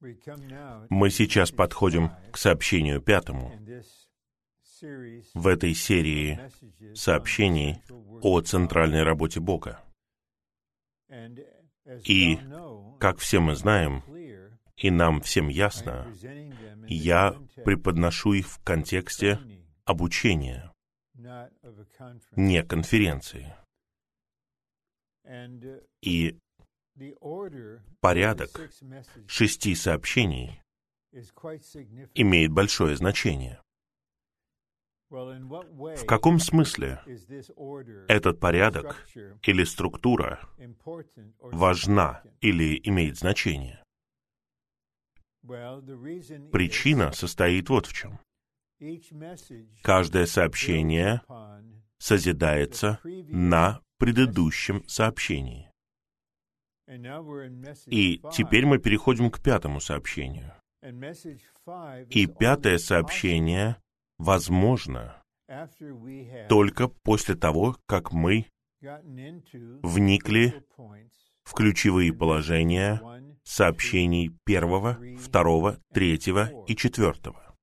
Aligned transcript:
Мы 0.00 1.10
сейчас 1.10 1.50
подходим 1.50 2.10
к 2.32 2.38
сообщению 2.38 3.00
пятому 3.00 3.52
в 5.34 5.46
этой 5.46 5.74
серии 5.74 6.40
сообщений 6.94 7.82
о 8.22 8.40
центральной 8.40 9.02
работе 9.02 9.40
Бога. 9.40 9.82
И, 12.04 12.38
как 12.98 13.18
все 13.18 13.40
мы 13.40 13.56
знаем, 13.56 14.02
и 14.76 14.90
нам 14.90 15.20
всем 15.20 15.48
ясно, 15.48 16.06
я 16.88 17.36
преподношу 17.64 18.32
их 18.32 18.46
в 18.46 18.62
контексте 18.62 19.38
обучения, 19.84 20.72
не 22.36 22.62
конференции. 22.62 23.54
И 26.00 26.38
порядок 28.00 28.70
шести 29.26 29.74
сообщений 29.74 30.62
имеет 32.14 32.52
большое 32.52 32.96
значение. 32.96 33.60
В 35.08 36.06
каком 36.06 36.38
смысле 36.38 37.02
этот 38.08 38.38
порядок 38.38 38.96
или 39.42 39.64
структура 39.64 40.48
важна 41.40 42.22
или 42.40 42.80
имеет 42.84 43.18
значение? 43.18 43.82
Причина 46.52 47.12
состоит 47.12 47.68
вот 47.70 47.86
в 47.86 47.92
чем. 47.92 48.20
Каждое 49.82 50.26
сообщение 50.26 51.22
созидается 51.98 53.00
на 53.04 53.80
предыдущем 53.98 54.86
сообщении. 54.86 55.69
И 57.86 58.20
теперь 58.32 58.66
мы 58.66 58.78
переходим 58.78 59.30
к 59.30 59.40
пятому 59.40 59.80
сообщению. 59.80 60.52
И 62.10 62.26
пятое 62.26 62.78
сообщение 62.78 63.76
возможно 64.18 65.22
только 66.48 66.88
после 66.88 67.36
того, 67.36 67.76
как 67.86 68.12
мы 68.12 68.46
вникли 69.82 70.64
в 71.44 71.54
ключевые 71.54 72.12
положения 72.12 73.00
сообщений 73.44 74.30
первого, 74.44 74.98
второго, 75.18 75.78
третьего 75.92 76.50
и 76.66 76.74
четвертого. 76.74 77.54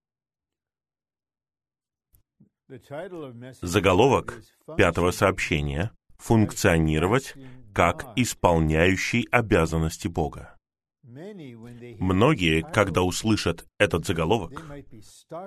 Заголовок 3.61 4.41
пятого 4.75 5.11
сообщения 5.11 5.91
«Функционировать 6.17 7.35
как 7.77 8.07
исполняющий 8.15 9.27
обязанности 9.31 10.07
Бога». 10.07 10.57
Многие, 11.03 12.63
когда 12.73 13.03
услышат 13.03 13.65
этот 13.77 14.07
заголовок, 14.07 14.65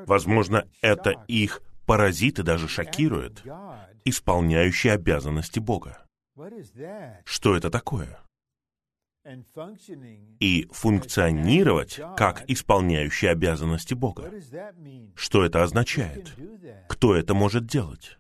возможно, 0.06 0.64
это 0.80 1.24
их 1.26 1.60
поразит 1.86 2.38
и 2.38 2.44
даже 2.44 2.68
шокирует, 2.68 3.42
исполняющий 4.04 4.90
обязанности 4.90 5.58
Бога. 5.58 6.06
Что 7.24 7.56
это 7.56 7.68
такое? 7.68 8.20
И 10.38 10.68
функционировать 10.70 12.00
как 12.16 12.48
исполняющий 12.48 13.26
обязанности 13.26 13.94
Бога. 13.94 14.30
Что 15.16 15.44
это 15.44 15.64
означает? 15.64 16.32
Кто 16.88 17.16
это 17.16 17.34
может 17.34 17.66
делать? 17.66 18.19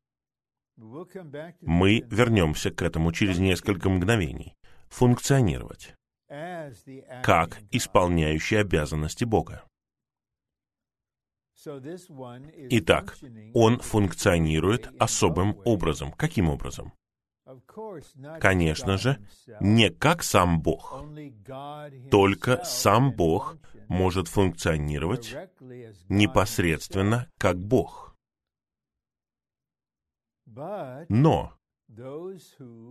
Мы 1.60 2.06
вернемся 2.10 2.70
к 2.70 2.82
этому 2.82 3.12
через 3.12 3.38
несколько 3.38 3.90
мгновений. 3.90 4.54
Функционировать 4.88 5.94
как 7.22 7.60
исполняющий 7.70 8.56
обязанности 8.56 9.24
Бога. 9.24 9.64
Итак, 12.70 13.16
он 13.52 13.80
функционирует 13.80 14.90
особым 14.98 15.56
образом. 15.64 16.12
Каким 16.12 16.48
образом? 16.48 16.92
Конечно 18.40 18.96
же, 18.96 19.18
не 19.60 19.90
как 19.90 20.22
сам 20.22 20.62
Бог. 20.62 21.04
Только 22.10 22.64
сам 22.64 23.12
Бог 23.12 23.56
может 23.88 24.28
функционировать 24.28 25.34
непосредственно 26.08 27.28
как 27.38 27.58
Бог. 27.58 28.09
Но 31.08 31.56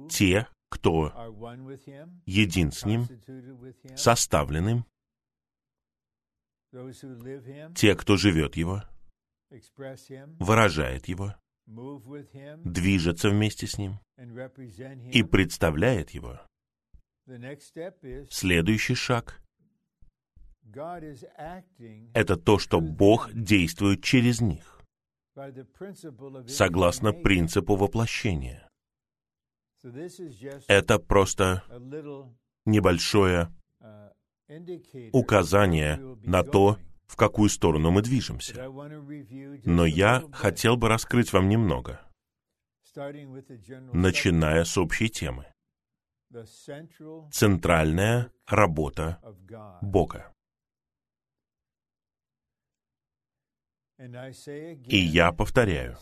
те, 0.10 0.48
кто 0.70 1.12
един 2.26 2.72
с 2.72 2.86
Ним, 2.86 3.08
составленным, 3.96 4.86
те, 7.76 7.96
кто 7.96 8.18
живет 8.18 8.56
Его, 8.56 8.84
выражает 10.40 11.08
Его, 11.08 11.36
движется 12.64 13.30
вместе 13.30 13.68
с 13.68 13.78
Ним 13.78 14.00
и 15.12 15.24
представляет 15.24 16.12
Его. 16.12 16.40
Следующий 18.30 18.96
шаг— 18.96 19.42
это 22.14 22.38
то, 22.38 22.60
что 22.60 22.80
Бог 22.80 23.32
действует 23.34 24.04
через 24.04 24.42
них, 24.42 24.79
согласно 26.48 27.14
принципу 27.14 27.76
воплощения. 27.76 28.70
Это 30.68 31.00
просто 31.00 31.64
небольшое 32.66 33.50
указание 35.14 35.98
на 36.24 36.44
то, 36.44 36.78
в 37.08 37.16
какую 37.16 37.50
сторону 37.50 37.92
мы 37.92 38.02
движемся. 38.02 38.70
Но 39.66 39.86
я 39.86 40.24
хотел 40.32 40.78
бы 40.78 40.90
раскрыть 40.90 41.34
вам 41.34 41.50
немного, 41.50 42.02
начиная 43.94 44.64
с 44.64 44.78
общей 44.78 45.10
темы. 45.10 45.46
Центральная 47.32 48.32
работа 48.46 49.20
Бога. 49.82 50.34
И 54.00 54.98
я 54.98 55.34
повторяю, 55.34 55.98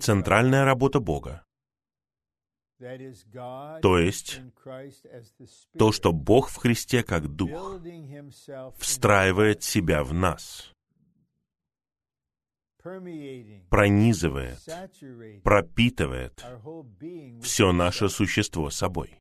центральная 0.00 0.64
работа 0.64 1.00
Бога. 1.00 1.44
То 2.78 3.98
есть 3.98 4.40
то, 5.76 5.92
что 5.92 6.12
Бог 6.12 6.48
в 6.48 6.56
Христе 6.56 7.02
как 7.02 7.26
Дух 7.28 7.80
встраивает 8.78 9.62
себя 9.64 10.04
в 10.04 10.14
нас, 10.14 10.72
пронизывает, 13.68 14.60
пропитывает 15.42 16.46
все 17.42 17.72
наше 17.72 18.08
существо 18.08 18.70
собой, 18.70 19.18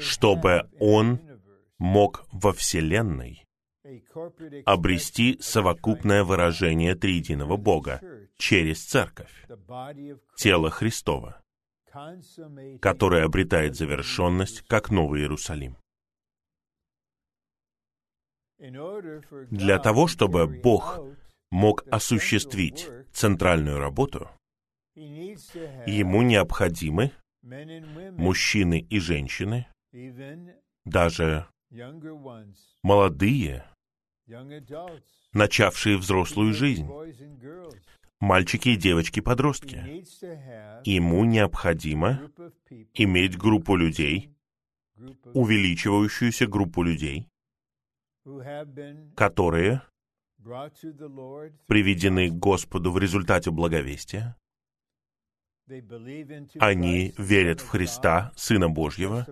чтобы 0.00 0.70
Он 0.80 1.20
мог 1.78 2.24
во 2.32 2.52
Вселенной 2.52 3.44
обрести 4.64 5.38
совокупное 5.40 6.24
выражение 6.24 6.94
триединого 6.94 7.56
Бога 7.56 8.00
через 8.36 8.84
Церковь, 8.84 9.46
тело 10.36 10.70
Христова, 10.70 11.42
которое 12.80 13.24
обретает 13.24 13.76
завершенность 13.76 14.62
как 14.62 14.90
Новый 14.90 15.22
Иерусалим. 15.22 15.76
Для 19.50 19.78
того, 19.78 20.06
чтобы 20.06 20.46
Бог 20.46 21.00
мог 21.50 21.84
осуществить 21.90 22.88
центральную 23.12 23.78
работу, 23.78 24.30
ему 24.94 26.22
необходимы 26.22 27.10
мужчины 27.42 28.86
и 28.88 29.00
женщины, 29.00 29.66
даже 30.84 31.48
молодые, 32.82 33.64
начавшие 35.32 35.96
взрослую 35.96 36.52
жизнь, 36.52 36.86
мальчики 38.20 38.70
и 38.70 38.76
девочки-подростки. 38.76 40.04
Ему 40.84 41.24
необходимо 41.24 42.30
иметь 42.94 43.38
группу 43.38 43.76
людей, 43.76 44.34
увеличивающуюся 45.32 46.46
группу 46.46 46.82
людей, 46.82 47.28
которые 49.16 49.82
приведены 51.66 52.28
к 52.28 52.34
Господу 52.34 52.92
в 52.92 52.98
результате 52.98 53.50
благовестия, 53.50 54.36
они 56.58 57.14
верят 57.16 57.60
в 57.60 57.68
Христа, 57.68 58.32
Сына 58.36 58.68
Божьего. 58.68 59.26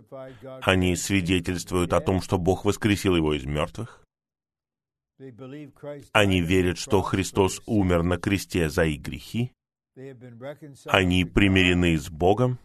Они 0.63 0.97
свидетельствуют 0.97 1.93
о 1.93 2.01
том, 2.01 2.23
что 2.23 2.39
Бог 2.39 2.65
воскресил 2.65 3.17
его 3.17 3.35
из 3.35 3.45
мертвых. 3.45 4.05
Они 6.13 6.41
верят, 6.41 6.79
что 6.79 7.03
Христос 7.03 7.61
умер 7.67 8.03
на 8.03 8.17
кресте 8.17 8.71
за 8.71 8.85
их 8.87 9.03
грехи. 9.03 9.53
Они 10.87 11.25
примирены 11.25 11.99
с 11.99 12.09
Богом. 12.09 12.59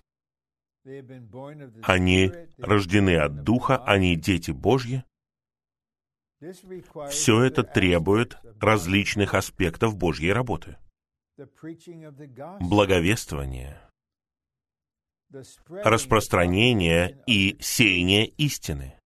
Они 1.84 2.32
рождены 2.58 3.18
от 3.18 3.44
Духа, 3.44 3.84
они 3.84 4.16
дети 4.16 4.52
Божьи. 4.52 5.04
Все 7.10 7.42
это 7.42 7.64
требует 7.64 8.38
различных 8.62 9.34
аспектов 9.34 9.98
Божьей 9.98 10.32
работы. 10.32 10.78
Благовествование, 12.62 13.82
распространение 15.70 17.24
и 17.28 17.58
сеяние 17.60 18.28
истины. 18.28 18.98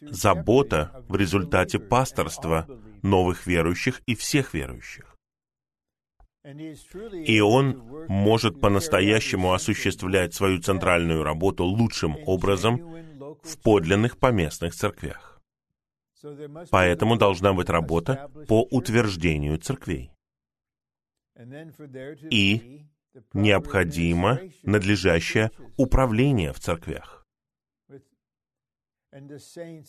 Забота 0.00 1.04
в 1.08 1.16
результате 1.16 1.78
пасторства 1.78 2.66
новых 3.02 3.46
верующих 3.46 4.00
и 4.06 4.14
всех 4.14 4.54
верующих. 4.54 5.16
И 6.44 7.40
он 7.40 8.06
может 8.08 8.60
по-настоящему 8.60 9.52
осуществлять 9.52 10.34
свою 10.34 10.60
центральную 10.60 11.22
работу 11.22 11.64
лучшим 11.64 12.16
образом 12.26 12.78
в 13.44 13.58
подлинных 13.62 14.18
поместных 14.18 14.74
церквях. 14.74 15.31
Поэтому 16.70 17.16
должна 17.16 17.52
быть 17.52 17.68
работа 17.68 18.30
по 18.48 18.62
утверждению 18.70 19.58
церквей. 19.58 20.12
И 22.30 22.86
необходимо 23.32 24.40
надлежащее 24.62 25.50
управление 25.76 26.52
в 26.52 26.60
церквях. 26.60 27.26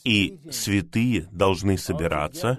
И 0.03 0.50
святые 0.51 1.27
должны 1.31 1.77
собираться 1.77 2.57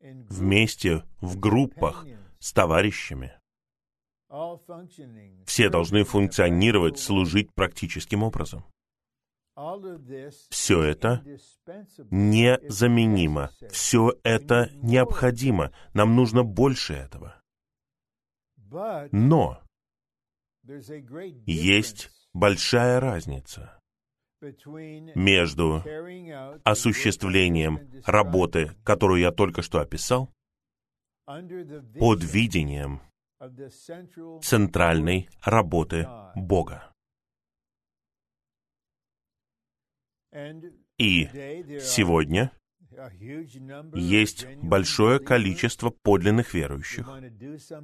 вместе 0.00 1.04
в 1.20 1.38
группах 1.38 2.06
с 2.38 2.52
товарищами. 2.52 3.32
Все 5.46 5.68
должны 5.68 6.04
функционировать, 6.04 6.98
служить 6.98 7.52
практическим 7.54 8.22
образом. 8.22 8.64
Все 10.50 10.82
это 10.82 11.24
незаменимо. 12.10 13.50
Все 13.70 14.14
это 14.22 14.70
необходимо. 14.74 15.72
Нам 15.94 16.14
нужно 16.14 16.44
больше 16.44 16.94
этого. 16.94 17.42
Но 19.10 19.60
есть 21.46 22.10
большая 22.32 23.00
разница 23.00 23.80
между 25.16 25.82
осуществлением 26.62 27.80
работы, 28.06 28.76
которую 28.84 29.20
я 29.20 29.32
только 29.32 29.62
что 29.62 29.80
описал, 29.80 30.30
под 31.26 32.22
видением 32.22 33.00
центральной 34.40 35.28
работы 35.42 36.06
Бога. 36.36 36.92
И 40.98 41.28
сегодня 41.80 42.52
есть 43.94 44.46
большое 44.62 45.20
количество 45.20 45.90
подлинных 45.90 46.54
верующих. 46.54 47.08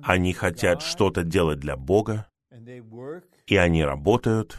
Они 0.03 0.33
хотят 0.33 0.83
что-то 0.83 1.23
делать 1.23 1.61
для 1.61 1.77
Бога, 1.77 2.29
и 3.47 3.57
они 3.57 3.85
работают 3.85 4.59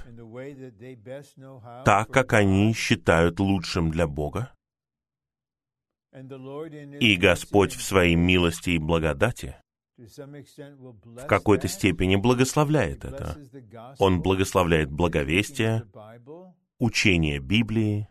так, 1.84 2.10
как 2.10 2.34
они 2.34 2.74
считают 2.74 3.40
лучшим 3.40 3.92
для 3.92 4.08
Бога. 4.08 4.52
И 7.00 7.18
Господь 7.18 7.74
в 7.74 7.82
своей 7.82 8.16
милости 8.16 8.72
и 8.72 8.78
благодати 8.78 9.56
в 9.98 11.26
какой-то 11.28 11.68
степени 11.68 12.16
благословляет 12.16 13.06
это. 13.06 13.38
Он 14.00 14.22
благословляет 14.22 14.92
благовестие, 14.92 15.84
учение 16.80 17.40
Библии. 17.40 18.10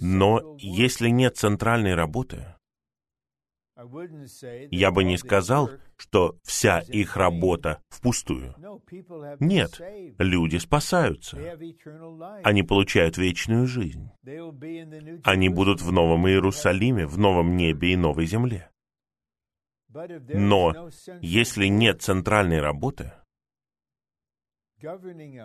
Но 0.00 0.56
если 0.58 1.08
нет 1.08 1.36
центральной 1.36 1.94
работы, 1.94 2.54
я 4.70 4.90
бы 4.90 5.04
не 5.04 5.16
сказал, 5.16 5.70
что 5.96 6.38
вся 6.42 6.80
их 6.80 7.16
работа 7.16 7.82
впустую. 7.88 8.54
Нет, 9.40 9.80
люди 10.18 10.58
спасаются. 10.58 11.38
Они 12.44 12.62
получают 12.62 13.16
вечную 13.16 13.66
жизнь. 13.66 14.10
Они 15.24 15.48
будут 15.48 15.80
в 15.80 15.92
Новом 15.92 16.28
Иерусалиме, 16.28 17.06
в 17.06 17.18
новом 17.18 17.56
небе 17.56 17.92
и 17.92 17.96
новой 17.96 18.26
земле. 18.26 18.70
Но 19.88 20.90
если 21.20 21.66
нет 21.66 22.02
центральной 22.02 22.60
работы, 22.60 23.12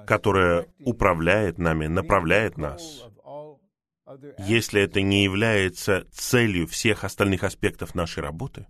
которая 0.05 0.67
управляет 0.79 1.57
нами, 1.57 1.87
направляет 1.87 2.57
нас, 2.57 3.05
если 4.37 4.81
это 4.81 5.01
не 5.01 5.23
является 5.23 6.05
целью 6.11 6.67
всех 6.67 7.03
остальных 7.03 7.43
аспектов 7.43 7.95
нашей 7.95 8.21
работы, 8.21 8.67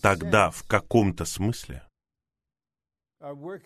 тогда 0.00 0.50
в 0.50 0.64
каком-то 0.64 1.24
смысле 1.24 1.82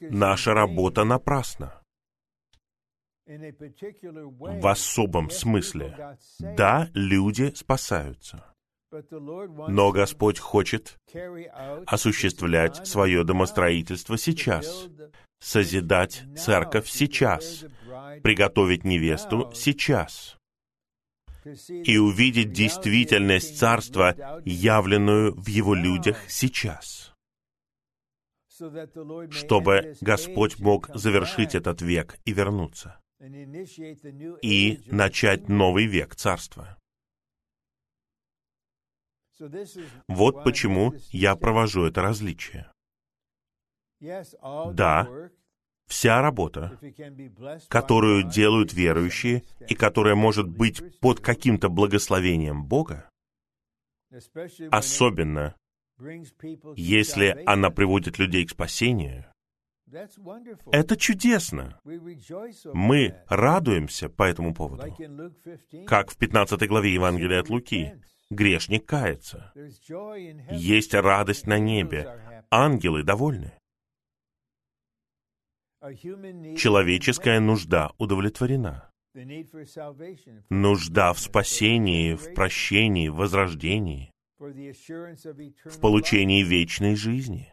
наша 0.00 0.52
работа 0.52 1.04
напрасна. 1.04 1.82
В 3.26 4.66
особом 4.70 5.30
смысле. 5.30 6.18
Да, 6.38 6.88
люди 6.94 7.52
спасаются. 7.54 8.44
Но 8.92 9.90
Господь 9.90 10.38
хочет 10.38 10.98
осуществлять 11.86 12.86
свое 12.86 13.24
домостроительство 13.24 14.16
сейчас, 14.16 14.88
созидать 15.46 16.24
церковь 16.36 16.88
сейчас, 16.88 17.64
приготовить 18.24 18.82
невесту 18.82 19.52
сейчас 19.54 20.36
и 21.68 21.96
увидеть 21.98 22.52
действительность 22.52 23.56
Царства, 23.56 24.40
явленную 24.44 25.34
в 25.34 25.46
Его 25.46 25.74
людях 25.74 26.18
сейчас, 26.28 27.14
чтобы 29.30 29.94
Господь 30.00 30.58
мог 30.58 30.88
завершить 30.96 31.54
этот 31.54 31.80
век 31.80 32.18
и 32.24 32.32
вернуться, 32.32 32.98
и 34.42 34.80
начать 34.86 35.48
новый 35.48 35.86
век 35.86 36.16
Царства. 36.16 36.76
Вот 40.08 40.42
почему 40.42 40.92
я 41.12 41.36
провожу 41.36 41.84
это 41.84 42.02
различие. 42.02 42.68
Да, 44.00 45.08
вся 45.86 46.20
работа, 46.20 46.78
которую 47.68 48.24
делают 48.24 48.72
верующие 48.72 49.44
и 49.68 49.74
которая 49.74 50.14
может 50.14 50.48
быть 50.48 51.00
под 51.00 51.20
каким-то 51.20 51.68
благословением 51.68 52.64
Бога, 52.64 53.08
особенно 54.70 55.54
если 56.76 57.42
она 57.46 57.70
приводит 57.70 58.18
людей 58.18 58.44
к 58.44 58.50
спасению, 58.50 59.26
это 60.72 60.96
чудесно. 60.96 61.78
Мы 62.72 63.14
радуемся 63.28 64.08
по 64.08 64.24
этому 64.24 64.52
поводу. 64.52 64.84
Как 65.86 66.10
в 66.10 66.16
15 66.16 66.68
главе 66.68 66.92
Евангелия 66.92 67.40
от 67.40 67.48
Луки. 67.48 67.94
Грешник 68.28 68.86
кается. 68.86 69.52
Есть 70.50 70.94
радость 70.94 71.46
на 71.46 71.58
небе. 71.58 72.44
Ангелы 72.50 73.04
довольны. 73.04 73.52
Человеческая 75.94 77.40
нужда 77.40 77.92
удовлетворена. 77.98 78.90
Нужда 80.50 81.12
в 81.12 81.18
спасении, 81.18 82.14
в 82.14 82.34
прощении, 82.34 83.08
в 83.08 83.16
возрождении, 83.16 84.10
в 84.38 85.80
получении 85.80 86.42
вечной 86.42 86.96
жизни. 86.96 87.52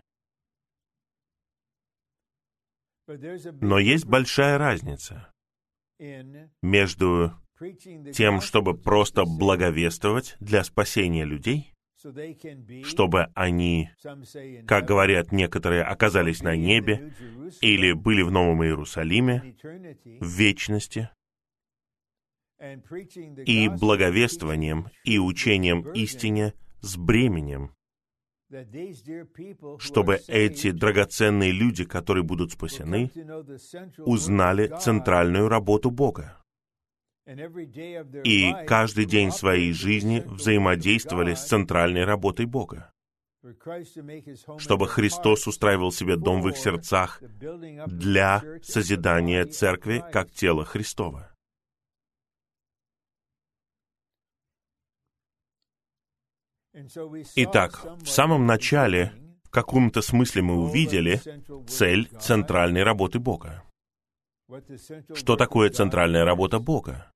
Но 3.07 3.79
есть 3.79 4.05
большая 4.05 4.57
разница 4.57 5.31
между 6.61 7.33
тем, 8.13 8.41
чтобы 8.41 8.77
просто 8.77 9.23
благовествовать 9.25 10.35
для 10.39 10.63
спасения 10.63 11.25
людей, 11.25 11.73
чтобы 12.83 13.27
они, 13.33 13.89
как 14.67 14.86
говорят 14.86 15.31
некоторые, 15.31 15.83
оказались 15.83 16.41
на 16.41 16.55
небе 16.55 17.13
или 17.62 17.93
были 17.93 18.22
в 18.22 18.31
Новом 18.31 18.63
Иерусалиме 18.63 19.55
в 20.19 20.27
вечности, 20.27 21.10
и 23.45 23.67
благовествованием 23.67 24.88
и 25.03 25.19
учением 25.19 25.91
истине 25.91 26.53
с 26.81 26.95
бременем, 26.95 27.75
чтобы 29.79 30.22
эти 30.27 30.72
драгоценные 30.72 31.51
люди, 31.51 31.83
которые 31.83 32.24
будут 32.24 32.51
спасены, 32.51 33.12
узнали 33.98 34.72
центральную 34.79 35.50
работу 35.50 35.91
Бога 35.91 36.42
и 37.25 38.53
каждый 38.68 39.06
день 39.06 39.32
своей 39.32 39.72
жизни 39.72 40.20
взаимодействовали 40.25 41.34
с 41.36 41.46
центральной 41.46 42.03
работой 42.03 42.46
Бога. 42.46 42.92
чтобы 44.58 44.88
Христос 44.88 45.48
устраивал 45.48 45.92
себе 45.92 46.15
дом 46.15 46.42
в 46.42 46.48
их 46.50 46.58
сердцах 46.58 47.22
для 47.22 48.42
созидания 48.62 49.46
церкви 49.46 50.01
как 50.13 50.32
тела 50.32 50.63
Христова. 50.63 51.30
Итак, 57.36 57.86
в 58.01 58.08
самом 58.08 58.46
начале, 58.46 59.13
в 59.44 59.50
каком-то 59.50 60.01
смысле 60.01 60.42
мы 60.42 60.56
увидели 60.56 61.22
цель 61.68 62.08
центральной 62.20 62.84
работы 62.84 63.20
Бога. 63.20 63.63
Что 65.13 65.36
такое 65.36 65.70
центральная 65.70 66.25
работа 66.25 66.60
Бога? 66.60 67.12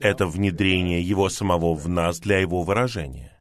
Это 0.00 0.26
внедрение 0.26 1.02
Его 1.02 1.28
самого 1.28 1.74
в 1.74 1.88
нас 1.88 2.20
для 2.20 2.38
Его 2.38 2.62
выражения. 2.62 3.40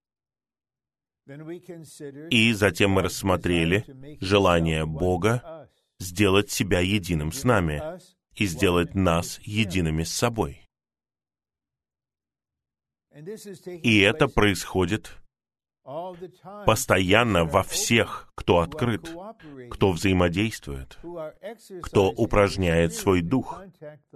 И 2.29 2.53
затем 2.53 2.91
мы 2.91 3.01
рассмотрели 3.01 3.85
желание 4.19 4.85
Бога 4.85 5.69
сделать 5.99 6.51
себя 6.51 6.79
единым 6.79 7.31
с 7.31 7.43
нами 7.43 7.81
и 8.35 8.45
сделать 8.45 8.93
нас 8.93 9.39
едиными 9.43 10.03
с 10.03 10.13
собой. 10.13 10.67
И 13.83 13.99
это 13.99 14.27
происходит 14.27 15.22
постоянно 16.65 17.45
во 17.45 17.63
всех, 17.63 18.31
кто 18.35 18.59
открыт, 18.59 19.13
кто 19.69 19.91
взаимодействует, 19.91 20.97
кто 21.81 22.09
упражняет 22.09 22.93
свой 22.93 23.21
дух 23.21 23.61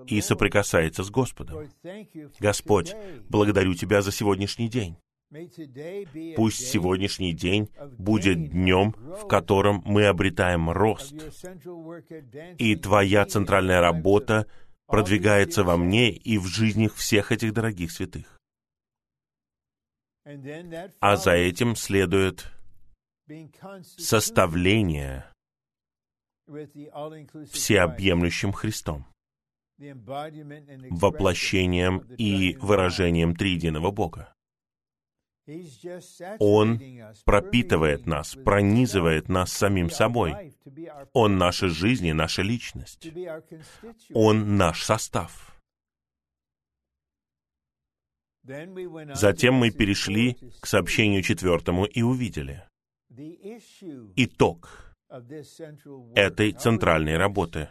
и 0.06 0.22
соприкасается 0.22 1.04
с 1.04 1.10
Господом. 1.10 1.70
Господь, 2.40 2.96
благодарю 3.30 3.74
Тебя 3.74 4.02
за 4.02 4.12
сегодняшний 4.12 4.70
день. 4.70 4.98
Пусть 6.38 6.68
сегодняшний 6.68 7.34
день 7.34 7.70
будет 7.98 8.50
днем, 8.50 8.96
в 8.98 9.28
котором 9.28 9.82
мы 9.86 10.06
обретаем 10.06 10.70
рост, 10.70 11.14
и 12.58 12.76
Твоя 12.78 13.26
центральная 13.26 13.82
работа 13.82 14.48
продвигается 14.86 15.66
во 15.66 15.76
мне 15.76 16.12
и 16.12 16.38
в 16.38 16.46
жизнях 16.46 16.96
всех 16.96 17.34
этих 17.34 17.52
дорогих 17.52 17.92
святых. 17.92 18.37
А 21.00 21.16
за 21.16 21.32
этим 21.32 21.76
следует 21.76 22.52
составление 23.98 25.26
всеобъемлющим 27.52 28.52
Христом, 28.52 29.06
воплощением 29.78 32.00
и 32.18 32.58
выражением 32.58 33.36
триединого 33.36 33.92
Бога. 33.92 34.34
Он 36.40 36.82
пропитывает 37.24 38.06
нас, 38.06 38.36
пронизывает 38.36 39.30
нас 39.30 39.54
самим 39.54 39.90
собой. 39.90 40.54
Он 41.14 41.38
наша 41.38 41.70
жизнь 41.70 42.06
и 42.06 42.14
наша 42.14 42.42
личность. 42.42 43.08
Он 44.14 44.58
наш 44.58 44.84
состав. 44.84 45.57
Затем 49.14 49.56
мы 49.56 49.72
перешли 49.72 50.38
к 50.62 50.66
сообщению 50.66 51.22
четвертому 51.22 51.86
и 51.86 52.02
увидели 52.02 52.64
итог 54.16 54.96
этой 56.16 56.52
центральной 56.54 57.18
работы. 57.18 57.70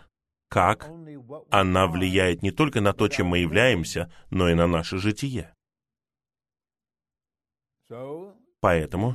Как 0.49 0.89
она 1.51 1.87
влияет 1.87 2.43
не 2.43 2.51
только 2.51 2.81
на 2.81 2.93
то, 2.93 3.09
чем 3.09 3.29
мы 3.29 3.39
являемся, 3.39 4.13
но 4.31 4.49
и 4.49 4.55
на 4.55 4.67
наше 4.67 4.99
житие. 4.99 5.53
Поэтому 8.61 9.15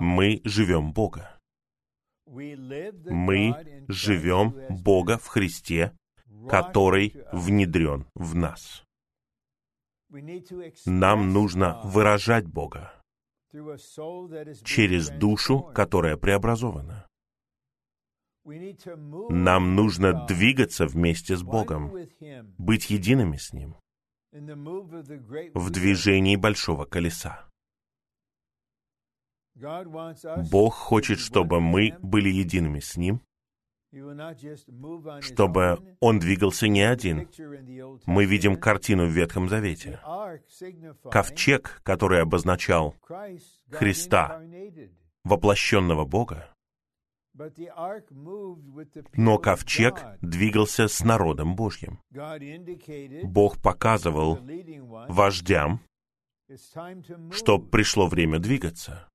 мы 0.00 0.40
живем 0.44 0.92
Бога. 0.92 1.38
Мы 2.26 3.84
живем 3.88 4.54
Бога 4.68 5.18
в 5.18 5.26
Христе, 5.26 5.92
который 6.48 7.14
внедрен 7.32 8.06
в 8.14 8.34
нас. 8.34 8.85
Нам 10.86 11.32
нужно 11.32 11.80
выражать 11.84 12.46
Бога 12.46 12.92
через 14.64 15.08
душу, 15.10 15.60
которая 15.74 16.16
преобразована. 16.16 17.06
Нам 18.44 19.74
нужно 19.74 20.26
двигаться 20.26 20.86
вместе 20.86 21.36
с 21.36 21.42
Богом, 21.42 21.92
быть 22.58 22.90
едиными 22.90 23.36
с 23.36 23.52
Ним 23.52 23.76
в 24.32 25.70
движении 25.70 26.36
большого 26.36 26.84
колеса. 26.84 27.48
Бог 30.50 30.74
хочет, 30.74 31.18
чтобы 31.18 31.60
мы 31.60 31.98
были 32.02 32.28
едиными 32.28 32.80
с 32.80 32.96
Ним, 32.96 33.22
чтобы 35.20 35.96
Он 36.00 36.18
двигался 36.18 36.68
не 36.68 36.82
один. 36.82 37.28
Мы 38.06 38.24
видим 38.24 38.56
картину 38.56 39.06
в 39.06 39.10
Ветхом 39.10 39.48
Завете. 39.48 40.00
Ковчег, 41.10 41.80
который 41.82 42.22
обозначал 42.22 42.94
Христа, 43.70 44.42
воплощенного 45.24 46.04
Бога, 46.04 46.48
но 49.14 49.38
ковчег 49.38 50.04
двигался 50.22 50.88
с 50.88 51.04
народом 51.04 51.54
Божьим. 51.54 52.00
Бог 53.24 53.60
показывал 53.60 54.38
вождям, 55.08 55.80
что 57.32 57.58
пришло 57.58 58.06
время 58.06 58.38
двигаться. 58.38 59.08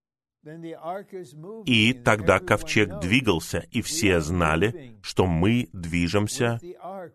И 1.66 1.94
тогда 1.94 2.40
ковчег 2.40 3.00
двигался, 3.00 3.60
и 3.70 3.82
все 3.82 4.22
знали, 4.22 4.98
что 5.04 5.28
мы 5.28 5.70
движемся 5.72 6.60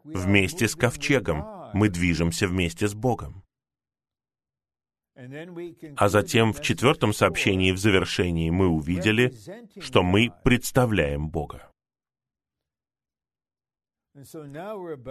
вместе 0.05 0.69
с 0.69 0.77
ковчегом, 0.77 1.45
мы 1.75 1.89
движемся 1.89 2.47
вместе 2.47 2.87
с 2.87 2.95
Богом. 2.95 3.43
А 5.97 6.09
затем 6.09 6.53
в 6.53 6.61
четвертом 6.61 7.13
сообщении 7.13 7.73
в 7.73 7.79
завершении 7.79 8.51
мы 8.51 8.69
увидели, 8.69 9.33
что 9.81 10.03
мы 10.03 10.31
представляем 10.45 11.29
Бога. 11.29 11.71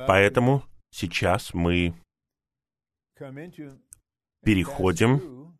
Поэтому 0.08 0.64
сейчас 0.92 1.54
мы 1.54 1.96
переходим 4.44 5.55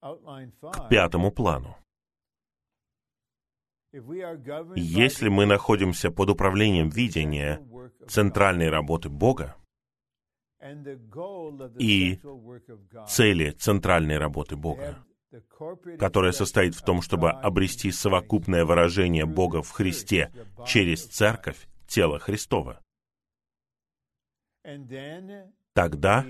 к 0.00 0.88
пятому 0.88 1.30
плану. 1.30 1.76
Если 4.76 5.28
мы 5.28 5.46
находимся 5.46 6.10
под 6.10 6.30
управлением 6.30 6.90
видения 6.90 7.60
центральной 8.06 8.68
работы 8.68 9.08
Бога 9.08 9.56
и 11.78 12.20
цели 13.08 13.50
центральной 13.52 14.18
работы 14.18 14.56
Бога, 14.56 15.04
которая 15.98 16.32
состоит 16.32 16.74
в 16.74 16.82
том, 16.82 17.00
чтобы 17.02 17.30
обрести 17.30 17.90
совокупное 17.90 18.64
выражение 18.64 19.24
Бога 19.24 19.62
в 19.62 19.70
Христе 19.70 20.32
через 20.66 21.06
церковь, 21.06 21.66
тело 21.86 22.18
Христова, 22.18 22.82
тогда 25.72 26.26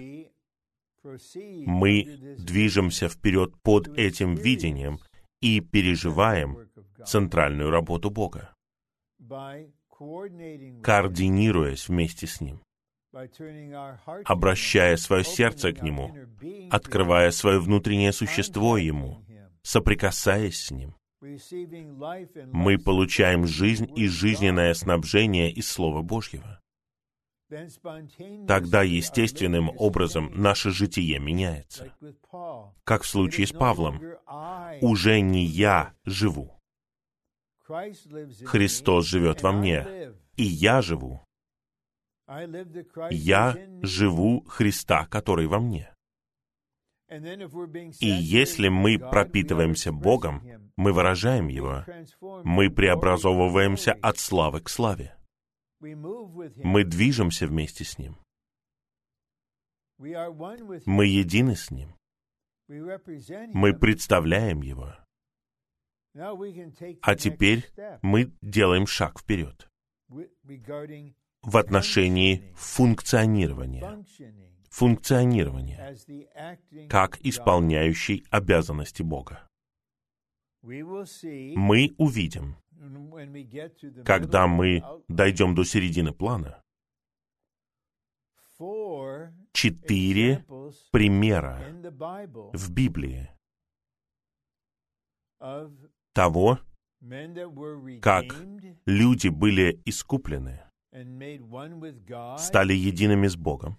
мы 1.66 2.36
движемся 2.38 3.08
вперед 3.08 3.54
под 3.62 3.88
этим 3.96 4.34
видением 4.34 4.98
и 5.40 5.60
переживаем 5.60 6.68
центральную 7.04 7.70
работу 7.70 8.10
Бога, 8.10 8.54
координируясь 10.82 11.88
вместе 11.88 12.26
с 12.26 12.40
Ним, 12.40 12.60
обращая 14.24 14.96
свое 14.96 15.24
сердце 15.24 15.72
к 15.72 15.82
Нему, 15.82 16.14
открывая 16.70 17.30
свое 17.30 17.60
внутреннее 17.60 18.12
существо 18.12 18.76
Ему, 18.76 19.24
соприкасаясь 19.62 20.60
с 20.60 20.70
Ним. 20.70 20.94
Мы 22.52 22.78
получаем 22.78 23.44
жизнь 23.44 23.90
и 23.96 24.06
жизненное 24.06 24.72
снабжение 24.74 25.50
из 25.50 25.68
Слова 25.68 26.02
Божьего 26.02 26.57
тогда 28.46 28.82
естественным 28.82 29.70
образом 29.76 30.30
наше 30.34 30.70
житие 30.70 31.18
меняется. 31.18 31.92
Как 32.84 33.02
в 33.02 33.06
случае 33.06 33.46
с 33.46 33.52
Павлом. 33.52 34.00
Уже 34.80 35.20
не 35.20 35.44
я 35.44 35.94
живу. 36.04 36.60
Христос 37.66 39.06
живет 39.06 39.42
во 39.42 39.52
мне, 39.52 40.12
и 40.36 40.42
я 40.42 40.82
живу. 40.82 41.24
Я 43.10 43.56
живу 43.82 44.44
Христа, 44.48 45.06
который 45.06 45.46
во 45.46 45.60
мне. 45.60 45.92
И 47.10 48.06
если 48.06 48.68
мы 48.68 48.98
пропитываемся 48.98 49.92
Богом, 49.92 50.42
мы 50.76 50.92
выражаем 50.92 51.48
Его, 51.48 51.84
мы 52.44 52.68
преобразовываемся 52.70 53.94
от 54.02 54.18
славы 54.18 54.60
к 54.60 54.68
славе. 54.68 55.17
Мы 55.80 56.84
движемся 56.84 57.46
вместе 57.46 57.84
с 57.84 57.98
Ним. 57.98 58.16
Мы 59.98 61.06
едины 61.06 61.56
с 61.56 61.70
Ним. 61.70 61.94
Мы 62.68 63.74
представляем 63.74 64.62
Его. 64.62 64.94
А 66.14 67.14
теперь 67.16 67.64
мы 68.02 68.32
делаем 68.42 68.86
шаг 68.86 69.20
вперед 69.20 69.68
в 71.42 71.56
отношении 71.56 72.52
функционирования. 72.56 74.04
Функционирования 74.70 75.96
как 76.88 77.18
исполняющий 77.24 78.24
обязанности 78.30 79.02
Бога. 79.02 79.48
Мы 80.62 81.94
увидим, 81.98 82.56
когда 84.04 84.46
мы 84.46 84.82
дойдем 85.08 85.54
до 85.54 85.64
середины 85.64 86.12
плана, 86.12 86.62
четыре 89.52 90.44
примера 90.90 91.60
в 92.52 92.72
Библии 92.72 93.30
того, 96.12 96.58
как 98.02 98.24
люди 98.86 99.28
были 99.28 99.80
искуплены, 99.84 100.62
стали 102.38 102.72
едиными 102.72 103.28
с 103.28 103.36
Богом, 103.36 103.78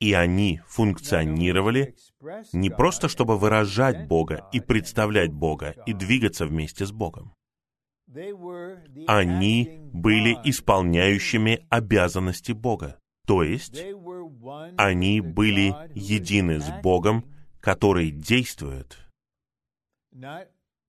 и 0.00 0.14
они 0.14 0.60
функционировали 0.66 1.94
не 2.52 2.70
просто, 2.70 3.08
чтобы 3.08 3.38
выражать 3.38 4.08
Бога 4.08 4.48
и 4.52 4.60
представлять 4.60 5.32
Бога 5.32 5.76
и 5.86 5.92
двигаться 5.92 6.46
вместе 6.46 6.86
с 6.86 6.92
Богом. 6.92 7.34
Они 9.06 9.78
были 9.92 10.36
исполняющими 10.44 11.66
обязанности 11.68 12.52
Бога. 12.52 12.98
То 13.26 13.42
есть, 13.42 13.80
они 14.76 15.20
были 15.20 15.74
едины 15.94 16.58
с 16.60 16.68
Богом, 16.82 17.24
который 17.60 18.10
действует 18.10 18.98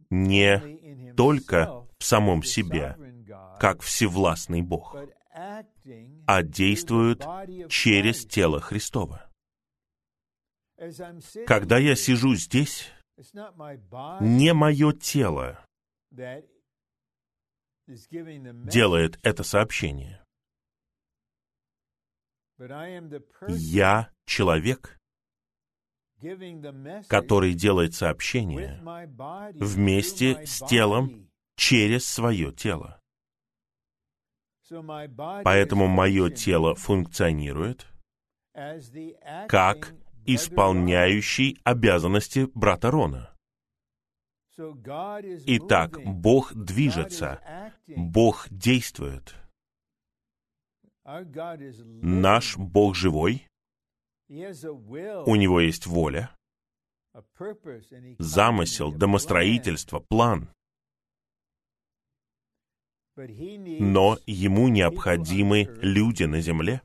не 0.09 1.13
только 1.15 1.85
в 1.99 2.03
самом 2.03 2.43
себе, 2.43 2.97
как 3.59 3.81
всевластный 3.81 4.61
Бог, 4.61 4.95
а 5.33 6.43
действует 6.43 7.23
через 7.69 8.25
тело 8.25 8.59
Христова. 8.59 9.29
Когда 11.47 11.77
я 11.77 11.95
сижу 11.95 12.35
здесь, 12.35 12.89
не 14.19 14.53
мое 14.53 14.93
тело 14.93 15.63
делает 17.87 19.19
это 19.23 19.43
сообщение. 19.43 20.23
Я 23.47 24.11
человек, 24.25 24.99
который 27.07 27.53
делает 27.53 27.93
сообщение 27.95 28.79
вместе 29.55 30.45
с 30.45 30.59
телом 30.67 31.29
через 31.55 32.05
свое 32.05 32.51
тело. 32.53 33.00
Поэтому 35.43 35.87
мое 35.87 36.29
тело 36.29 36.75
функционирует 36.75 37.87
как 39.47 39.93
исполняющий 40.25 41.59
обязанности 41.63 42.47
брата 42.53 42.91
Рона. 42.91 43.33
Итак, 44.57 45.99
Бог 46.05 46.53
движется, 46.53 47.41
Бог 47.87 48.47
действует. 48.49 49.35
Наш 51.03 52.57
Бог 52.57 52.95
живой, 52.95 53.47
у 54.29 55.35
Него 55.35 55.59
есть 55.61 55.87
воля, 55.87 56.35
замысел, 58.19 58.91
домостроительство, 58.91 59.99
план. 59.99 60.49
Но 63.15 64.17
Ему 64.25 64.67
необходимы 64.69 65.67
люди 65.81 66.23
на 66.23 66.41
земле, 66.41 66.81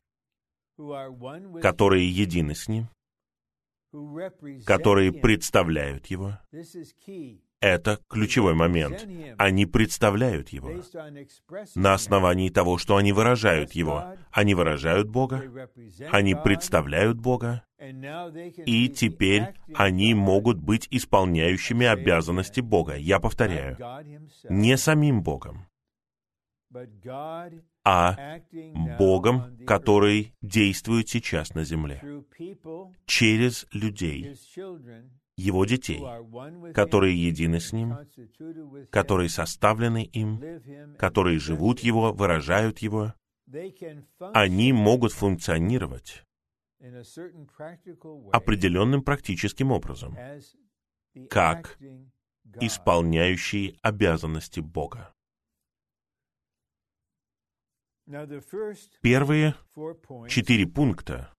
которые 1.62 2.08
едины 2.08 2.54
с 2.54 2.68
Ним, 2.68 2.88
которые 4.64 5.12
представляют 5.12 6.06
Его. 6.06 6.38
Это 7.60 7.98
ключевой 8.08 8.54
момент. 8.54 9.06
Они 9.38 9.64
представляют 9.64 10.50
Его. 10.50 10.82
На 11.74 11.94
основании 11.94 12.50
того, 12.50 12.76
что 12.76 12.96
они 12.96 13.12
выражают 13.12 13.72
Его. 13.72 14.14
Они 14.30 14.54
выражают 14.54 15.08
Бога, 15.08 15.68
они 16.10 16.34
представляют 16.34 17.18
Бога, 17.18 17.64
и 17.78 18.88
теперь 18.88 19.54
они 19.74 20.14
могут 20.14 20.58
быть 20.58 20.86
исполняющими 20.90 21.86
обязанности 21.86 22.60
Бога. 22.60 22.96
Я 22.96 23.20
повторяю, 23.20 23.78
не 24.50 24.76
самим 24.76 25.22
Богом, 25.22 25.66
а 27.84 28.40
Богом, 28.98 29.56
который 29.66 30.34
действует 30.42 31.08
сейчас 31.08 31.54
на 31.54 31.64
земле, 31.64 32.02
через 33.06 33.66
людей, 33.72 34.36
его 35.36 35.64
детей, 35.64 36.02
которые 36.74 37.22
едины 37.22 37.60
с 37.60 37.72
Ним, 37.72 37.96
которые 38.90 39.28
составлены 39.28 40.04
им, 40.04 40.96
которые 40.98 41.38
живут 41.38 41.80
Его, 41.80 42.12
выражают 42.12 42.78
Его, 42.78 43.14
они 44.34 44.72
могут 44.72 45.12
функционировать 45.12 46.24
определенным 48.32 49.02
практическим 49.02 49.70
образом, 49.72 50.16
как 51.30 51.78
исполняющие 52.60 53.76
обязанности 53.82 54.60
Бога. 54.60 55.15
Первые 59.02 59.56
четыре 60.28 60.66
пункта 60.66 61.34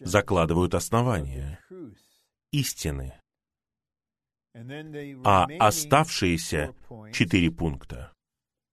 закладывают 0.00 0.74
основания 0.74 1.60
истины, 2.50 3.20
а 5.24 5.46
оставшиеся 5.58 6.74
четыре 7.12 7.50
пункта 7.50 8.14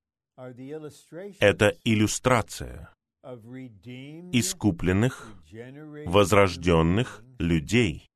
—это 1.39 1.75
иллюстрация 1.83 2.93
искупленных, 4.31 5.35
возрожденных 6.05 7.23
людей, 7.39 8.07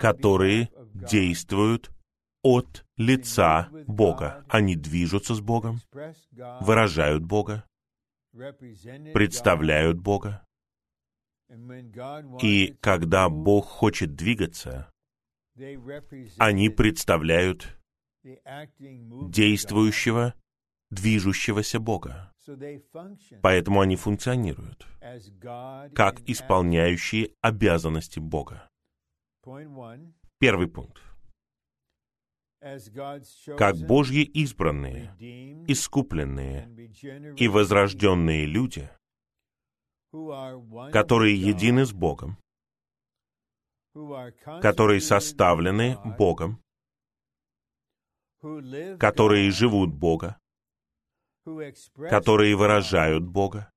которые 0.00 0.70
действуют 0.94 1.90
от 2.48 2.86
лица 2.96 3.68
Бога. 3.86 4.44
Они 4.48 4.74
движутся 4.74 5.34
с 5.34 5.40
Богом, 5.40 5.80
выражают 6.60 7.22
Бога, 7.22 7.64
представляют 9.12 9.98
Бога. 9.98 10.46
И 12.42 12.76
когда 12.80 13.28
Бог 13.28 13.66
хочет 13.66 14.14
двигаться, 14.14 14.90
они 16.38 16.70
представляют 16.70 17.78
действующего, 18.22 20.34
движущегося 20.90 21.80
Бога. 21.80 22.32
Поэтому 23.42 23.82
они 23.82 23.96
функционируют 23.96 24.86
как 25.94 26.20
исполняющие 26.26 27.32
обязанности 27.42 28.20
Бога. 28.20 28.70
Первый 30.38 30.68
пункт 30.68 31.07
как 33.56 33.76
Божьи 33.76 34.22
избранные, 34.22 35.14
искупленные 35.66 36.68
и 37.36 37.48
возрожденные 37.48 38.46
люди, 38.46 38.90
которые 40.92 41.36
едины 41.36 41.84
с 41.84 41.92
Богом, 41.92 42.38
которые 44.62 45.00
составлены 45.00 45.98
Богом, 46.18 46.62
которые 48.98 49.50
живут 49.50 49.92
Бога, 49.92 50.38
которые 52.08 52.56
выражают 52.56 53.24
Бога, 53.24 53.70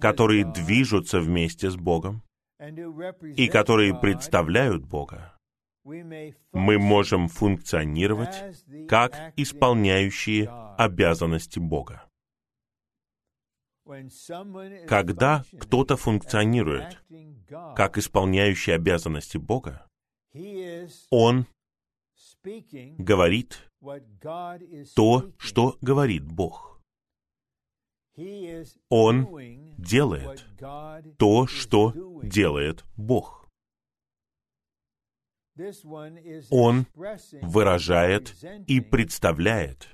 которые 0.00 0.44
движутся 0.44 1.20
вместе 1.20 1.70
с 1.70 1.76
Богом 1.76 2.22
и 3.36 3.48
которые 3.48 3.98
представляют 3.98 4.84
Бога 4.84 5.36
мы 5.84 6.78
можем 6.78 7.28
функционировать 7.28 8.56
как 8.88 9.32
исполняющие 9.36 10.48
обязанности 10.78 11.58
Бога. 11.58 12.04
Когда 14.86 15.44
кто-то 15.58 15.96
функционирует 15.96 17.02
как 17.74 17.98
исполняющий 17.98 18.72
обязанности 18.72 19.38
Бога, 19.38 19.86
он 21.10 21.46
говорит 22.98 23.68
то, 24.94 25.32
что 25.38 25.76
говорит 25.80 26.24
Бог. 26.24 26.80
Он 28.88 29.76
делает 29.78 30.44
то, 31.18 31.46
что 31.46 32.20
делает 32.22 32.84
Бог. 32.96 33.41
Он 36.50 36.86
выражает 37.42 38.34
и 38.66 38.80
представляет 38.80 39.88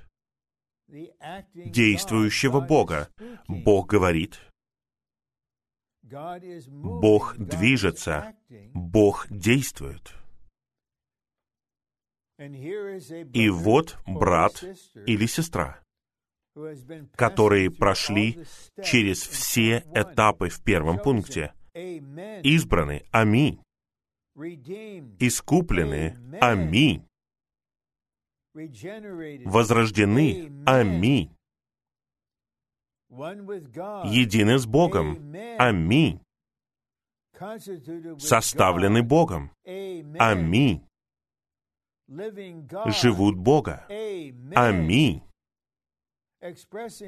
действующего 1.53 2.61
Бога. 2.61 3.09
Бог 3.47 3.87
говорит, 3.87 4.39
Бог 6.01 7.35
движется, 7.37 8.33
Бог 8.73 9.27
действует. 9.29 10.13
И 13.33 13.49
вот 13.49 13.99
брат 14.07 14.63
или 15.05 15.25
сестра, 15.25 15.81
которые 17.15 17.69
прошли 17.69 18.45
через 18.81 19.21
все 19.21 19.83
этапы 19.93 20.49
в 20.49 20.63
первом 20.63 20.99
пункте, 20.99 21.53
избраны, 21.73 23.03
аминь, 23.11 23.61
искуплены, 25.19 26.17
аминь, 26.41 27.05
возрождены, 29.45 30.51
аминь, 30.65 31.35
едины 33.09 34.57
с 34.57 34.65
Богом, 34.65 35.33
аминь, 35.57 36.21
составлены 38.17 39.03
Богом, 39.03 39.51
аминь, 40.17 40.85
живут 42.87 43.37
Бога, 43.37 43.85
аминь, 44.55 45.23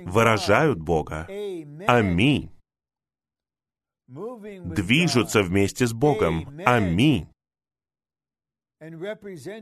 выражают 0.05 0.79
Бога, 0.79 1.27
аминь, 1.87 2.51
движутся 4.11 5.41
вместе 5.41 5.87
с 5.87 5.93
Богом, 5.93 6.59
аминь, 6.65 7.27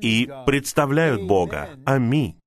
и 0.01 0.29
представляют 0.45 1.27
Бога, 1.27 1.77
аминь. 1.85 2.39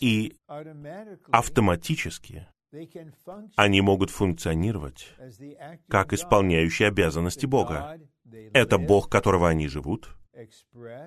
И 0.00 0.36
автоматически 1.30 2.48
они 3.56 3.80
могут 3.80 4.10
функционировать 4.10 5.14
как 5.88 6.12
исполняющие 6.12 6.88
обязанности 6.88 7.46
Бога. 7.46 8.00
Это 8.52 8.78
Бог, 8.78 9.10
которого 9.10 9.48
они 9.48 9.68
живут, 9.68 10.08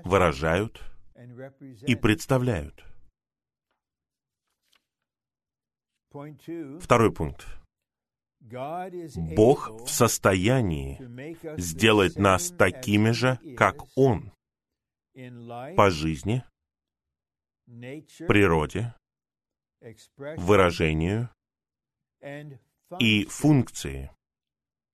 выражают 0.03 0.81
и 1.87 1.95
представляют. 1.95 2.85
Второй 6.79 7.11
пункт. 7.11 7.62
Бог 9.35 9.69
в 9.85 9.87
состоянии 9.87 10.99
сделать 11.57 12.17
нас 12.17 12.49
такими 12.51 13.11
же, 13.11 13.39
как 13.55 13.83
Он, 13.95 14.33
по 15.75 15.89
жизни, 15.89 16.43
природе, 17.65 18.93
выражению 20.37 21.29
и 22.99 23.25
функции 23.25 24.11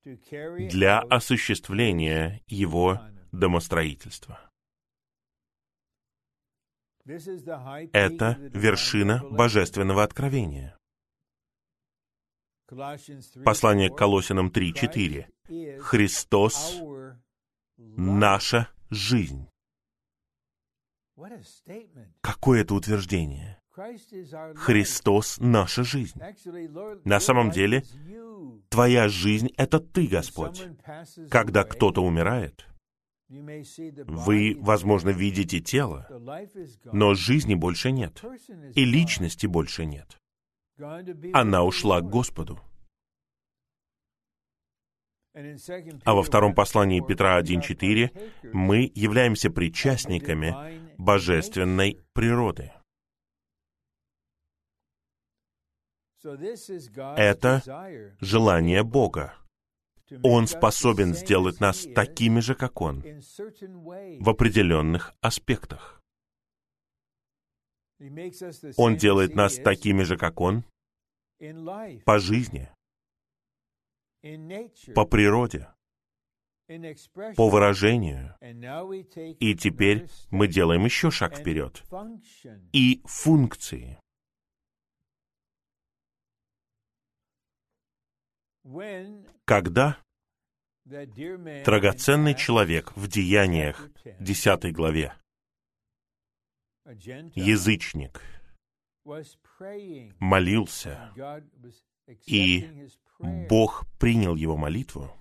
для 0.04 1.00
осуществления 1.00 2.42
Его 2.48 3.02
домостроительства. 3.32 4.40
Это 7.94 8.38
вершина 8.54 9.24
божественного 9.28 10.04
откровения. 10.04 10.79
Послание 13.44 13.90
к 13.90 13.96
Колосинам 13.98 14.50
3.4. 14.50 15.80
Христос— 15.80 16.80
наша 17.78 18.70
жизнь. 18.90 19.48
Какое 22.22 22.62
это 22.62 22.76
утверждение? 22.76 23.60
Христос— 24.56 25.38
наша 25.40 25.84
жизнь. 25.84 26.20
На 27.06 27.20
самом 27.20 27.52
деле, 27.52 27.84
твоя 28.70 29.08
жизнь— 29.08 29.50
это 29.58 29.80
ты, 29.80 30.08
Господь. 30.08 30.68
Когда 31.30 31.64
кто-то 31.64 32.04
умирает, 32.04 32.66
вы, 33.30 34.58
возможно, 34.60 35.10
видите 35.10 35.60
тело, 35.60 36.08
но 36.86 37.14
жизни 37.14 37.56
больше 37.56 37.92
нет, 37.92 38.24
и 38.76 38.86
личности 38.86 39.46
больше 39.46 39.86
нет. 39.86 40.19
Она 41.34 41.63
ушла 41.63 42.02
к 42.02 42.10
Господу. 42.10 42.60
А 46.06 46.13
во 46.13 46.24
втором 46.24 46.54
послании 46.56 47.02
Петра 47.06 47.39
1.4 47.39 48.52
мы 48.54 48.92
являемся 48.96 49.50
причастниками 49.50 50.56
божественной 50.98 52.02
природы. 52.13 52.72
Это 57.15 57.62
желание 58.20 58.84
Бога. 58.84 59.36
Он 60.24 60.48
способен 60.48 61.13
сделать 61.13 61.60
нас 61.60 61.88
такими 61.94 62.39
же, 62.39 62.56
как 62.56 62.82
Он, 62.82 63.04
в 64.20 64.30
определенных 64.30 65.13
аспектах. 65.22 65.99
Он 68.78 68.96
делает 68.96 69.36
нас 69.36 69.56
такими 69.56 70.04
же, 70.04 70.18
как 70.18 70.40
Он, 70.40 70.64
по 72.06 72.20
жизни, 72.20 72.70
по 74.94 75.06
природе, 75.06 75.68
по 77.36 77.50
выражению. 77.50 78.36
И 79.40 79.56
теперь 79.56 80.08
мы 80.30 80.48
делаем 80.48 80.86
еще 80.86 81.12
шаг 81.12 81.38
вперед. 81.38 81.84
И 82.72 83.02
функции. 83.06 84.00
Когда 89.46 89.98
драгоценный 90.86 92.36
человек 92.36 92.96
в 92.96 93.08
Деяниях, 93.08 93.90
10 94.20 94.74
главе, 94.74 95.14
язычник, 97.36 98.21
молился, 100.19 101.13
и 102.25 102.88
Бог 103.19 103.86
принял 103.99 104.36
его 104.36 104.58
молитву, 104.58 105.12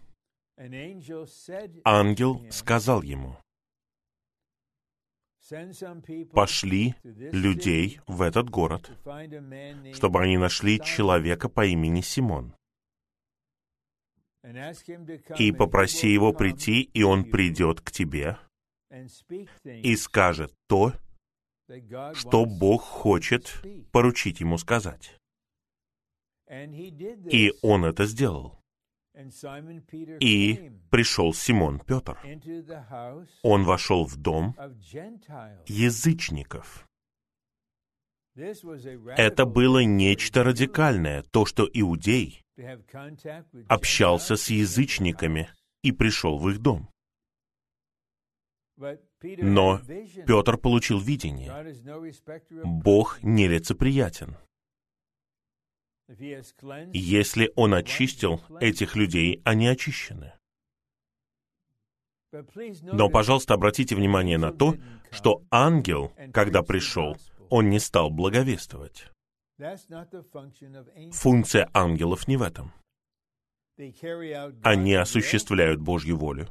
ангел 1.85 2.51
сказал 2.51 3.03
ему, 3.03 3.37
пошли 6.33 6.95
людей 7.05 8.01
в 8.07 8.23
этот 8.23 8.51
город, 8.51 8.91
чтобы 9.95 10.23
они 10.23 10.37
нашли 10.37 10.81
человека 10.81 11.49
по 11.49 11.67
имени 11.67 12.01
Симон. 12.01 12.55
И 15.39 15.53
попроси 15.53 16.09
его 16.09 16.33
прийти, 16.33 16.83
и 16.83 17.03
он 17.03 17.25
придет 17.25 17.81
к 17.81 17.91
тебе 17.91 18.39
и 19.65 19.97
скажет 19.97 20.55
то, 20.69 20.93
что 22.15 22.45
Бог 22.47 22.83
хочет 22.83 23.63
поручить 23.93 24.41
ему 24.41 24.59
сказать. 24.59 25.19
И 26.51 27.53
он 27.63 27.85
это 27.85 28.07
сделал. 28.07 28.59
И 30.21 30.73
пришел 30.91 31.35
Симон 31.35 31.81
Петр. 31.81 32.17
Он 33.43 33.65
вошел 33.65 34.05
в 34.05 34.17
дом 34.17 34.55
язычников. 35.67 36.87
Это 39.17 39.45
было 39.47 39.83
нечто 39.83 40.45
радикальное, 40.45 41.25
то, 41.33 41.45
что 41.45 41.69
иудей 41.73 42.45
общался 43.69 44.37
с 44.37 44.51
язычниками 44.51 45.51
и 45.83 45.91
пришел 45.91 46.39
в 46.39 46.49
их 46.49 46.61
дом. 46.61 46.89
Но 49.23 49.81
Петр 50.27 50.57
получил 50.57 51.01
видение. 51.01 51.53
Бог 52.65 53.19
нелицеприятен. 53.23 54.37
Если 56.93 57.53
он 57.57 57.75
очистил 57.75 58.41
этих 58.61 58.97
людей, 58.97 59.43
они 59.45 59.69
очищены. 59.69 60.33
Но, 62.83 63.09
пожалуйста, 63.09 63.55
обратите 63.55 63.95
внимание 63.95 64.39
на 64.39 64.53
то, 64.53 64.77
что 65.11 65.43
ангел, 65.51 66.13
когда 66.33 66.63
пришел, 66.63 67.17
он 67.51 67.71
не 67.71 67.79
стал 67.79 68.11
благовествовать. 68.11 69.11
Функция 71.13 71.69
ангелов 71.73 72.29
не 72.29 72.37
в 72.37 72.43
этом. 72.43 72.73
Они 74.63 74.95
осуществляют 74.95 75.81
Божью 75.81 76.17
волю. 76.17 76.49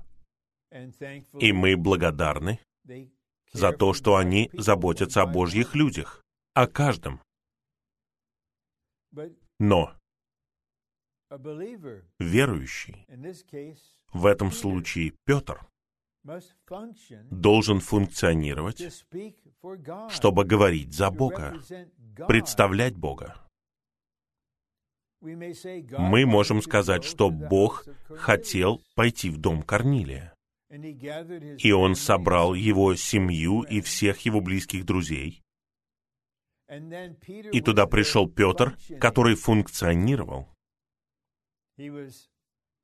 И 1.39 1.53
мы 1.53 1.77
благодарны 1.77 2.59
за 3.53 3.71
то, 3.71 3.93
что 3.93 4.15
они 4.15 4.49
заботятся 4.53 5.21
о 5.21 5.27
Божьих 5.27 5.75
людях, 5.75 6.23
о 6.53 6.67
каждом. 6.67 7.21
Но 9.59 9.93
верующий, 12.19 13.05
в 14.13 14.25
этом 14.25 14.51
случае 14.51 15.13
Петр, 15.25 15.65
должен 17.31 17.79
функционировать, 17.79 19.03
чтобы 20.09 20.45
говорить 20.45 20.93
за 20.93 21.09
Бога, 21.09 21.55
представлять 22.27 22.95
Бога. 22.95 23.35
Мы 25.19 26.25
можем 26.25 26.61
сказать, 26.61 27.03
что 27.03 27.29
Бог 27.29 27.85
хотел 28.09 28.81
пойти 28.95 29.29
в 29.29 29.37
дом 29.37 29.63
Корнилия, 29.63 30.36
и 30.69 31.71
он 31.71 31.95
собрал 31.95 32.53
его 32.53 32.95
семью 32.95 33.61
и 33.61 33.81
всех 33.81 34.19
его 34.21 34.41
близких 34.41 34.85
друзей, 34.85 35.41
и 36.69 37.61
туда 37.61 37.85
пришел 37.85 38.29
Петр, 38.29 38.77
который 38.99 39.35
функционировал. 39.35 40.49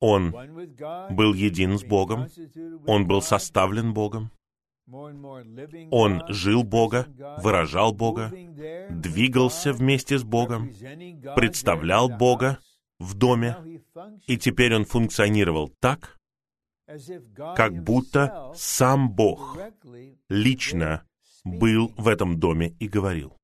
Он 0.00 0.30
был 1.10 1.34
един 1.34 1.78
с 1.78 1.84
Богом, 1.84 2.28
он 2.86 3.06
был 3.06 3.22
составлен 3.22 3.92
Богом, 3.92 4.30
он 4.86 6.22
жил 6.28 6.62
Бога, 6.62 7.06
выражал 7.38 7.92
Бога, 7.92 8.30
двигался 8.90 9.72
вместе 9.72 10.18
с 10.18 10.24
Богом, 10.24 10.72
представлял 11.36 12.08
Бога 12.08 12.58
в 12.98 13.14
доме, 13.14 13.82
и 14.26 14.36
теперь 14.36 14.74
он 14.74 14.84
функционировал 14.84 15.72
так, 15.80 16.13
как 17.56 17.82
будто 17.82 18.52
сам 18.54 19.10
Бог 19.10 19.58
лично 20.28 21.06
был 21.44 21.92
в 21.96 22.08
этом 22.08 22.38
доме 22.38 22.74
и 22.78 22.88
говорил. 22.88 23.36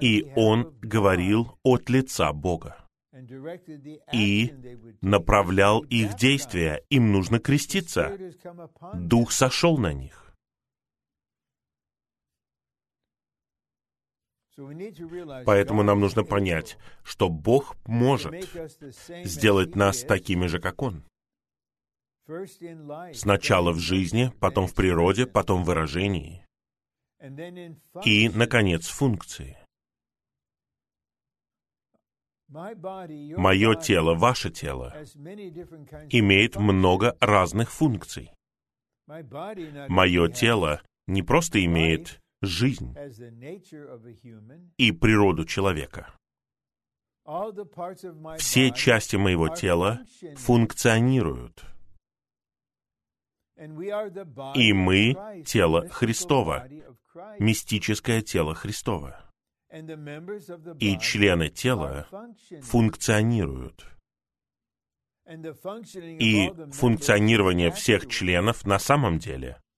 И 0.00 0.32
он 0.34 0.76
говорил 0.80 1.58
от 1.62 1.88
лица 1.88 2.32
Бога 2.32 2.84
и 4.12 4.52
направлял 5.00 5.80
их 5.82 6.16
действия. 6.16 6.82
Им 6.90 7.12
нужно 7.12 7.38
креститься. 7.38 8.16
Дух 8.94 9.30
сошел 9.30 9.78
на 9.78 9.92
них. 9.92 10.23
Поэтому 14.56 15.82
нам 15.82 16.00
нужно 16.00 16.24
понять, 16.24 16.78
что 17.02 17.28
Бог 17.28 17.76
может 17.86 18.34
сделать 19.24 19.74
нас 19.74 20.02
такими 20.02 20.46
же, 20.46 20.60
как 20.60 20.82
Он. 20.82 21.04
Сначала 23.12 23.72
в 23.72 23.78
жизни, 23.78 24.32
потом 24.40 24.66
в 24.66 24.74
природе, 24.74 25.26
потом 25.26 25.62
в 25.62 25.66
выражении. 25.66 26.46
И, 28.04 28.28
наконец, 28.28 28.86
в 28.86 28.94
функции. 28.94 29.58
Мое 32.48 33.74
тело, 33.74 34.14
ваше 34.14 34.50
тело, 34.50 34.94
имеет 36.10 36.56
много 36.56 37.16
разных 37.20 37.72
функций. 37.72 38.30
Мое 39.06 40.28
тело 40.28 40.80
не 41.06 41.22
просто 41.22 41.64
имеет 41.64 42.20
жизнь 42.44 42.94
и 44.76 44.92
природу 44.92 45.44
человека. 45.44 46.14
Все 48.38 48.70
части 48.70 49.16
моего 49.16 49.48
тела 49.48 50.04
функционируют. 50.36 51.64
И 53.56 54.72
мы— 54.72 55.42
тело 55.46 55.88
Христова, 55.88 56.68
мистическое 57.38 58.20
тело 58.20 58.54
Христова. 58.54 59.24
И 60.80 60.98
члены 60.98 61.48
тела 61.48 62.06
функционируют. 62.62 63.86
И 65.26 66.52
функционирование 66.72 67.70
всех 67.70 68.08
членов 68.08 68.66
на 68.66 68.78
самом 68.78 69.18
деле— 69.18 69.58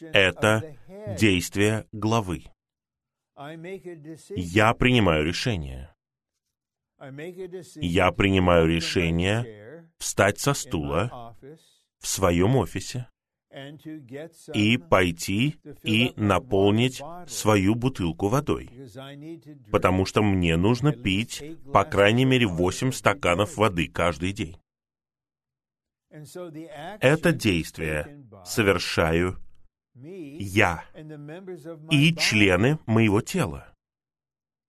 это 0.00 0.76
действие 1.18 1.86
главы. 1.92 2.44
Я 4.34 4.74
принимаю 4.74 5.24
решение. 5.24 5.94
Я 7.76 8.12
принимаю 8.12 8.66
решение 8.66 9.90
встать 9.98 10.38
со 10.38 10.54
стула 10.54 11.36
в 12.00 12.06
своем 12.06 12.56
офисе 12.56 13.08
и 14.54 14.76
пойти 14.76 15.56
и 15.82 16.12
наполнить 16.16 17.02
свою 17.26 17.74
бутылку 17.74 18.28
водой, 18.28 18.70
потому 19.70 20.04
что 20.04 20.22
мне 20.22 20.56
нужно 20.56 20.92
пить 20.92 21.42
по 21.72 21.84
крайней 21.84 22.24
мере 22.24 22.46
8 22.46 22.92
стаканов 22.92 23.56
воды 23.56 23.88
каждый 23.88 24.32
день. 24.32 24.56
Это 27.00 27.32
действие 27.32 28.26
совершаю 28.44 29.38
я 29.94 30.84
и 31.90 32.14
члены 32.14 32.78
моего 32.86 33.20
тела. 33.20 33.72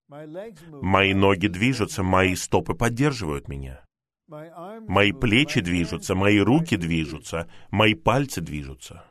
Мои 0.08 1.12
ноги 1.12 1.48
движутся, 1.48 2.02
мои 2.02 2.34
стопы 2.34 2.74
поддерживают 2.74 3.48
меня. 3.48 3.84
Мои 4.26 5.12
плечи 5.12 5.60
движутся, 5.60 6.14
мои 6.14 6.38
руки 6.38 6.76
движутся, 6.76 7.50
мои 7.70 7.94
пальцы 7.94 8.40
движутся. 8.40 9.04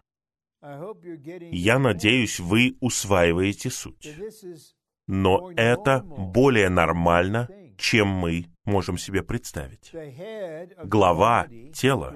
Я 1.52 1.80
надеюсь, 1.80 2.39
вы 2.39 2.78
усваиваете 2.80 3.69
суть. 3.69 4.10
Но 5.08 5.52
это 5.56 6.02
более 6.02 6.69
нормально, 6.69 7.47
чем 7.78 8.08
мы 8.08 8.46
можем 8.66 8.98
себе 8.98 9.24
представить. 9.24 9.94
Глава 10.84 11.48
тела 11.74 12.13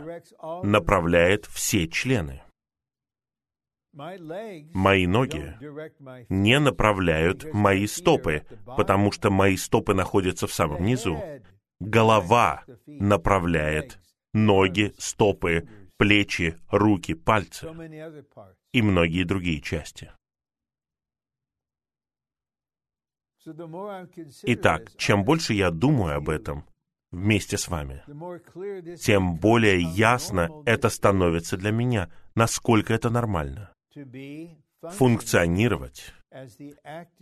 направляет 0.64 1.46
все 1.46 1.88
члены. 1.88 2.42
Мои 3.94 5.06
ноги 5.06 5.54
не 6.30 6.60
направляют 6.60 7.54
мои 7.54 7.88
стопы, 7.88 8.46
потому 8.66 9.12
что 9.12 9.30
мои 9.30 9.58
стопы 9.58 9.94
находятся 9.94 10.48
в 10.48 10.54
самом 10.54 10.84
низу. 10.84 11.20
голова 11.80 12.64
направляет 12.86 14.00
ноги, 14.34 14.94
стопы, 14.98 15.68
плечи, 15.98 16.58
руки, 16.70 17.14
пальцы 17.14 17.68
и 18.72 18.82
многие 18.82 19.24
другие 19.24 19.62
части. 19.62 20.12
Итак, 24.44 24.92
чем 24.98 25.24
больше 25.24 25.54
я 25.54 25.72
думаю 25.72 26.18
об 26.18 26.30
этом 26.30 26.66
вместе 27.12 27.58
с 27.58 27.68
вами, 27.68 28.04
тем 28.98 29.36
более 29.38 29.82
ясно 29.82 30.50
это 30.66 30.90
становится 30.90 31.58
для 31.58 31.72
меня, 31.72 32.12
насколько 32.36 32.94
это 32.94 33.10
нормально. 33.10 33.74
Функционировать 34.82 36.14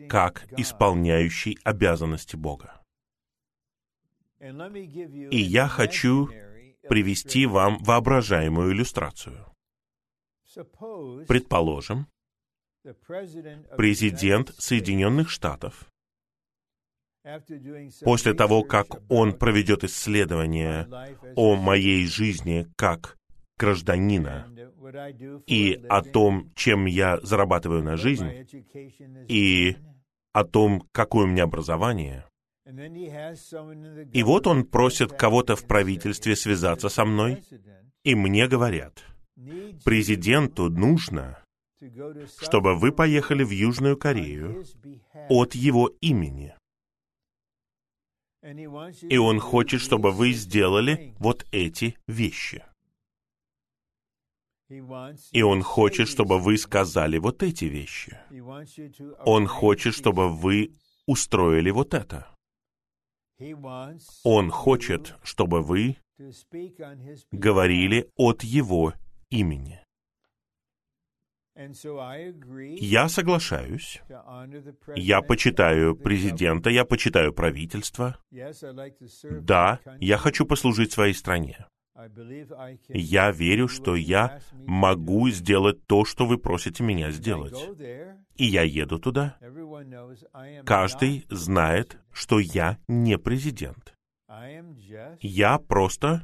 как 0.07 0.45
исполняющий 0.57 1.57
обязанности 1.63 2.35
Бога. 2.35 2.81
И 4.39 5.37
я 5.37 5.67
хочу 5.67 6.29
привести 6.87 7.45
вам 7.45 7.77
воображаемую 7.79 8.71
иллюстрацию. 8.73 9.45
Предположим, 11.27 12.07
президент 13.77 14.53
Соединенных 14.57 15.29
Штатов 15.29 15.89
после 18.01 18.33
того, 18.33 18.63
как 18.63 18.87
он 19.09 19.33
проведет 19.33 19.83
исследование 19.83 20.87
о 21.35 21.55
моей 21.55 22.05
жизни 22.07 22.67
как 22.75 23.17
гражданина 23.57 24.47
и 25.45 25.81
о 25.89 26.01
том, 26.01 26.51
чем 26.55 26.85
я 26.85 27.19
зарабатываю 27.21 27.83
на 27.83 27.97
жизнь, 27.97 28.47
и 29.27 29.75
о 30.31 30.43
том, 30.43 30.87
какое 30.91 31.25
у 31.25 31.27
меня 31.27 31.43
образование, 31.43 32.25
и 34.13 34.23
вот 34.23 34.47
он 34.47 34.63
просит 34.63 35.11
кого-то 35.11 35.55
в 35.55 35.65
правительстве 35.65 36.35
связаться 36.35 36.89
со 36.89 37.03
мной, 37.03 37.43
и 38.03 38.15
мне 38.15 38.47
говорят, 38.47 39.03
президенту 39.83 40.69
нужно, 40.69 41.43
чтобы 42.41 42.75
вы 42.75 42.91
поехали 42.91 43.43
в 43.43 43.49
Южную 43.49 43.97
Корею 43.97 44.63
от 45.29 45.55
его 45.55 45.91
имени. 46.01 46.53
И 48.41 49.17
он 49.17 49.39
хочет, 49.39 49.81
чтобы 49.81 50.11
вы 50.11 50.31
сделали 50.31 51.13
вот 51.19 51.45
эти 51.51 51.97
вещи. 52.07 52.63
И 54.69 55.41
он 55.41 55.63
хочет, 55.63 56.07
чтобы 56.07 56.39
вы 56.39 56.57
сказали 56.57 57.17
вот 57.17 57.41
эти 57.43 57.65
вещи. 57.65 58.19
Он 59.25 59.47
хочет, 59.47 59.93
чтобы 59.93 60.29
вы 60.29 60.75
устроили 61.07 61.71
вот 61.71 61.93
это. 61.93 62.27
Он 64.23 64.51
хочет, 64.51 65.15
чтобы 65.23 65.61
вы 65.61 65.97
говорили 67.31 68.09
от 68.15 68.43
Его 68.43 68.93
имени. 69.29 69.81
Я 72.79 73.09
соглашаюсь. 73.09 74.01
Я 74.95 75.21
почитаю 75.21 75.95
президента, 75.95 76.69
я 76.69 76.85
почитаю 76.85 77.33
правительство. 77.33 78.17
Да, 79.41 79.79
я 79.99 80.17
хочу 80.17 80.45
послужить 80.45 80.91
своей 80.93 81.13
стране. 81.13 81.65
Я 82.87 83.31
верю, 83.31 83.67
что 83.67 83.95
я 83.95 84.39
могу 84.65 85.29
сделать 85.29 85.85
то, 85.85 86.05
что 86.05 86.25
вы 86.25 86.37
просите 86.37 86.81
меня 86.81 87.11
сделать. 87.11 87.57
И 88.35 88.45
я 88.45 88.63
еду 88.63 88.99
туда. 88.99 89.37
Каждый 90.65 91.25
знает, 91.29 91.97
что 92.13 92.39
я 92.39 92.77
не 92.87 93.17
президент. 93.17 93.93
Я 95.19 95.57
просто, 95.57 96.23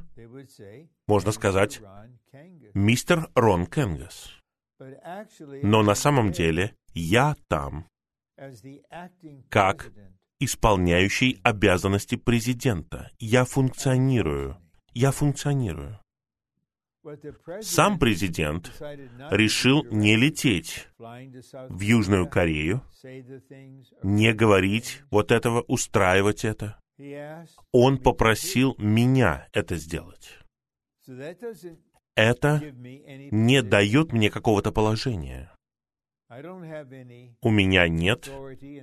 можно 1.06 1.32
сказать, 1.32 1.82
мистер 2.72 3.28
Рон 3.34 3.66
Кенгас. 3.66 4.35
Но 5.62 5.82
на 5.82 5.94
самом 5.94 6.32
деле 6.32 6.74
я 6.94 7.36
там 7.48 7.86
как 9.48 9.92
исполняющий 10.38 11.40
обязанности 11.42 12.16
президента. 12.16 13.10
Я 13.18 13.44
функционирую. 13.44 14.58
Я 14.92 15.10
функционирую. 15.10 16.00
Сам 17.60 17.98
президент 17.98 18.72
решил 19.30 19.84
не 19.84 20.16
лететь 20.16 20.88
в 20.98 21.80
Южную 21.80 22.28
Корею, 22.28 22.82
не 24.02 24.32
говорить 24.32 25.02
вот 25.10 25.30
этого, 25.30 25.62
устраивать 25.68 26.44
это. 26.44 26.80
Он 27.70 27.98
попросил 27.98 28.74
меня 28.78 29.46
это 29.52 29.76
сделать. 29.76 30.38
Это 32.16 32.62
не 33.30 33.62
дает 33.62 34.12
мне 34.12 34.30
какого-то 34.30 34.72
положения. 34.72 35.52
У 36.28 37.50
меня 37.50 37.88
нет 37.88 38.28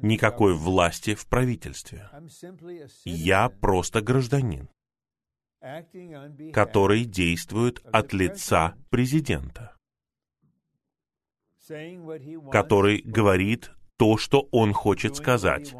никакой 0.02 0.54
власти 0.54 1.15
в 1.15 1.28
правительстве. 1.28 2.10
Я 3.04 3.50
просто 3.50 4.02
гражданин, 4.02 4.69
который 6.54 7.06
действует 7.06 7.84
от 7.91 8.13
лица 8.13 8.76
президента, 8.89 9.76
который 12.52 13.02
говорит 13.02 13.72
то, 13.98 14.17
что 14.17 14.48
он 14.52 14.74
хочет 14.74 15.15
сказать, 15.15 15.74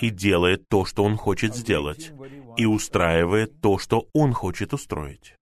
и 0.00 0.08
делает 0.10 0.68
то, 0.68 0.84
что 0.84 1.04
он 1.04 1.16
хочет 1.16 1.54
сделать, 1.54 2.12
и 2.56 2.64
устраивает 2.64 3.60
то, 3.60 3.78
что 3.78 4.08
он 4.14 4.32
хочет 4.32 4.72
устроить. 4.72 5.36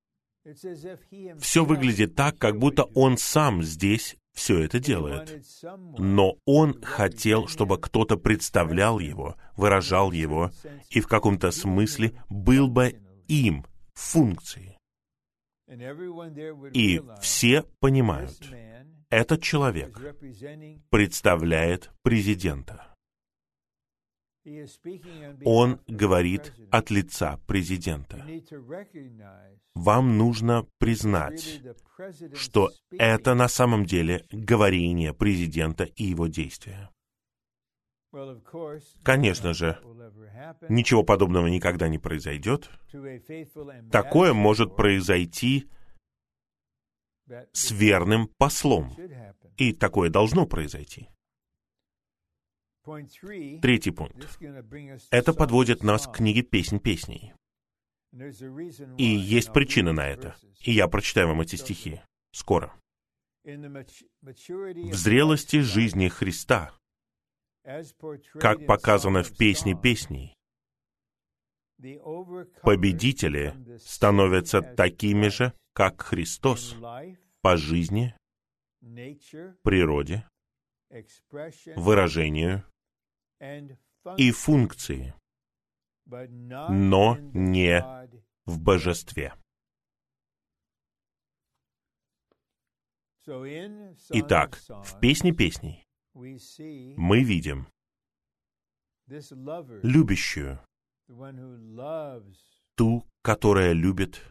Все 1.40 1.64
выглядит 1.64 2.14
так, 2.14 2.38
как 2.38 2.58
будто 2.58 2.84
он 2.94 3.16
сам 3.16 3.62
здесь 3.62 4.16
все 4.32 4.60
это 4.60 4.78
делает. 4.78 5.44
Но 5.98 6.36
он 6.46 6.80
хотел, 6.82 7.46
чтобы 7.46 7.78
кто-то 7.78 8.16
представлял 8.16 8.98
его, 8.98 9.36
выражал 9.56 10.12
его, 10.12 10.50
и 10.88 11.00
в 11.00 11.06
каком-то 11.06 11.50
смысле 11.50 12.12
был 12.28 12.68
бы 12.68 13.00
им 13.28 13.66
функцией. 13.94 14.78
И 16.72 17.02
все 17.20 17.64
понимают, 17.78 18.38
этот 19.08 19.42
человек 19.42 20.00
представляет 20.90 21.90
президента. 22.02 22.89
Он 25.44 25.80
говорит 25.86 26.52
от 26.70 26.90
лица 26.90 27.38
президента. 27.46 28.24
Вам 29.74 30.18
нужно 30.18 30.66
признать, 30.78 31.62
что 32.34 32.70
это 32.90 33.34
на 33.34 33.48
самом 33.48 33.84
деле 33.84 34.26
говорение 34.30 35.14
президента 35.14 35.84
и 35.84 36.04
его 36.04 36.26
действия. 36.26 36.90
Конечно 39.04 39.54
же, 39.54 39.78
ничего 40.68 41.04
подобного 41.04 41.46
никогда 41.46 41.88
не 41.88 41.98
произойдет. 41.98 42.68
Такое 43.92 44.32
может 44.32 44.74
произойти 44.74 45.70
с 47.52 47.70
верным 47.70 48.28
послом. 48.38 48.92
И 49.56 49.72
такое 49.72 50.10
должно 50.10 50.46
произойти. 50.46 51.08
Третий 52.83 53.90
пункт. 53.90 54.38
Это 55.11 55.35
подводит 55.35 55.83
нас 55.83 56.07
к 56.07 56.16
книге 56.16 56.43
«Песнь 56.43 56.79
песней». 56.79 57.35
И 58.97 59.05
есть 59.05 59.53
причина 59.53 59.93
на 59.93 60.09
это. 60.09 60.35
И 60.61 60.73
я 60.73 60.88
прочитаю 60.88 61.29
вам 61.29 61.43
эти 61.43 61.57
стихи. 61.57 62.01
Скоро. 62.33 62.73
В 63.45 64.95
зрелости 64.95 65.61
жизни 65.61 66.09
Христа, 66.09 66.73
как 68.35 68.66
показано 68.66 69.23
в 69.23 69.37
«Песне 69.37 69.75
песней», 69.81 70.35
победители 72.62 73.55
становятся 73.79 74.61
такими 74.62 75.29
же, 75.29 75.53
как 75.73 76.03
Христос 76.03 76.77
по 77.40 77.57
жизни, 77.57 78.14
природе, 79.62 80.27
выражению 81.76 82.64
и 84.16 84.31
функции, 84.33 85.14
но 86.07 87.16
не 87.33 87.81
в 88.44 88.61
божестве. 88.61 89.35
Итак, 94.11 94.59
в 94.68 94.98
«Песне 95.00 95.33
песней» 95.33 95.87
мы 96.14 97.22
видим 97.22 97.68
любящую, 99.83 100.59
ту, 102.76 103.05
которая 103.22 103.72
любит 103.72 104.22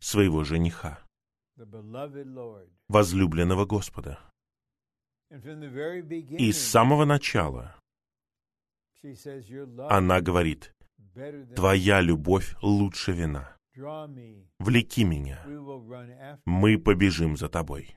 своего 0.00 0.44
жениха, 0.44 1.04
возлюбленного 2.88 3.66
Господа. 3.66 4.18
И 5.30 6.52
с 6.52 6.70
самого 6.70 7.04
начала 7.04 7.78
она 9.88 10.20
говорит, 10.20 10.74
«Твоя 11.54 12.00
любовь 12.00 12.56
лучше 12.62 13.12
вина. 13.12 13.56
Влеки 14.58 15.04
меня. 15.04 15.44
Мы 16.44 16.78
побежим 16.78 17.36
за 17.36 17.48
тобой. 17.48 17.94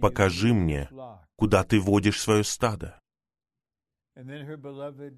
Покажи 0.00 0.52
мне, 0.52 0.88
куда 1.36 1.64
ты 1.64 1.80
водишь 1.80 2.20
свое 2.20 2.44
стадо». 2.44 3.00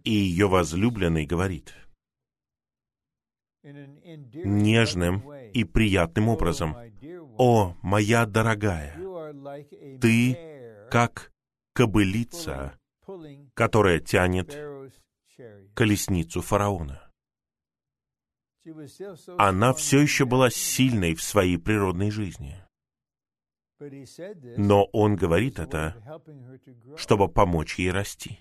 И 0.05 0.11
ее 0.11 0.47
возлюбленный 0.47 1.27
говорит, 1.27 1.75
нежным 3.65 5.33
и 5.33 5.65
приятным 5.65 6.29
образом, 6.29 6.77
«О, 7.37 7.77
моя 7.83 8.27
дорогая, 8.27 8.97
ты 10.01 10.89
как 10.91 11.33
кобылица, 11.73 12.79
которая 13.55 14.01
тянет 14.01 14.57
колесницу 15.75 16.41
фараона. 16.41 17.11
Она 19.39 19.75
все 19.75 20.01
еще 20.01 20.25
была 20.25 20.51
сильной 20.51 21.15
в 21.15 21.23
своей 21.23 21.59
природной 21.59 22.11
жизни. 22.11 22.65
Но 24.57 24.85
он 24.93 25.17
говорит 25.17 25.59
это, 25.59 26.23
чтобы 26.97 27.29
помочь 27.29 27.79
ей 27.79 27.91
расти. 27.91 28.41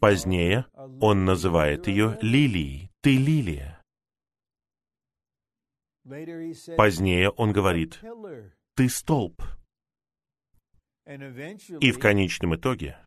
Позднее 0.00 0.66
он 1.00 1.24
называет 1.24 1.88
ее 1.88 2.18
лилией. 2.20 2.90
Ты 3.00 3.16
лилия. 3.16 3.82
Позднее 6.76 7.30
он 7.30 7.52
говорит, 7.52 8.00
ты 8.74 8.88
столб. 8.88 9.42
И 11.06 11.92
в 11.92 11.98
конечном 11.98 12.56
итоге 12.56 13.04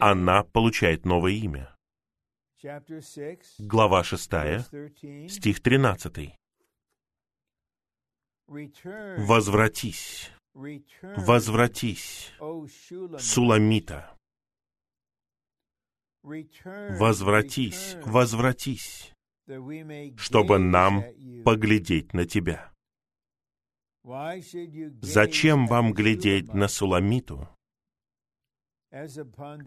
она 0.00 0.44
получает 0.44 1.04
новое 1.04 1.32
имя. 1.32 1.74
Глава 3.58 4.04
6, 4.04 4.30
стих 5.30 5.62
13. 5.62 6.36
«Возвратись, 9.18 10.30
возвратись, 10.52 12.32
Суламита, 13.18 14.16
возвратись, 16.22 17.96
возвратись, 18.04 19.12
чтобы 20.16 20.58
нам 20.58 21.04
поглядеть 21.44 22.12
на 22.12 22.26
тебя». 22.26 22.72
Зачем 25.02 25.66
вам 25.66 25.92
глядеть 25.92 26.52
на 26.54 26.68
Суламиту, 26.68 27.48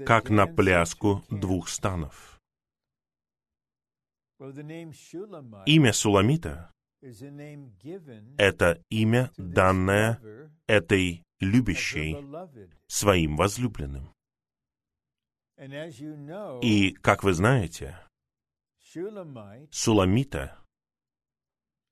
как 0.06 0.30
на 0.30 0.48
пляску 0.48 1.24
двух 1.30 1.70
станов? 1.70 2.40
Имя 5.66 5.94
Суламита 5.94 6.72
Это 8.38 8.82
имя, 8.90 9.32
данное 9.38 10.20
этой 10.68 11.24
любящей 11.40 12.18
своим 12.88 13.36
возлюбленным. 13.36 14.14
И, 16.62 16.92
как 17.02 17.24
вы 17.24 17.34
знаете, 17.34 18.00
Суламита 19.72 20.63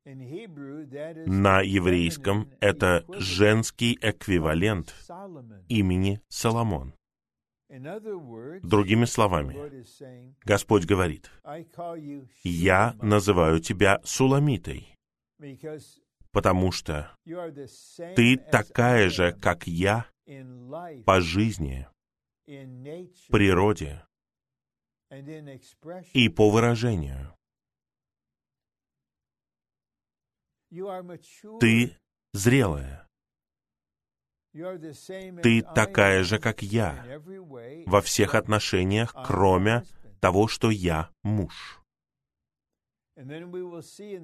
на 0.04 1.62
еврейском 1.62 2.52
это 2.60 3.06
женский 3.20 3.98
эквивалент 4.02 4.96
имени 5.68 6.22
Соломон. 6.28 6.94
Другими 7.70 9.06
словами, 9.06 9.56
Господь 10.44 10.86
говорит, 10.86 11.32
«Я 12.44 12.96
называю 13.02 13.60
тебя 13.60 14.02
Суламитой, 14.04 14.98
потому 16.32 16.72
что 16.72 17.16
ты 18.16 18.38
такая 18.38 19.10
же, 19.10 19.34
как 19.34 19.68
я, 19.68 20.08
по 21.06 21.22
жизни, 21.22 21.88
природе 23.30 24.04
и 26.14 26.28
по 26.30 26.50
выражению. 26.50 27.36
Ты 31.60 31.98
зрелая. 32.34 33.08
Ты 34.54 35.62
такая 35.62 36.24
же, 36.24 36.40
как 36.40 36.62
я, 36.62 37.22
во 37.86 38.02
всех 38.02 38.36
отношениях, 38.36 39.14
кроме 39.26 39.84
того, 40.20 40.48
что 40.48 40.70
я 40.70 41.10
муж. 41.24 41.82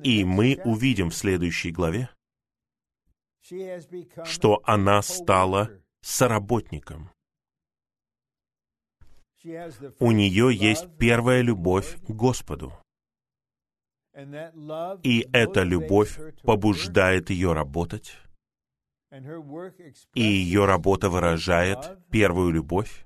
И 0.04 0.24
мы 0.26 0.60
увидим 0.66 1.10
в 1.10 1.16
следующей 1.16 1.72
главе, 1.72 2.10
что 4.26 4.62
она 4.64 5.02
стала 5.02 5.72
соработником. 6.02 7.12
У 10.00 10.12
нее 10.12 10.54
есть 10.54 10.88
первая 10.98 11.41
любовь 11.41 11.98
к 12.04 12.12
Господу. 12.12 12.74
И 15.03 15.28
эта 15.32 15.61
любовь 15.61 16.18
побуждает 16.41 17.30
ее 17.30 17.53
работать, 17.53 18.18
и 20.15 20.22
ее 20.22 20.65
работа 20.65 21.09
выражает 21.09 21.99
первую 22.09 22.51
любовь. 22.51 23.05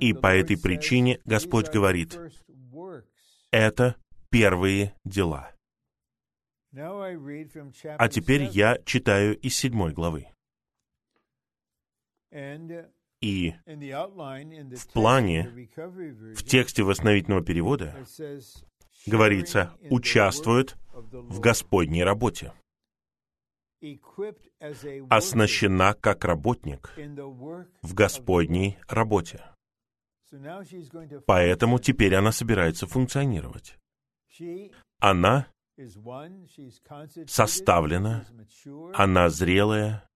И 0.00 0.12
по 0.12 0.26
этой 0.26 0.60
причине 0.60 1.20
Господь 1.24 1.70
говорит, 1.70 2.18
это 3.50 3.96
первые 4.28 4.94
дела. 5.04 5.54
А 6.72 8.08
теперь 8.10 8.42
я 8.42 8.78
читаю 8.84 9.38
из 9.38 9.56
седьмой 9.56 9.94
главы. 9.94 10.26
И 13.20 13.54
в 13.66 14.92
плане, 14.92 15.68
в 16.34 16.42
тексте 16.42 16.82
восстановительного 16.82 17.44
перевода 17.44 17.94
говорится, 19.06 19.74
участвует 19.90 20.76
в 20.92 21.40
Господней 21.40 22.02
работе, 22.02 22.52
оснащена 25.10 25.94
как 25.94 26.24
работник 26.24 26.92
в 27.82 27.94
Господней 27.94 28.78
работе. 28.88 29.44
Поэтому 31.26 31.78
теперь 31.78 32.14
она 32.14 32.32
собирается 32.32 32.86
функционировать. 32.86 33.76
Она 34.98 35.46
составлена, 37.26 38.26
она 38.94 39.28
зрелая, 39.28 40.08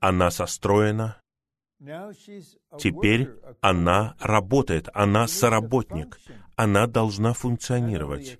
она 0.00 0.30
состроена, 0.30 1.20
Теперь 1.78 3.30
она 3.60 4.16
работает, 4.18 4.88
она 4.94 5.28
соработник, 5.28 6.18
она 6.56 6.86
должна 6.86 7.34
функционировать, 7.34 8.38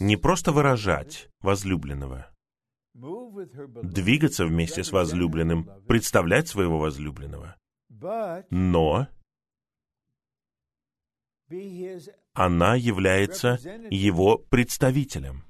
не 0.00 0.16
просто 0.16 0.50
выражать 0.50 1.28
возлюбленного, 1.40 2.26
двигаться 2.92 4.44
вместе 4.44 4.82
с 4.82 4.90
возлюбленным, 4.90 5.70
представлять 5.86 6.48
своего 6.48 6.78
возлюбленного, 6.78 7.56
но 8.50 9.06
она 12.32 12.74
является 12.74 13.58
его 13.90 14.38
представителем. 14.38 15.44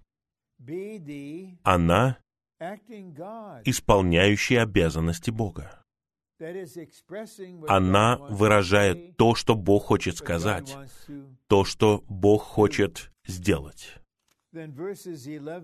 Она 1.62 2.18
исполняющая 3.64 4.62
обязанности 4.62 5.30
Бога. 5.30 5.83
Она 7.68 8.16
выражает 8.16 9.16
то, 9.16 9.34
что 9.34 9.54
Бог 9.54 9.84
хочет 9.84 10.16
сказать, 10.16 10.76
то, 11.46 11.64
что 11.64 12.04
Бог 12.08 12.42
хочет 12.42 13.10
сделать. 13.26 13.94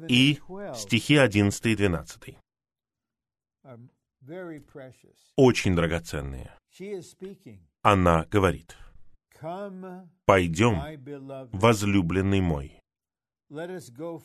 И 0.08 0.40
стихи 0.74 1.16
11 1.16 1.66
и 1.66 1.76
12 1.76 2.36
очень 5.36 5.74
драгоценные. 5.74 6.50
Она 7.82 8.26
говорит, 8.26 8.76
«Пойдем, 10.24 11.48
возлюбленный 11.52 12.40
мой, 12.40 12.78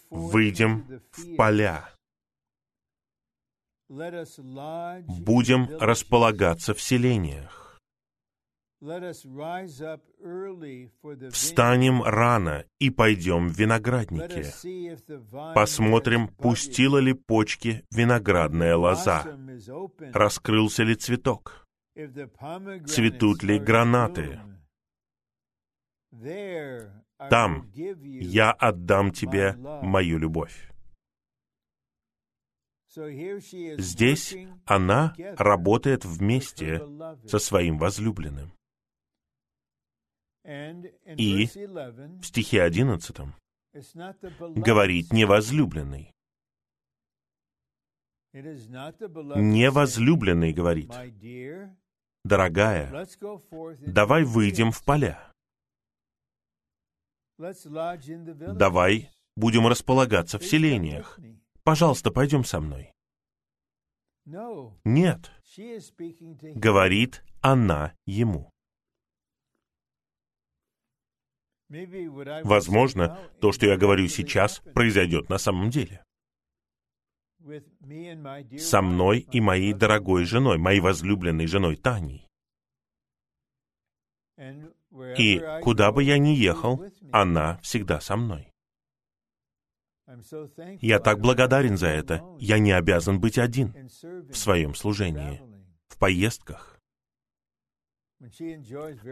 выйдем 0.10 1.02
в 1.12 1.36
поля, 1.36 1.90
будем 3.90 5.68
располагаться 5.80 6.74
в 6.74 6.82
селениях. 6.82 7.66
Встанем 11.32 12.04
рано 12.04 12.66
и 12.80 12.90
пойдем 12.90 13.50
в 13.50 13.58
виноградники. 13.58 14.46
Посмотрим, 15.56 16.28
пустила 16.28 16.98
ли 16.98 17.14
почки 17.14 17.84
виноградная 17.92 18.76
лоза, 18.76 19.26
раскрылся 20.14 20.84
ли 20.84 20.96
цветок, 20.96 21.66
цветут 22.86 23.44
ли 23.44 23.60
гранаты. 23.60 24.40
Там 27.30 27.72
я 27.74 28.52
отдам 28.52 29.12
тебе 29.12 29.56
мою 29.58 30.20
любовь. 30.20 30.75
Здесь 32.98 34.36
она 34.66 35.14
работает 35.38 36.06
вместе 36.06 36.82
со 37.28 37.40
своим 37.40 37.78
возлюбленным. 37.78 38.52
И 40.44 41.48
в 41.48 42.24
стихе 42.24 42.64
11 42.64 43.18
говорит 44.56 45.12
не 45.12 45.26
возлюбленный. 45.26 46.12
Не 48.34 49.72
возлюбленный 49.72 50.54
говорит, 50.54 50.92
дорогая, 52.24 53.08
давай 53.88 54.24
выйдем 54.24 54.72
в 54.72 54.84
поля. 54.84 55.32
Давай 57.38 59.10
будем 59.36 59.68
располагаться 59.68 60.40
в 60.40 60.46
селениях. 60.46 61.20
Пожалуйста, 61.66 62.12
пойдем 62.12 62.44
со 62.44 62.62
мной. 62.62 62.94
Нет, 64.84 65.32
говорит 66.56 67.24
она 67.42 67.96
ему. 68.06 68.52
Возможно, 72.44 73.20
то, 73.42 73.52
что 73.52 73.66
я 73.66 73.78
говорю 73.78 74.08
сейчас, 74.08 74.60
произойдет 74.76 75.30
на 75.30 75.40
самом 75.40 75.72
деле. 75.72 76.04
Со 78.60 78.84
мной 78.84 79.20
и 79.32 79.42
моей 79.42 79.74
дорогой 79.74 80.26
женой, 80.26 80.60
моей 80.60 80.82
возлюбленной 80.82 81.48
женой 81.48 81.78
Таней. 81.78 82.28
И 85.18 85.42
куда 85.64 85.92
бы 85.92 86.04
я 86.04 86.20
ни 86.20 86.30
ехал, 86.30 86.86
она 87.12 87.58
всегда 87.64 88.00
со 88.00 88.16
мной. 88.16 88.55
Я 90.82 91.00
так 91.00 91.20
благодарен 91.20 91.78
за 91.78 91.88
это. 91.88 92.24
Я 92.40 92.60
не 92.60 92.72
обязан 92.72 93.20
быть 93.20 93.38
один 93.38 93.74
в 94.02 94.36
своем 94.36 94.76
служении, 94.76 95.42
в 95.88 95.98
поездках. 95.98 96.80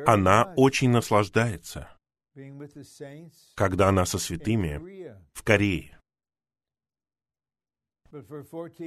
Она 0.06 0.54
очень 0.56 0.90
наслаждается, 0.90 1.90
когда 3.56 3.90
она 3.90 4.06
со 4.06 4.20
святыми 4.20 5.18
в 5.34 5.44
Корее. 5.44 6.00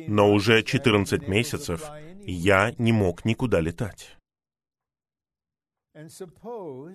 Но 0.08 0.32
уже 0.32 0.62
14 0.62 1.26
месяцев 1.26 1.84
я 2.20 2.72
не 2.78 2.92
мог 2.92 3.24
никуда 3.24 3.60
летать. 3.60 4.16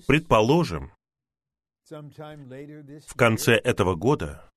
Предположим, 0.07 0.93
В 1.89 3.15
конце 3.15 3.55
этого 3.55 3.95
года 3.95 4.50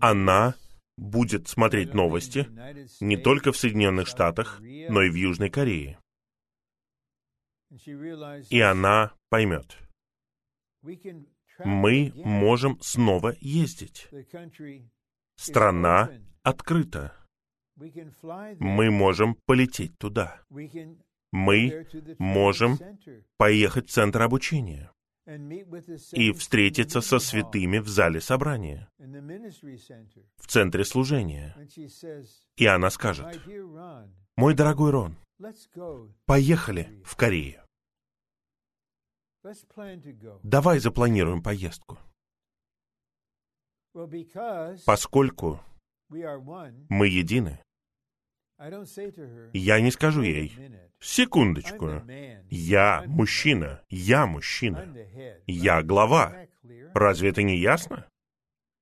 она 0.00 0.54
будет 0.96 1.48
смотреть 1.48 1.94
новости 1.94 2.48
не 3.00 3.16
только 3.16 3.52
в 3.52 3.56
Соединенных 3.56 4.08
Штатах, 4.08 4.60
но 4.60 5.02
и 5.02 5.10
в 5.10 5.14
Южной 5.14 5.50
Корее. 5.50 5.98
И 8.50 8.60
она 8.60 9.12
поймет, 9.28 9.76
мы 11.64 12.12
можем 12.14 12.80
снова 12.80 13.34
ездить. 13.40 14.08
Страна 15.36 16.10
открыта. 16.42 17.14
Мы 17.76 18.90
можем 18.90 19.36
полететь 19.46 19.96
туда. 19.98 20.40
Мы 21.30 21.86
можем 22.18 22.78
поехать 23.36 23.88
в 23.88 23.92
центр 23.92 24.22
обучения 24.22 24.90
и 26.12 26.32
встретиться 26.32 27.00
со 27.02 27.18
святыми 27.18 27.78
в 27.78 27.88
зале 27.88 28.20
собрания, 28.20 28.88
в 28.98 30.46
центре 30.46 30.84
служения. 30.84 31.54
И 32.56 32.66
она 32.66 32.90
скажет, 32.90 33.26
«Мой 34.36 34.54
дорогой 34.54 34.90
Рон, 34.90 35.16
поехали 36.24 37.02
в 37.04 37.14
Корею. 37.16 37.62
Давай 40.42 40.78
запланируем 40.78 41.42
поездку. 41.42 41.98
Поскольку 44.86 45.60
мы 46.08 47.06
едины, 47.06 47.60
я 49.52 49.80
не 49.80 49.90
скажу 49.90 50.22
ей, 50.22 50.52
секундочку, 50.98 52.02
я 52.50 53.04
мужчина, 53.06 53.84
я 53.88 54.26
мужчина, 54.26 54.96
я 55.46 55.82
глава. 55.82 56.46
Разве 56.94 57.30
это 57.30 57.42
не 57.42 57.56
ясно? 57.58 58.08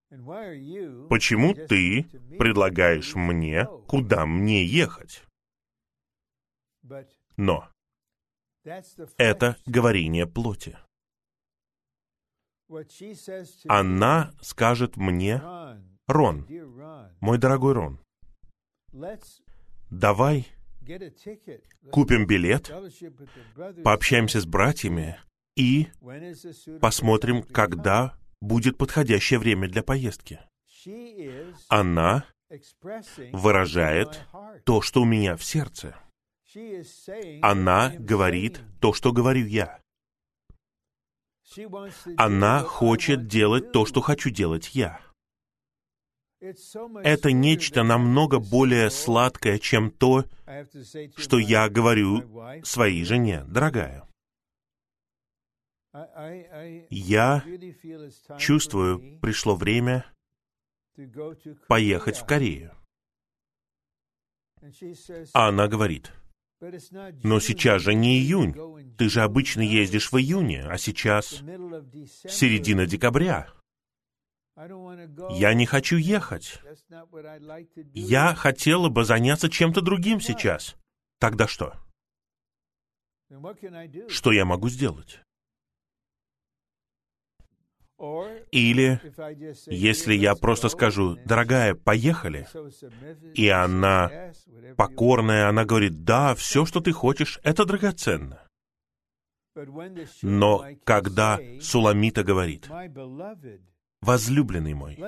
Почему 0.09 1.55
ты 1.55 2.05
предлагаешь 2.39 3.15
мне, 3.15 3.67
куда 3.87 4.25
мне 4.25 4.65
ехать? 4.65 5.23
Но 7.37 7.69
это 9.19 9.57
говорение 9.67 10.27
плоти. 10.27 10.79
Она 13.69 14.33
скажет 14.41 14.97
мне, 14.97 15.41
Рон, 16.07 16.47
мой 17.21 17.39
дорогой 17.39 17.75
Рон, 17.75 18.01
давай 19.91 20.47
купим 21.91 22.27
билет, 22.27 22.71
пообщаемся 23.83 24.41
с 24.41 24.47
братьями 24.47 25.19
и 25.57 25.89
посмотрим, 26.81 27.43
когда 27.43 28.19
будет 28.41 28.79
подходящее 28.79 29.39
время 29.39 29.69
для 29.69 29.83
поездки. 29.83 30.41
Она 31.69 32.25
выражает 33.33 34.21
то, 34.65 34.81
что 34.81 35.03
у 35.03 35.05
меня 35.05 35.37
в 35.37 35.45
сердце. 35.45 35.97
Она 37.43 37.93
говорит 37.99 38.61
то, 38.81 38.93
что 38.93 39.13
говорю 39.13 39.47
я. 39.47 39.81
Она 42.17 42.61
хочет 42.63 43.27
делать 43.27 43.73
то, 43.73 43.87
что 43.87 44.01
хочу 44.01 44.31
делать 44.31 44.75
я. 44.75 45.01
Это 46.41 47.33
нечто 47.33 47.83
намного 47.83 48.39
более 48.39 48.91
сладкое, 48.91 49.59
чем 49.59 49.91
то, 49.91 50.25
что 51.17 51.39
я 51.39 51.69
говорю 51.69 52.63
своей 52.63 53.05
жене, 53.05 53.45
дорогая. 53.47 54.07
Я 56.91 57.43
чувствую, 58.39 59.19
пришло 59.21 59.57
время 59.57 60.05
поехать 61.69 62.19
в 62.19 62.27
Корею. 62.27 62.73
А 65.33 65.49
она 65.49 65.69
говорит, 65.69 66.13
но 67.23 67.41
сейчас 67.41 67.83
же 67.83 67.95
не 67.95 68.19
июнь. 68.19 68.55
Ты 68.97 69.09
же 69.09 69.23
обычно 69.23 69.61
ездишь 69.61 70.13
в 70.13 70.19
июне, 70.19 70.65
а 70.67 70.77
сейчас 70.77 71.43
середина 72.29 72.87
декабря. 72.87 73.56
Я 74.57 75.53
не 75.53 75.67
хочу 75.67 75.97
ехать. 75.97 76.61
Я 77.93 78.35
хотела 78.35 78.89
бы 78.89 79.05
заняться 79.05 79.51
чем-то 79.51 79.83
другим 79.83 80.21
сейчас. 80.21 80.77
Тогда 81.19 81.47
что? 81.47 81.75
Что 84.09 84.33
я 84.33 84.45
могу 84.45 84.69
сделать? 84.69 85.21
Или, 88.51 89.01
если 89.67 90.15
я 90.15 90.35
просто 90.35 90.69
скажу, 90.69 91.17
дорогая, 91.25 91.75
поехали, 91.75 92.47
и 93.35 93.49
она 93.49 94.33
покорная, 94.77 95.49
она 95.49 95.65
говорит, 95.65 96.05
да, 96.05 96.35
все, 96.35 96.67
что 96.67 96.81
ты 96.81 96.93
хочешь, 96.93 97.41
это 97.43 97.65
драгоценно. 97.65 98.47
Но 100.23 100.67
когда 100.85 101.41
Суламита 101.63 102.23
говорит, 102.23 102.69
возлюбленный 104.01 104.75
мой, 104.75 104.99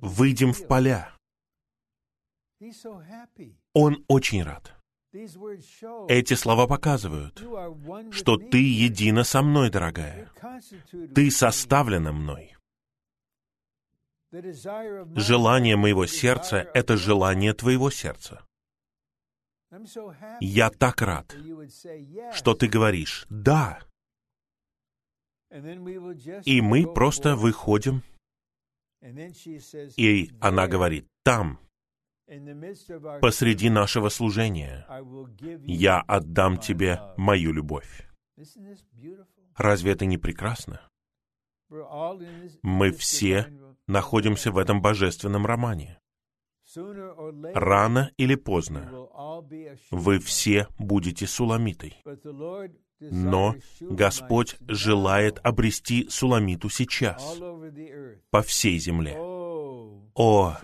выйдем 0.00 0.52
в 0.52 0.66
поля, 0.66 1.12
он 3.72 4.04
очень 4.08 4.42
рад. 4.42 4.74
Эти 6.08 6.34
слова 6.34 6.66
показывают, 6.66 7.42
что 8.12 8.36
ты 8.36 8.58
едина 8.58 9.24
со 9.24 9.42
мной, 9.42 9.70
дорогая. 9.70 10.30
Ты 11.14 11.30
составлена 11.30 12.12
мной. 12.12 12.56
Желание 15.14 15.76
моего 15.76 16.06
сердца— 16.06 16.68
это 16.74 16.96
желание 16.96 17.54
твоего 17.54 17.90
сердца. 17.90 18.44
Я 20.40 20.70
так 20.70 21.02
рад, 21.02 21.34
что 22.32 22.54
ты 22.54 22.68
говоришь 22.68 23.26
«да». 23.28 23.80
И 26.44 26.60
мы 26.60 26.92
просто 26.92 27.36
выходим, 27.36 28.02
и 29.96 30.30
она 30.40 30.66
говорит 30.66 31.06
«там» 31.22 31.60
посреди 33.20 33.70
нашего 33.70 34.08
служения 34.08 34.84
я 35.64 36.00
отдам 36.00 36.58
тебе 36.58 37.00
мою 37.16 37.52
любовь. 37.52 38.08
Разве 39.56 39.92
это 39.92 40.06
не 40.06 40.18
прекрасно? 40.18 40.80
Мы 42.62 42.90
все 42.92 43.46
находимся 43.86 44.50
в 44.50 44.58
этом 44.58 44.82
божественном 44.82 45.46
романе. 45.46 46.00
Рано 47.54 48.10
или 48.16 48.34
поздно 48.34 48.90
вы 49.90 50.18
все 50.18 50.66
будете 50.78 51.26
суламитой. 51.26 51.96
Но 53.00 53.54
Господь 53.80 54.56
желает 54.68 55.38
обрести 55.44 56.08
суламиту 56.08 56.70
сейчас, 56.70 57.38
по 58.30 58.42
всей 58.42 58.78
земле. 58.78 59.16
О, 59.18 60.56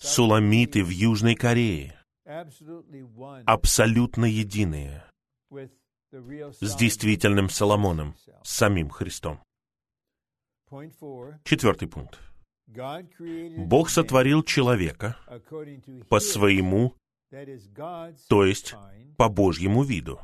суламиты 0.00 0.82
в 0.82 0.88
Южной 0.88 1.34
Корее, 1.34 1.98
абсолютно 3.44 4.24
единые 4.24 5.04
с 6.10 6.74
действительным 6.76 7.50
Соломоном, 7.50 8.14
с 8.42 8.50
самим 8.50 8.88
Христом. 8.88 9.40
Четвертый 11.44 11.88
пункт. 11.88 12.18
Бог 12.66 13.88
сотворил 13.88 14.42
человека 14.42 15.16
по 16.08 16.20
своему, 16.20 16.94
то 18.28 18.44
есть 18.44 18.74
по 19.16 19.28
Божьему 19.28 19.82
виду, 19.82 20.20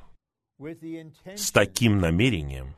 с 1.35 1.51
таким 1.53 1.99
намерением, 1.99 2.77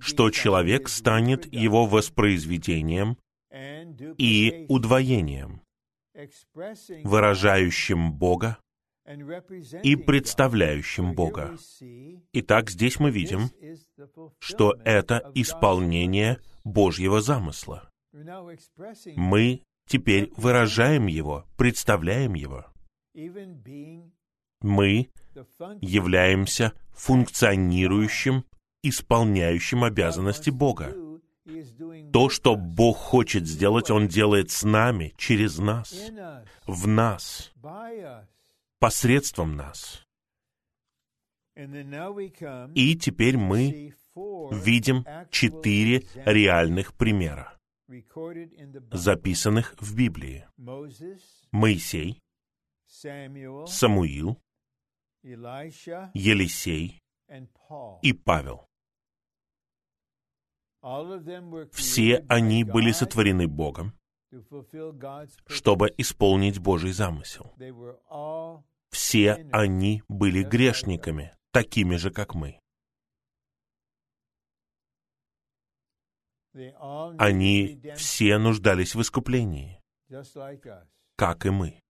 что 0.00 0.30
человек 0.30 0.88
станет 0.88 1.52
его 1.52 1.86
воспроизведением 1.86 3.16
и 4.18 4.66
удвоением, 4.68 5.62
выражающим 7.04 8.12
Бога 8.12 8.58
и 9.82 9.96
представляющим 9.96 11.14
Бога. 11.14 11.56
Итак, 12.32 12.70
здесь 12.70 12.98
мы 12.98 13.10
видим, 13.10 13.50
что 14.38 14.74
это 14.84 15.30
исполнение 15.34 16.40
Божьего 16.64 17.20
замысла. 17.20 17.88
Мы 19.14 19.62
теперь 19.86 20.32
выражаем 20.36 21.06
его, 21.06 21.44
представляем 21.56 22.34
его. 22.34 22.66
Мы 24.62 25.10
являемся 25.80 26.72
функционирующим, 26.92 28.44
исполняющим 28.82 29.84
обязанности 29.84 30.50
Бога. 30.50 30.94
То, 32.12 32.28
что 32.28 32.56
Бог 32.56 32.96
хочет 32.96 33.46
сделать, 33.46 33.90
Он 33.90 34.08
делает 34.08 34.50
с 34.50 34.64
нами, 34.64 35.14
через 35.16 35.58
нас, 35.58 35.94
в 36.66 36.86
нас, 36.86 37.52
посредством 38.78 39.56
нас. 39.56 40.04
И 41.54 42.96
теперь 42.96 43.36
мы 43.36 43.94
видим 44.50 45.06
четыре 45.30 46.04
реальных 46.24 46.94
примера, 46.94 47.56
записанных 48.90 49.74
в 49.78 49.96
Библии. 49.96 50.46
Моисей, 51.52 52.20
Самуил, 52.86 54.38
Елисей 56.14 57.02
и 58.02 58.12
Павел. 58.12 58.68
Все 61.72 62.24
они 62.28 62.62
были 62.62 62.92
сотворены 62.92 63.48
Богом, 63.48 63.98
чтобы 65.48 65.92
исполнить 65.98 66.60
Божий 66.60 66.92
замысел. 66.92 67.52
Все 68.90 69.48
они 69.52 70.04
были 70.06 70.44
грешниками, 70.44 71.36
такими 71.50 71.96
же, 71.96 72.12
как 72.12 72.36
мы. 72.36 72.60
Они 77.18 77.82
все 77.96 78.38
нуждались 78.38 78.94
в 78.94 79.02
искуплении, 79.02 79.82
как 81.16 81.46
и 81.46 81.50
мы. 81.50 81.80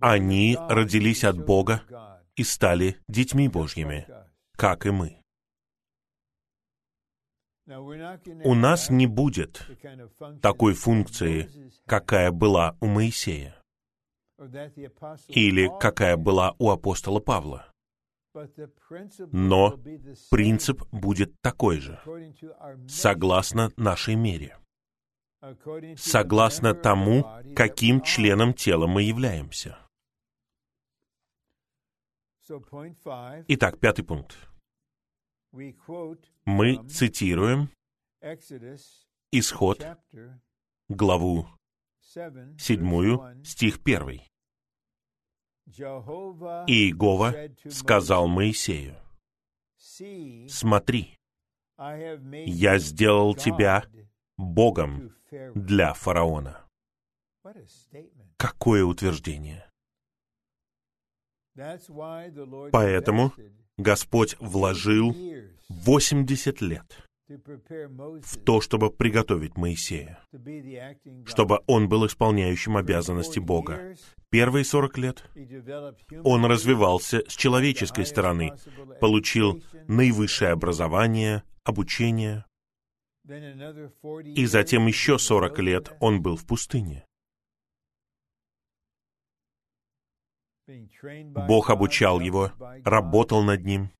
Они 0.00 0.56
родились 0.68 1.24
от 1.24 1.44
Бога 1.44 1.82
и 2.36 2.44
стали 2.44 2.96
детьми 3.08 3.48
Божьими, 3.48 4.06
как 4.56 4.86
и 4.86 4.90
мы. 4.90 5.20
У 7.66 8.54
нас 8.54 8.90
не 8.90 9.06
будет 9.06 9.66
такой 10.42 10.74
функции, 10.74 11.48
какая 11.86 12.30
была 12.30 12.76
у 12.80 12.86
Моисея 12.86 13.56
или 15.28 15.70
какая 15.80 16.16
была 16.16 16.54
у 16.58 16.70
апостола 16.70 17.20
Павла. 17.20 17.66
Но 19.32 19.78
принцип 20.30 20.82
будет 20.90 21.40
такой 21.40 21.78
же, 21.78 22.00
согласно 22.88 23.70
нашей 23.76 24.16
мере, 24.16 24.58
согласно 25.96 26.74
тому, 26.74 27.24
каким 27.54 28.00
членом 28.02 28.54
тела 28.54 28.86
мы 28.86 29.02
являемся. 29.02 29.78
Итак, 33.48 33.78
пятый 33.80 34.04
пункт. 34.04 34.36
Мы 36.44 36.88
цитируем 36.88 37.70
Исход, 39.30 39.86
главу 40.88 41.46
7, 42.58 43.44
стих 43.44 43.80
1. 43.84 44.20
И 45.66 46.72
Иегова 46.72 47.34
сказал 47.70 48.28
Моисею, 48.28 48.96
«Смотри, 50.48 51.16
я 51.78 52.78
сделал 52.78 53.34
тебя 53.34 53.84
Богом 54.36 55.14
для 55.54 55.94
фараона». 55.94 56.64
Какое 58.36 58.84
утверждение! 58.84 59.68
Поэтому 62.72 63.32
Господь 63.76 64.36
вложил 64.40 65.14
80 65.68 66.60
лет 66.62 67.04
в 67.26 68.36
то, 68.44 68.60
чтобы 68.60 68.90
приготовить 68.90 69.56
Моисея, 69.56 70.20
чтобы 71.26 71.60
он 71.66 71.88
был 71.88 72.06
исполняющим 72.06 72.76
обязанности 72.76 73.38
Бога. 73.38 73.94
Первые 74.30 74.64
40 74.64 74.98
лет 74.98 75.24
он 76.24 76.44
развивался 76.44 77.22
с 77.28 77.34
человеческой 77.34 78.04
стороны, 78.04 78.52
получил 79.00 79.62
наивысшее 79.88 80.50
образование, 80.50 81.44
обучение, 81.62 82.44
и 83.26 84.46
затем 84.46 84.86
еще 84.86 85.18
40 85.18 85.58
лет 85.60 85.92
он 86.00 86.22
был 86.22 86.36
в 86.36 86.46
пустыне. 86.46 87.06
Бог 90.66 91.70
обучал 91.70 92.20
его, 92.20 92.52
работал 92.84 93.42
над 93.42 93.64
ним, 93.64 93.90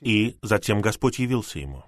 и 0.00 0.38
затем 0.42 0.80
Господь 0.80 1.18
явился 1.18 1.58
ему. 1.58 1.84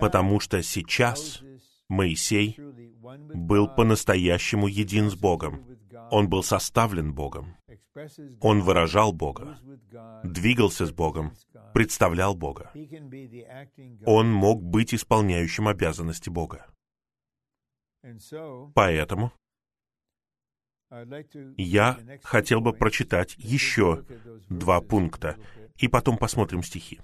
Потому 0.00 0.40
что 0.40 0.62
сейчас 0.62 1.42
Моисей 1.88 2.56
был 2.58 3.68
по-настоящему 3.68 4.66
един 4.66 5.10
с 5.10 5.14
Богом. 5.14 5.64
Он 6.10 6.28
был 6.28 6.42
составлен 6.42 7.14
Богом. 7.14 7.56
Он 8.40 8.60
выражал 8.60 9.12
Бога, 9.12 9.58
двигался 10.22 10.86
с 10.86 10.92
Богом, 10.92 11.32
представлял 11.72 12.34
Бога. 12.34 12.72
Он 14.06 14.32
мог 14.32 14.62
быть 14.62 14.94
исполняющим 14.94 15.68
обязанности 15.68 16.28
Бога. 16.30 16.66
Поэтому 18.74 19.32
я 21.56 21.98
хотел 22.22 22.60
бы 22.60 22.72
прочитать 22.72 23.34
еще 23.36 24.04
два 24.48 24.80
пункта, 24.80 25.36
и 25.76 25.88
потом 25.88 26.18
посмотрим 26.18 26.62
стихи. 26.62 27.00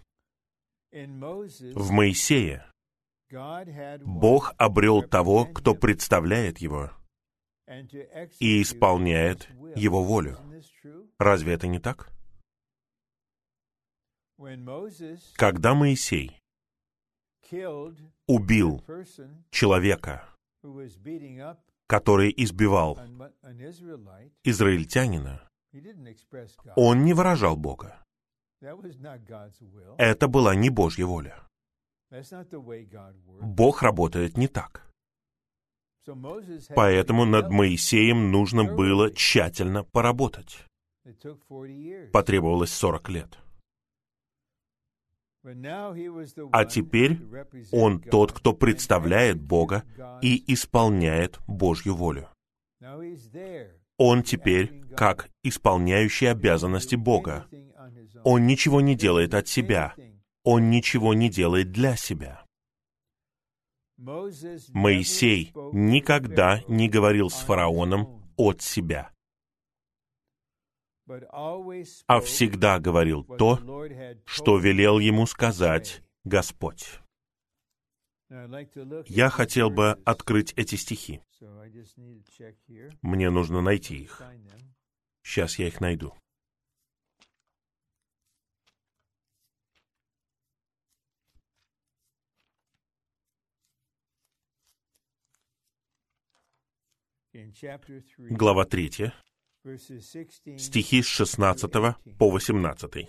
В 0.93 1.91
Моисее 1.91 2.67
Бог 4.05 4.55
обрел 4.59 5.03
того, 5.03 5.47
кто 5.47 5.75
представляет 5.75 6.59
его 6.59 6.91
и 8.41 8.63
исполняет 8.63 9.49
его 9.77 10.03
волю. 10.03 10.39
Разве 11.19 11.55
это 11.55 11.67
не 11.67 11.79
так? 11.79 12.11
Когда 15.37 15.75
Моисей 15.75 16.41
убил 18.27 18.83
человека, 19.51 20.29
который 21.87 22.33
избивал 22.37 22.99
израильтянина, 24.45 25.49
он 26.77 27.05
не 27.05 27.13
выражал 27.15 27.57
Бога. 27.57 28.03
Это 29.99 30.29
была 30.29 30.55
не 30.55 30.71
Божья 30.71 31.07
воля. 31.07 31.43
Бог 33.41 33.83
работает 33.83 34.37
не 34.37 34.49
так. 34.49 34.91
Поэтому 36.75 37.25
над 37.25 37.51
Моисеем 37.51 38.31
нужно 38.31 38.65
было 38.65 39.13
тщательно 39.13 39.85
поработать. 39.85 40.67
Потребовалось 42.13 42.73
40 42.73 43.09
лет. 43.09 43.39
А 46.53 46.65
теперь 46.67 47.19
он 47.73 48.01
тот, 48.01 48.33
кто 48.33 48.53
представляет 48.53 49.41
Бога 49.41 49.85
и 50.21 50.53
исполняет 50.53 51.39
Божью 51.47 51.95
волю. 51.95 52.29
Он 53.97 54.23
теперь 54.23 54.85
как 54.97 55.31
исполняющий 55.43 56.27
обязанности 56.27 56.95
Бога. 56.95 57.47
Он 58.25 58.47
ничего 58.47 58.81
не 58.81 58.95
делает 58.95 59.35
от 59.35 59.49
себя. 59.49 59.95
Он 60.43 60.71
ничего 60.71 61.15
не 61.15 61.31
делает 61.31 61.71
для 61.73 61.97
себя. 61.97 62.45
Моисей 63.97 65.53
никогда 65.73 66.63
не 66.69 66.89
говорил 66.89 67.31
с 67.31 67.41
фараоном 67.41 68.33
от 68.37 68.63
себя 68.63 69.11
а 72.07 72.21
всегда 72.21 72.79
говорил 72.79 73.25
то, 73.25 73.59
что 74.25 74.59
велел 74.59 74.99
ему 74.99 75.27
сказать 75.27 76.03
Господь. 76.25 77.01
Я 79.07 79.29
хотел 79.29 79.71
бы 79.71 79.93
открыть 80.05 80.53
эти 80.57 80.77
стихи. 80.77 81.21
Мне 83.03 83.31
нужно 83.31 83.61
найти 83.61 83.97
их. 83.97 84.23
Сейчас 85.23 85.59
я 85.59 85.67
их 85.67 85.81
найду. 85.81 86.15
Глава 98.19 98.65
третья 98.65 99.15
стихи 100.57 101.03
с 101.03 101.07
16 101.07 101.71
по 102.19 102.31
18. 102.31 103.09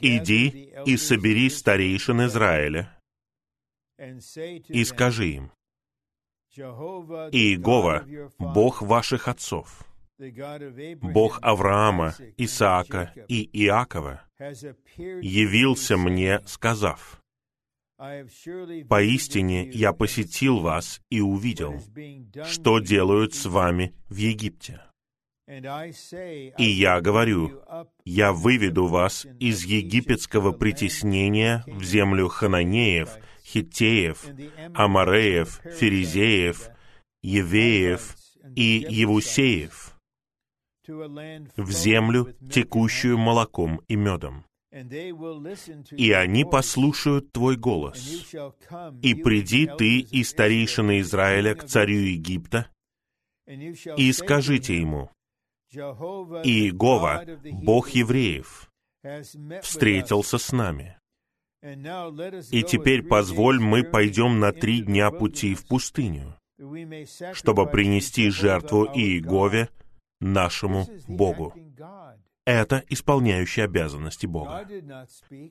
«Иди 0.00 0.72
и 0.86 0.96
собери 0.96 1.50
старейшин 1.50 2.26
Израиля, 2.26 2.98
и 4.68 4.84
скажи 4.84 5.26
им, 5.26 5.50
Иегова, 6.56 8.06
Бог 8.38 8.82
ваших 8.82 9.28
отцов, 9.28 9.84
Бог 11.00 11.38
Авраама, 11.42 12.14
Исаака 12.36 13.12
и 13.28 13.48
Иакова, 13.52 14.22
явился 15.20 15.96
мне, 15.96 16.40
сказав, 16.46 17.23
Поистине 18.88 19.68
я 19.70 19.92
посетил 19.92 20.60
вас 20.60 21.00
и 21.10 21.20
увидел, 21.20 21.80
что 22.44 22.78
делают 22.78 23.34
с 23.34 23.46
вами 23.46 23.94
в 24.08 24.16
Египте. 24.16 24.80
И 25.46 26.64
я 26.64 27.00
говорю, 27.00 27.62
я 28.04 28.32
выведу 28.32 28.86
вас 28.86 29.26
из 29.38 29.64
египетского 29.64 30.52
притеснения 30.52 31.62
в 31.66 31.84
землю 31.84 32.28
хананеев, 32.28 33.10
хиттеев, 33.44 34.24
амареев, 34.74 35.60
ферезеев, 35.78 36.70
евеев 37.22 38.16
и 38.56 38.86
евусеев, 38.88 39.98
в 40.88 41.70
землю, 41.70 42.34
текущую 42.50 43.18
молоком 43.18 43.82
и 43.88 43.96
медом. 43.96 44.44
И 45.92 46.10
они 46.10 46.44
послушают 46.44 47.30
твой 47.30 47.56
голос. 47.56 48.34
И 49.02 49.14
приди 49.14 49.70
ты 49.78 50.00
и 50.00 50.24
старейшины 50.24 51.00
Израиля 51.00 51.54
к 51.54 51.64
царю 51.64 51.98
Египта, 51.98 52.68
и 53.46 54.12
скажите 54.12 54.80
ему, 54.80 55.10
Иегова, 55.72 57.24
Бог 57.52 57.90
евреев, 57.90 58.70
встретился 59.62 60.38
с 60.38 60.50
нами. 60.50 60.98
И 61.62 62.62
теперь 62.62 63.02
позволь 63.02 63.60
мы 63.60 63.84
пойдем 63.84 64.40
на 64.40 64.52
три 64.52 64.82
дня 64.82 65.10
пути 65.10 65.54
в 65.54 65.66
пустыню, 65.66 66.36
чтобы 67.32 67.66
принести 67.66 68.28
жертву 68.30 68.84
Иегове, 68.86 69.68
нашему 70.20 70.86
Богу. 71.06 71.54
Это 72.46 72.84
исполняющие 72.88 73.64
обязанности 73.64 74.26
Бога. 74.26 74.68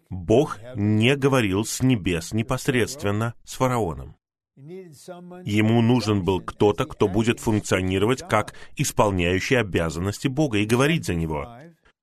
Бог 0.09 0.59
не 0.75 1.15
говорил 1.15 1.65
с 1.65 1.81
небес 1.81 2.33
непосредственно 2.33 3.33
с 3.43 3.55
фараоном. 3.55 4.15
Ему 4.55 5.81
нужен 5.81 6.23
был 6.23 6.41
кто-то, 6.41 6.85
кто 6.85 7.07
будет 7.07 7.39
функционировать 7.39 8.27
как 8.27 8.53
исполняющий 8.75 9.55
обязанности 9.55 10.27
Бога 10.27 10.59
и 10.59 10.65
говорить 10.65 11.05
за 11.05 11.15
него. 11.15 11.47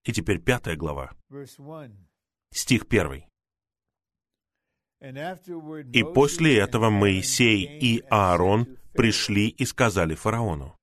И 0.05 0.12
теперь 0.12 0.41
пятая 0.41 0.74
глава. 0.74 1.12
Стих 2.53 2.88
первый. 2.88 3.26
И 5.01 6.03
после 6.03 6.59
этого 6.59 6.91
Моисей 6.91 7.64
и 7.64 8.03
Аарон 8.11 8.76
пришли 8.93 9.49
и 9.49 9.64
сказали 9.64 10.14
фараону, 10.14 10.76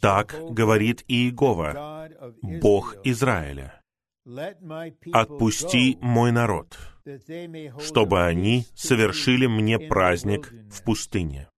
«Так 0.00 0.36
говорит 0.50 1.04
Иегова, 1.08 2.08
Бог 2.42 2.96
Израиля, 3.04 3.82
отпусти 5.12 5.98
мой 6.00 6.32
народ, 6.32 6.78
чтобы 7.80 8.24
они 8.24 8.66
совершили 8.74 9.46
мне 9.46 9.78
праздник 9.78 10.52
в 10.70 10.84
пустыне». 10.84 11.48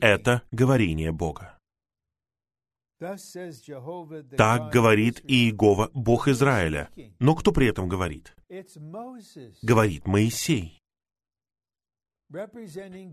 Это 0.00 0.42
говорение 0.50 1.12
Бога. 1.12 1.58
Так 2.98 4.72
говорит 4.72 5.20
Иегова, 5.24 5.90
Бог 5.92 6.28
Израиля. 6.28 6.88
Но 7.18 7.34
кто 7.34 7.52
при 7.52 7.68
этом 7.68 7.88
говорит? 7.88 8.34
Говорит 9.62 10.06
Моисей, 10.06 10.82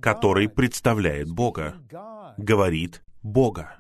который 0.02 0.50
представляет 0.50 1.30
Бога. 1.30 1.76
Говорит 2.38 3.04
Бога. 3.22 3.76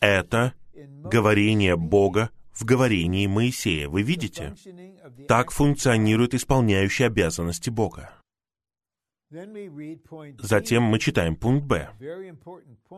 Это 0.00 0.54
говорение 0.74 1.76
Бога 1.76 2.30
в 2.52 2.64
говорении 2.64 3.26
Моисея. 3.26 3.88
Вы 3.88 4.02
видите? 4.02 4.54
Так 5.28 5.50
функционирует 5.50 6.34
исполняющий 6.34 7.04
обязанности 7.04 7.70
Бога. 7.70 8.10
Затем 10.38 10.82
мы 10.84 10.98
читаем 10.98 11.36
пункт 11.36 11.66
Б. 11.66 11.90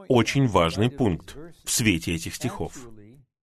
Очень 0.08 0.46
важный 0.46 0.90
пункт 0.90 1.36
в 1.64 1.70
свете 1.70 2.14
этих 2.14 2.34
стихов. 2.34 2.88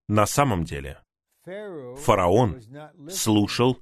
На 0.08 0.26
самом 0.26 0.64
деле, 0.64 1.02
фараон 1.44 2.60
слушал 3.10 3.78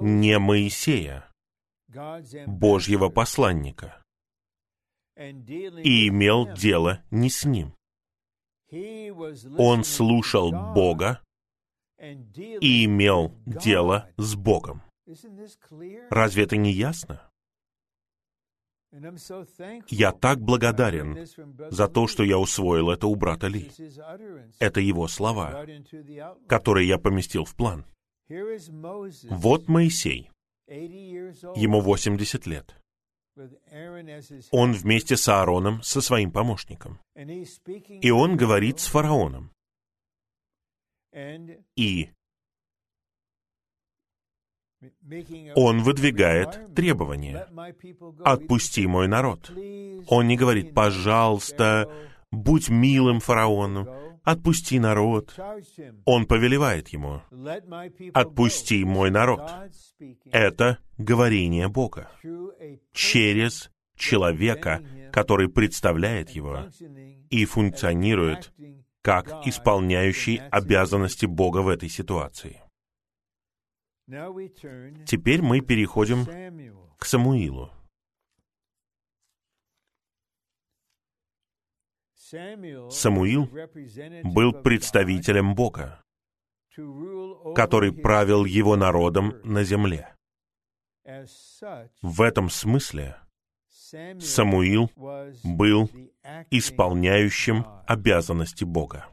не 0.00 0.38
Моисея, 0.38 1.28
Божьего 2.46 3.08
посланника, 3.08 4.02
и 5.16 6.08
имел 6.08 6.52
дело 6.54 7.02
не 7.10 7.30
с 7.30 7.44
ним. 7.44 7.74
Он 9.56 9.84
слушал 9.84 10.52
Бога 10.74 11.20
и 11.98 12.84
имел 12.84 13.34
дело 13.46 14.10
с 14.16 14.34
Богом. 14.34 14.82
Разве 16.10 16.44
это 16.44 16.56
не 16.56 16.72
ясно? 16.72 17.22
Я 19.88 20.12
так 20.12 20.40
благодарен 20.40 21.26
за 21.70 21.88
то, 21.88 22.06
что 22.06 22.22
я 22.22 22.38
усвоил 22.38 22.90
это 22.90 23.06
у 23.06 23.14
брата 23.16 23.46
Ли. 23.46 23.70
Это 24.58 24.80
его 24.80 25.08
слова, 25.08 25.66
которые 26.46 26.88
я 26.88 26.98
поместил 26.98 27.44
в 27.44 27.54
план. 27.54 27.84
Вот 28.28 29.68
Моисей. 29.68 30.30
Ему 30.68 31.80
80 31.80 32.46
лет. 32.46 32.74
Он 34.50 34.72
вместе 34.72 35.16
с 35.16 35.28
Аароном, 35.28 35.82
со 35.82 36.00
своим 36.00 36.30
помощником. 36.30 36.98
И 37.14 38.10
он 38.10 38.36
говорит 38.36 38.80
с 38.80 38.86
фараоном. 38.86 39.52
И 41.76 42.10
он 45.56 45.82
выдвигает 45.82 46.74
требования. 46.74 47.48
«Отпусти 48.24 48.86
мой 48.86 49.08
народ». 49.08 49.50
Он 50.08 50.28
не 50.28 50.36
говорит 50.36 50.74
«пожалуйста, 50.74 51.90
будь 52.30 52.68
милым 52.68 53.20
фараону, 53.20 54.07
отпусти 54.30 54.78
народ». 54.78 55.34
Он 56.04 56.26
повелевает 56.26 56.88
ему 56.88 57.22
«отпусти 58.14 58.84
мой 58.84 59.10
народ». 59.10 59.42
Это 60.30 60.78
говорение 60.98 61.68
Бога 61.68 62.10
через 62.92 63.70
человека, 63.96 64.82
который 65.12 65.48
представляет 65.48 66.30
его 66.30 66.68
и 67.30 67.44
функционирует 67.44 68.52
как 69.02 69.46
исполняющий 69.46 70.40
обязанности 70.50 71.26
Бога 71.26 71.58
в 71.58 71.68
этой 71.68 71.88
ситуации. 71.88 72.60
Теперь 75.06 75.42
мы 75.42 75.60
переходим 75.60 76.26
к 76.98 77.04
Самуилу. 77.04 77.70
Самуил 82.90 83.48
был 84.24 84.52
представителем 84.52 85.54
Бога, 85.54 86.02
который 87.54 87.92
правил 87.92 88.44
его 88.44 88.76
народом 88.76 89.34
на 89.44 89.64
земле. 89.64 90.14
В 92.02 92.20
этом 92.20 92.50
смысле 92.50 93.16
Самуил 94.20 94.90
был 95.42 95.90
исполняющим 96.50 97.64
обязанности 97.86 98.64
Бога. 98.64 99.06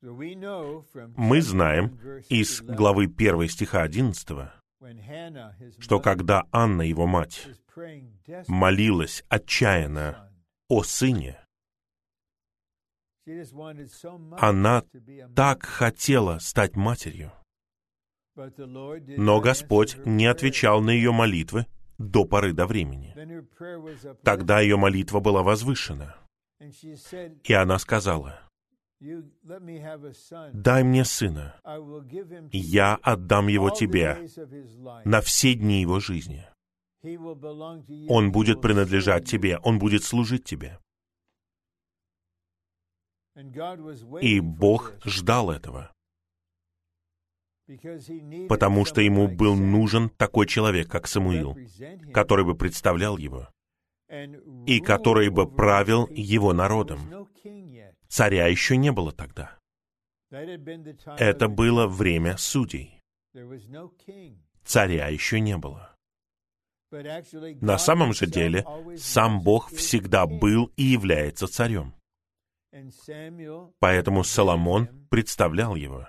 Мы 0.00 1.42
знаем 1.42 1.98
из 2.28 2.62
главы 2.62 3.04
1 3.04 3.48
стиха 3.48 3.82
11, 3.82 4.28
что 5.78 6.00
когда 6.00 6.46
Анна, 6.52 6.82
его 6.82 7.06
мать, 7.06 7.48
молилась 8.48 9.24
отчаянно 9.28 10.32
о 10.68 10.82
сыне, 10.82 11.38
она 14.38 14.84
так 15.34 15.64
хотела 15.64 16.38
стать 16.38 16.76
матерью. 16.76 17.32
Но 18.34 19.40
Господь 19.40 19.96
не 20.06 20.26
отвечал 20.26 20.80
на 20.80 20.90
ее 20.90 21.12
молитвы 21.12 21.66
до 21.98 22.24
поры 22.24 22.52
до 22.52 22.66
времени. 22.66 23.14
Тогда 24.22 24.60
ее 24.60 24.76
молитва 24.76 25.20
была 25.20 25.42
возвышена. 25.42 26.16
И 27.44 27.52
она 27.52 27.78
сказала, 27.78 28.40
«Дай 29.00 30.82
мне 30.82 31.04
сына, 31.04 31.54
я 32.52 32.94
отдам 32.96 33.48
его 33.48 33.70
тебе 33.70 34.28
на 35.04 35.20
все 35.20 35.54
дни 35.54 35.80
его 35.80 36.00
жизни. 36.00 36.46
Он 38.08 38.32
будет 38.32 38.60
принадлежать 38.60 39.24
тебе, 39.28 39.58
он 39.58 39.78
будет 39.78 40.04
служить 40.04 40.44
тебе». 40.44 40.78
И 44.20 44.40
Бог 44.40 44.94
ждал 45.04 45.50
этого, 45.52 45.92
потому 48.48 48.84
что 48.84 49.00
ему 49.00 49.28
был 49.28 49.54
нужен 49.54 50.08
такой 50.10 50.46
человек, 50.46 50.90
как 50.90 51.06
Самуил, 51.06 51.56
который 52.12 52.44
бы 52.44 52.56
представлял 52.56 53.16
его 53.16 53.48
и 54.66 54.80
который 54.80 55.28
бы 55.28 55.48
правил 55.48 56.08
его 56.10 56.52
народом. 56.52 57.28
Царя 58.08 58.46
еще 58.46 58.76
не 58.76 58.90
было 58.90 59.12
тогда. 59.12 59.58
Это 60.30 61.48
было 61.48 61.86
время 61.86 62.36
судей. 62.38 63.02
Царя 64.64 65.08
еще 65.08 65.40
не 65.40 65.56
было. 65.56 65.97
На 66.90 67.78
самом 67.78 68.12
же 68.12 68.26
деле, 68.26 68.64
сам 68.96 69.40
Бог 69.42 69.70
всегда 69.70 70.26
был 70.26 70.72
и 70.76 70.84
является 70.84 71.46
царем. 71.46 71.94
Поэтому 73.78 74.24
Соломон 74.24 74.88
представлял 75.10 75.74
его 75.74 76.06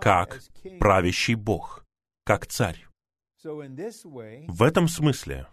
как 0.00 0.40
правящий 0.78 1.34
Бог, 1.34 1.84
как 2.24 2.46
царь. 2.46 2.86
В 3.42 4.62
этом 4.62 4.88
смысле, 4.88 5.48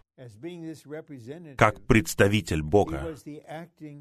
как 1.56 1.86
представитель 1.86 2.62
Бога, 2.62 3.16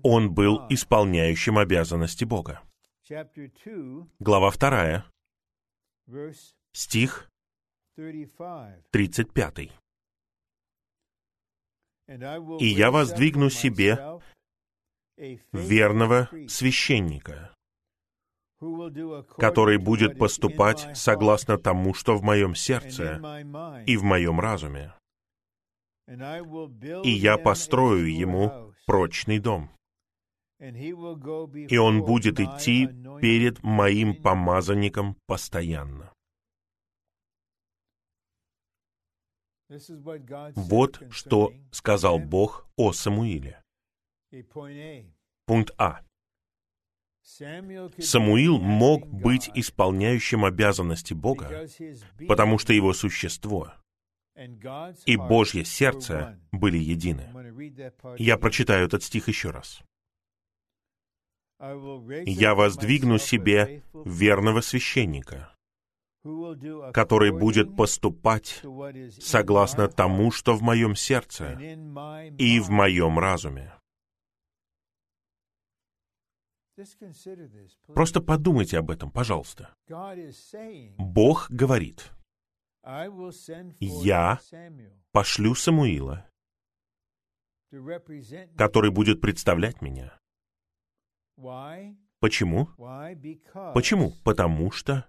он 0.03 0.33
был 0.33 0.61
исполняющим 0.69 1.57
обязанности 1.57 2.23
Бога. 2.23 2.61
Глава 4.19 4.51
2, 4.51 5.05
стих 6.71 7.29
35. 7.95 9.71
«И 12.59 12.65
я 12.65 12.91
воздвигну 12.91 13.49
себе 13.49 14.19
верного 15.51 16.29
священника, 16.47 17.53
который 19.37 19.77
будет 19.77 20.17
поступать 20.17 20.97
согласно 20.97 21.57
тому, 21.57 21.93
что 21.93 22.15
в 22.17 22.23
моем 22.23 22.55
сердце 22.55 23.21
и 23.85 23.95
в 23.97 24.03
моем 24.03 24.39
разуме. 24.39 24.93
И 26.07 27.09
я 27.11 27.37
построю 27.37 28.11
ему 28.11 28.73
прочный 28.87 29.39
дом. 29.39 29.69
И 30.59 31.77
он 31.77 32.03
будет 32.03 32.39
идти 32.39 32.87
перед 33.21 33.61
моим 33.63 34.15
помазанником 34.15 35.15
постоянно. 35.27 36.12
Вот 40.55 41.01
что 41.09 41.53
сказал 41.71 42.19
Бог 42.19 42.67
о 42.75 42.93
Самуиле. 42.93 43.63
Пункт 45.45 45.73
А. 45.77 46.01
Самуил 47.23 48.59
мог 48.59 49.07
быть 49.07 49.49
исполняющим 49.53 50.43
обязанности 50.45 51.13
Бога, 51.13 51.67
потому 52.27 52.57
что 52.57 52.73
его 52.73 52.93
существо 52.93 53.73
и 55.05 55.15
Божье 55.15 55.63
сердце 55.63 56.39
были 56.51 56.77
едины. 56.77 57.29
Я 58.17 58.37
прочитаю 58.37 58.87
этот 58.87 59.03
стих 59.03 59.27
еще 59.27 59.51
раз. 59.51 59.81
«Я 62.25 62.55
воздвигну 62.55 63.19
себе 63.19 63.83
верного 63.93 64.61
священника, 64.61 65.55
который 66.93 67.31
будет 67.31 67.75
поступать 67.75 68.61
согласно 69.19 69.87
тому, 69.89 70.31
что 70.31 70.55
в 70.55 70.61
моем 70.61 70.95
сердце 70.95 71.53
и 72.37 72.59
в 72.59 72.69
моем 72.69 73.19
разуме. 73.19 73.73
Просто 77.87 78.21
подумайте 78.21 78.79
об 78.79 78.89
этом, 78.89 79.11
пожалуйста. 79.11 79.75
Бог 80.97 81.51
говорит, 81.51 82.11
«Я 83.79 84.39
пошлю 85.11 85.55
Самуила, 85.55 86.25
который 88.57 88.91
будет 88.91 89.21
представлять 89.21 89.81
меня». 89.81 90.17
Почему? 92.19 92.69
Почему? 93.73 94.13
Потому 94.23 94.71
что 94.71 95.07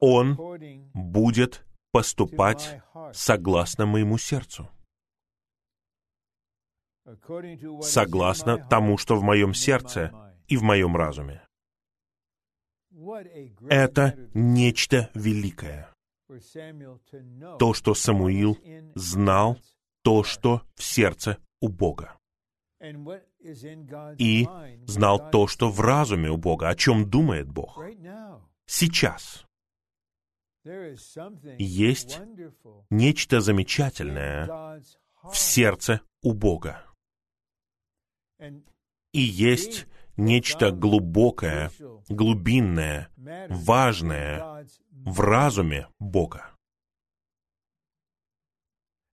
он 0.00 0.36
будет 0.94 1.64
поступать 1.92 2.80
согласно 3.12 3.86
моему 3.86 4.18
сердцу 4.18 4.68
согласно 7.82 8.58
тому, 8.58 8.96
что 8.98 9.16
в 9.16 9.22
моем 9.22 9.54
сердце 9.54 10.12
и 10.48 10.56
в 10.56 10.62
моем 10.62 10.96
разуме. 10.96 11.42
Это 13.68 14.16
нечто 14.34 15.10
великое. 15.14 15.92
То, 17.58 17.74
что 17.74 17.94
Самуил 17.94 18.58
знал, 18.94 19.58
то, 20.02 20.22
что 20.24 20.62
в 20.74 20.82
сердце 20.82 21.38
у 21.60 21.68
Бога. 21.68 22.16
И 24.18 24.46
знал 24.86 25.30
то, 25.30 25.46
что 25.46 25.70
в 25.70 25.80
разуме 25.80 26.30
у 26.30 26.36
Бога, 26.36 26.68
о 26.68 26.74
чем 26.74 27.08
думает 27.08 27.48
Бог. 27.48 27.80
Сейчас 28.66 29.44
есть 31.58 32.20
нечто 32.90 33.40
замечательное 33.40 34.80
в 35.22 35.36
сердце 35.36 36.00
у 36.22 36.32
Бога. 36.32 36.84
И 39.12 39.20
есть 39.20 39.86
нечто 40.16 40.70
глубокое, 40.70 41.70
глубинное, 42.08 43.10
важное 43.48 44.66
в 44.90 45.20
разуме 45.20 45.88
Бога. 45.98 46.50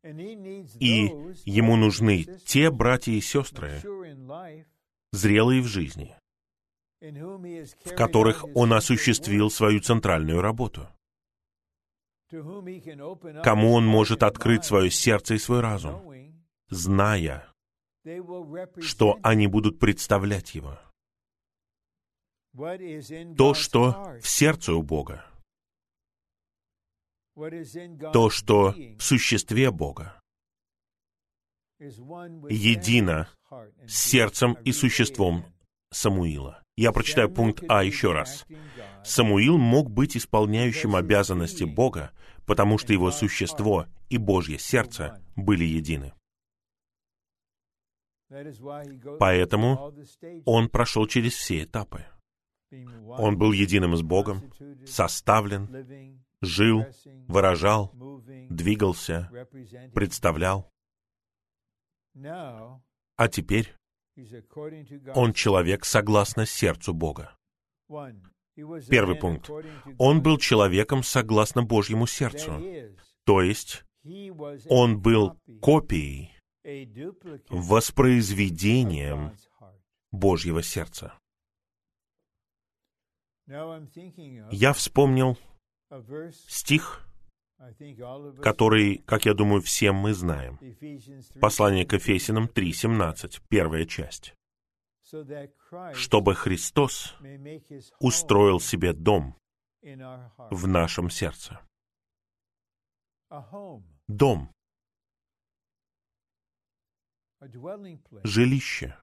И 0.03 1.11
ему 1.45 1.75
нужны 1.75 2.23
те 2.45 2.71
братья 2.71 3.11
и 3.11 3.21
сестры, 3.21 3.81
зрелые 5.11 5.61
в 5.61 5.67
жизни, 5.67 6.15
в 7.01 7.95
которых 7.95 8.45
он 8.55 8.73
осуществил 8.73 9.49
свою 9.49 9.81
центральную 9.81 10.41
работу, 10.41 10.87
кому 12.29 13.73
он 13.73 13.85
может 13.85 14.23
открыть 14.23 14.65
свое 14.65 14.91
сердце 14.91 15.35
и 15.35 15.39
свой 15.39 15.61
разум, 15.61 16.01
зная, 16.69 17.51
что 18.79 19.17
они 19.23 19.47
будут 19.47 19.79
представлять 19.79 20.53
Его. 20.53 20.79
То, 23.37 23.53
что 23.53 24.17
в 24.21 24.27
сердце 24.27 24.73
у 24.73 24.83
Бога, 24.83 25.25
то, 28.13 28.29
что 28.29 28.75
в 28.97 29.01
существе 29.01 29.71
Бога, 29.71 30.21
едино 31.79 33.29
с 33.87 33.95
сердцем 33.95 34.53
и 34.65 34.71
существом 34.71 35.45
Самуила. 35.91 36.60
Я 36.77 36.91
прочитаю 36.91 37.29
пункт 37.29 37.63
А 37.67 37.83
еще 37.83 38.11
раз. 38.11 38.45
Самуил 39.03 39.57
мог 39.57 39.89
быть 39.89 40.15
исполняющим 40.15 40.95
обязанности 40.95 41.63
Бога, 41.63 42.11
потому 42.45 42.77
что 42.77 42.93
его 42.93 43.11
существо 43.11 43.87
и 44.09 44.17
Божье 44.17 44.57
сердце 44.57 45.21
были 45.35 45.65
едины. 45.65 46.13
Поэтому 49.19 49.93
он 50.45 50.69
прошел 50.69 51.05
через 51.07 51.33
все 51.33 51.63
этапы. 51.63 52.05
Он 53.17 53.37
был 53.37 53.51
единым 53.51 53.97
с 53.97 54.01
Богом, 54.01 54.49
составлен, 54.85 56.21
жил, 56.41 56.85
выражал, 57.27 57.91
двигался, 58.49 59.29
представлял. 59.93 60.71
А 62.15 63.27
теперь 63.29 63.75
он 65.15 65.33
человек 65.33 65.85
согласно 65.85 66.45
сердцу 66.45 66.93
Бога. 66.93 67.35
Первый 68.89 69.15
пункт. 69.15 69.49
Он 69.97 70.21
был 70.21 70.37
человеком 70.37 71.03
согласно 71.03 71.63
Божьему 71.63 72.07
сердцу. 72.07 72.61
То 73.25 73.41
есть, 73.41 73.83
он 74.69 75.01
был 75.01 75.37
копией 75.61 76.31
воспроизведением 77.49 79.35
Божьего 80.11 80.61
сердца. 80.61 81.13
Я 83.47 84.73
вспомнил 84.73 85.37
стих, 86.47 87.07
который, 88.41 88.97
как 89.05 89.25
я 89.25 89.33
думаю, 89.33 89.61
всем 89.61 89.95
мы 89.95 90.13
знаем. 90.13 90.59
Послание 91.39 91.85
к 91.85 91.93
Ефесиным 91.93 92.45
3.17, 92.45 93.41
первая 93.49 93.85
часть. 93.85 94.33
«Чтобы 95.93 96.35
Христос 96.35 97.15
устроил 97.99 98.59
себе 98.59 98.93
дом 98.93 99.35
в 99.81 100.67
нашем 100.67 101.09
сердце». 101.09 101.59
Дом 104.07 104.51
жилище. 108.23 108.97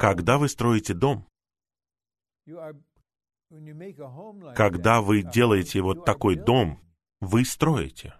Когда 0.00 0.38
вы 0.38 0.48
строите 0.48 0.94
дом, 0.94 1.28
когда 4.54 5.00
вы 5.00 5.22
делаете 5.22 5.80
вот 5.80 6.04
такой 6.04 6.36
дом, 6.36 6.80
вы 7.20 7.44
строите. 7.44 8.14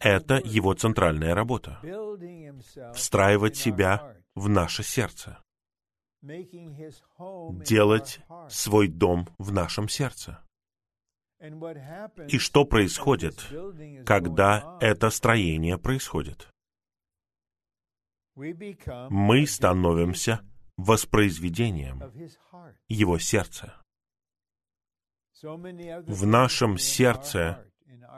Это 0.00 0.40
его 0.44 0.74
центральная 0.74 1.34
работа. 1.34 1.80
Встраивать 2.94 3.56
себя 3.56 4.16
в 4.34 4.48
наше 4.48 4.82
сердце. 4.82 5.38
делать 7.64 8.20
свой 8.48 8.88
дом 8.88 9.28
в 9.38 9.52
нашем 9.52 9.88
сердце. 9.88 10.42
И 12.28 12.38
что 12.38 12.64
происходит, 12.64 13.46
когда 14.06 14.78
это 14.80 15.10
строение 15.10 15.78
происходит? 15.78 16.48
Мы 18.34 19.46
становимся 19.46 20.40
воспроизведением 20.76 22.02
Его 22.88 23.18
сердца. 23.18 23.82
В 25.42 26.26
нашем 26.26 26.78
сердце 26.78 27.66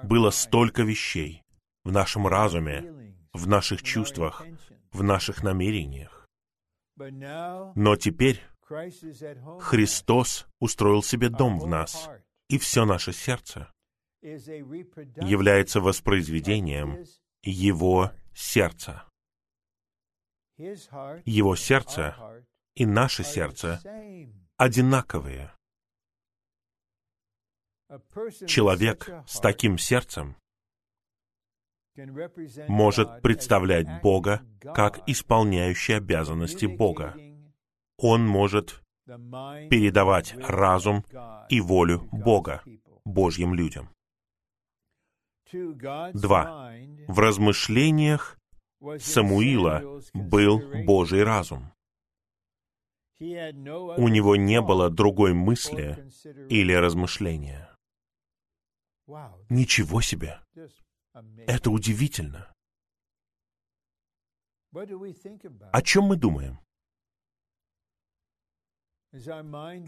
было 0.05 0.31
столько 0.31 0.83
вещей, 0.83 1.43
в 1.85 1.91
нашем 1.91 2.27
разуме, 2.27 3.17
в 3.33 3.49
наших 3.49 3.83
чувствах, 3.83 4.45
в 4.93 5.03
наших 5.03 5.43
намерениях. 5.43 6.29
Но 6.97 7.97
теперь 7.97 8.43
Христос 9.61 10.47
устроил 10.61 11.03
себе 11.03 11.29
дом 11.29 11.59
в 11.59 11.67
нас, 11.67 12.09
и 12.49 12.59
все 12.59 12.85
наше 12.85 13.13
сердце 13.13 13.73
является 14.23 15.81
воспроизведением 15.81 17.05
Его 17.43 18.13
сердца. 18.35 19.05
Его 20.57 21.57
сердце 21.57 22.17
и 22.75 22.87
наше 22.87 23.25
сердце 23.25 23.81
одинаковые. 24.57 25.53
Человек 28.47 29.09
с 29.27 29.41
таким 29.41 29.79
сердцем 29.79 30.37
может 32.69 33.23
представлять 33.23 34.03
Бога 34.03 34.43
как 34.75 35.09
исполняющий 35.09 35.95
обязанности 35.95 36.67
Бога. 36.67 37.17
Он 37.97 38.27
может 38.27 38.83
передавать 39.07 40.35
разум 40.37 41.05
и 41.49 41.61
волю 41.61 42.09
Бога 42.13 42.63
Божьим 43.05 43.55
людям. 43.55 43.89
Два. 45.51 46.73
В 47.09 47.19
размышлениях 47.19 48.39
Самуила 48.99 50.03
был 50.13 50.63
Божий 50.85 51.25
разум. 51.25 51.73
У 53.19 54.09
него 54.09 54.37
не 54.37 54.61
было 54.61 54.91
другой 54.91 55.33
мысли 55.33 56.07
или 56.49 56.73
размышления. 56.75 57.68
Ничего 59.49 60.01
себе! 60.01 60.41
Это 61.47 61.71
удивительно. 61.71 62.53
О 65.73 65.83
чем 65.83 66.05
мы 66.05 66.17
думаем? 66.17 66.59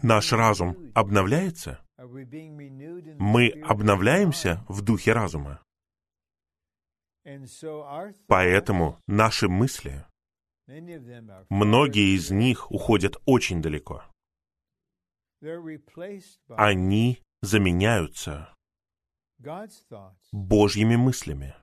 Наш 0.03 0.31
разум 0.33 0.91
обновляется? 0.95 1.85
Мы 3.19 3.49
обновляемся 3.61 4.65
в 4.67 4.81
духе 4.81 5.13
разума. 5.13 5.63
Поэтому 8.27 8.97
наши 9.05 9.47
мысли, 9.47 10.05
многие 11.49 12.15
из 12.15 12.31
них 12.31 12.71
уходят 12.71 13.17
очень 13.25 13.61
далеко. 13.61 14.03
Они 16.57 17.21
заменяются 17.41 18.55
Божьими 20.31 20.95
мыслями. 20.95 21.55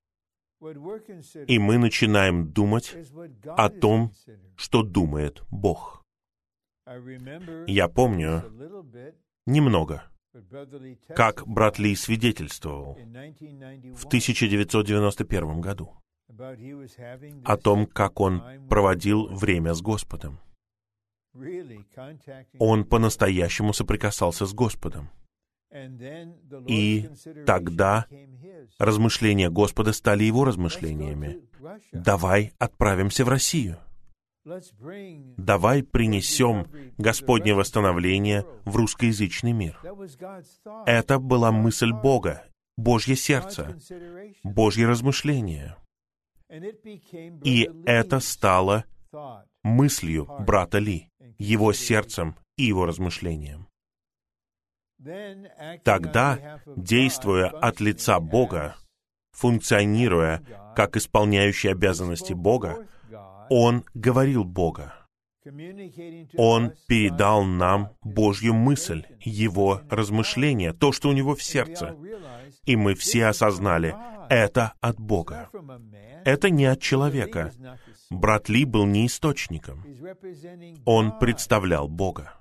И 1.46 1.58
мы 1.58 1.78
начинаем 1.78 2.52
думать 2.52 2.96
о 3.44 3.68
том, 3.68 4.12
что 4.56 4.82
думает 4.82 5.42
Бог. 5.50 6.04
Я 7.66 7.88
помню 7.88 8.42
немного, 9.46 10.04
как 11.14 11.46
брат 11.46 11.78
Ли 11.78 11.94
свидетельствовал 11.94 12.94
в 13.94 14.06
1991 14.06 15.60
году 15.60 15.94
о 17.44 17.56
том, 17.56 17.86
как 17.86 18.20
он 18.20 18.42
проводил 18.68 19.26
время 19.28 19.74
с 19.74 19.82
Господом. 19.82 20.40
Он 22.58 22.84
по-настоящему 22.84 23.72
соприкасался 23.72 24.46
с 24.46 24.52
Господом. 24.52 25.10
И 26.66 27.10
тогда 27.46 28.06
размышления 28.78 29.50
Господа 29.50 29.92
стали 29.92 30.24
его 30.24 30.44
размышлениями. 30.44 31.42
Давай 31.92 32.52
отправимся 32.58 33.24
в 33.24 33.28
Россию. 33.28 33.78
Давай 35.36 35.82
принесем 35.82 36.66
Господнее 36.96 37.54
восстановление 37.54 38.46
в 38.64 38.76
русскоязычный 38.76 39.52
мир. 39.52 39.78
Это 40.86 41.18
была 41.18 41.52
мысль 41.52 41.92
Бога, 41.92 42.44
Божье 42.76 43.16
сердце, 43.16 43.76
Божье 44.42 44.86
размышление. 44.86 45.76
И 47.44 47.70
это 47.84 48.20
стало 48.20 48.84
мыслью 49.62 50.26
брата 50.46 50.78
Ли, 50.78 51.10
его 51.38 51.74
сердцем 51.74 52.36
и 52.56 52.64
его 52.64 52.86
размышлением. 52.86 53.68
Тогда, 55.84 56.60
действуя 56.76 57.48
от 57.48 57.80
лица 57.80 58.18
Бога, 58.20 58.76
функционируя 59.32 60.42
как 60.74 60.96
исполняющий 60.96 61.68
обязанности 61.68 62.32
Бога, 62.32 62.86
он 63.48 63.84
говорил 63.94 64.44
Бога. 64.44 64.94
Он 66.36 66.72
передал 66.88 67.44
нам 67.44 67.90
Божью 68.02 68.54
мысль, 68.54 69.04
Его 69.20 69.80
размышления, 69.88 70.72
то, 70.72 70.92
что 70.92 71.08
у 71.08 71.12
Него 71.12 71.34
в 71.34 71.42
сердце. 71.42 71.96
И 72.66 72.76
мы 72.76 72.94
все 72.94 73.26
осознали, 73.26 73.94
это 74.28 74.74
от 74.80 75.00
Бога. 75.00 75.48
Это 76.24 76.50
не 76.50 76.66
от 76.66 76.82
человека. 76.82 77.52
Брат 78.10 78.48
Ли 78.48 78.64
был 78.64 78.84
не 78.84 79.06
источником. 79.06 79.84
Он 80.84 81.18
представлял 81.18 81.88
Бога. 81.88 82.37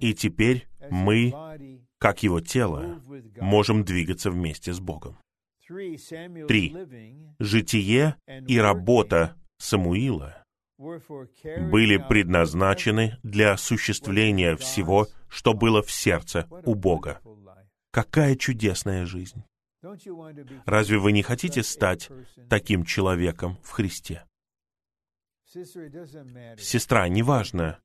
И 0.00 0.14
теперь 0.14 0.68
мы, 0.90 1.32
как 1.98 2.22
Его 2.22 2.40
тело, 2.40 3.00
можем 3.40 3.84
двигаться 3.84 4.30
вместе 4.30 4.72
с 4.72 4.80
Богом. 4.80 5.18
Три. 5.66 6.76
Житие 7.38 8.16
и 8.46 8.58
работа 8.58 9.36
Самуила 9.58 10.42
были 10.78 11.96
предназначены 12.08 13.18
для 13.22 13.52
осуществления 13.52 14.56
всего, 14.56 15.06
что 15.28 15.54
было 15.54 15.82
в 15.82 15.90
сердце 15.90 16.48
у 16.64 16.74
Бога. 16.74 17.20
Какая 17.90 18.36
чудесная 18.36 19.06
жизнь! 19.06 19.44
Разве 20.64 20.98
вы 20.98 21.12
не 21.12 21.22
хотите 21.22 21.62
стать 21.62 22.08
таким 22.48 22.84
человеком 22.84 23.58
в 23.62 23.70
Христе? 23.70 24.24
Сестра, 25.44 27.08
неважно, 27.08 27.78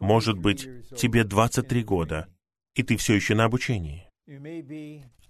может 0.00 0.38
быть, 0.38 0.68
тебе 0.96 1.24
23 1.24 1.84
года, 1.84 2.28
и 2.74 2.82
ты 2.82 2.96
все 2.96 3.14
еще 3.14 3.34
на 3.34 3.44
обучении. 3.44 4.08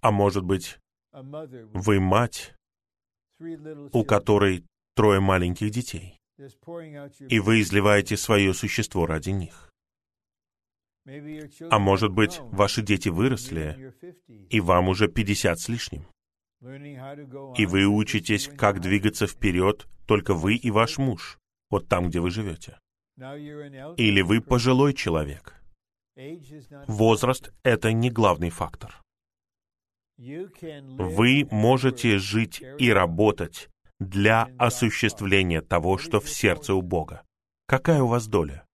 А 0.00 0.10
может 0.10 0.44
быть, 0.44 0.78
вы 1.12 2.00
мать, 2.00 2.54
у 3.92 4.04
которой 4.04 4.64
трое 4.94 5.20
маленьких 5.20 5.70
детей, 5.70 6.18
и 7.28 7.38
вы 7.40 7.60
изливаете 7.60 8.16
свое 8.16 8.54
существо 8.54 9.06
ради 9.06 9.30
них. 9.30 9.70
А 11.70 11.78
может 11.78 12.12
быть, 12.12 12.38
ваши 12.40 12.82
дети 12.82 13.08
выросли, 13.08 13.94
и 14.28 14.60
вам 14.60 14.88
уже 14.88 15.08
50 15.08 15.58
с 15.58 15.68
лишним. 15.68 16.06
И 17.56 17.66
вы 17.66 17.86
учитесь, 17.86 18.48
как 18.48 18.80
двигаться 18.80 19.26
вперед, 19.26 19.88
только 20.06 20.34
вы 20.34 20.56
и 20.56 20.70
ваш 20.70 20.98
муж, 20.98 21.38
вот 21.70 21.88
там, 21.88 22.08
где 22.08 22.20
вы 22.20 22.30
живете. 22.30 22.78
Или 23.96 24.22
вы 24.22 24.40
пожилой 24.40 24.94
человек. 24.94 25.54
Возраст— 26.86 27.52
это 27.62 27.92
не 27.92 28.10
главный 28.10 28.50
фактор. 28.50 29.02
Вы 30.18 31.46
можете 31.50 32.18
жить 32.18 32.62
и 32.78 32.92
работать 32.92 33.68
для 33.98 34.48
осуществления 34.58 35.60
того, 35.60 35.98
что 35.98 36.20
в 36.20 36.28
сердце 36.28 36.74
у 36.74 36.82
Бога. 36.82 37.22
Какая 37.66 38.02
у 38.02 38.06
вас 38.06 38.26
доля? 38.26 38.64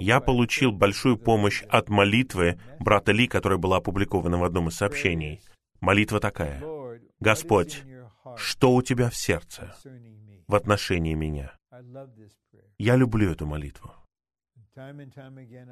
Я 0.00 0.20
получил 0.20 0.72
большую 0.72 1.16
помощь 1.16 1.62
от 1.68 1.88
молитвы 1.88 2.58
брата 2.80 3.12
Ли, 3.12 3.28
которая 3.28 3.58
была 3.58 3.76
опубликована 3.76 4.38
в 4.38 4.44
одном 4.44 4.68
из 4.68 4.76
сообщений. 4.76 5.42
Молитва 5.80 6.18
такая. 6.18 6.62
«Господь, 7.20 7.82
что 8.36 8.74
у 8.74 8.82
тебя 8.82 9.10
в 9.10 9.16
сердце 9.16 9.74
в 10.46 10.54
отношении 10.54 11.14
меня?» 11.14 11.56
Я 12.78 12.96
люблю 12.96 13.30
эту 13.30 13.46
молитву. 13.46 13.92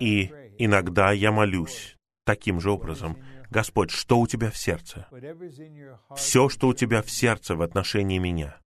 И 0.01 0.31
иногда 0.59 1.13
я 1.13 1.31
молюсь 1.31 1.97
таким 2.25 2.61
же 2.61 2.71
образом. 2.71 3.17
Господь, 3.51 3.91
что 3.91 4.19
у 4.19 4.27
тебя 4.27 4.51
в 4.51 4.57
сердце? 4.57 5.07
Все, 6.17 6.49
что 6.49 6.69
у 6.69 6.75
тебя 6.75 7.03
в 7.03 7.11
сердце 7.11 7.55
в 7.55 7.63
отношении 7.63 8.19
меня. 8.19 8.59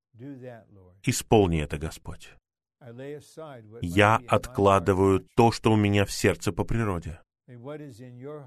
Исполни 1.02 1.60
это, 1.60 1.78
Господь. 1.78 2.34
Я 3.82 4.20
откладываю 4.28 5.26
то, 5.34 5.50
что 5.52 5.72
у 5.72 5.76
меня 5.76 6.04
в 6.04 6.12
сердце 6.12 6.52
по 6.52 6.64
природе. 6.64 7.20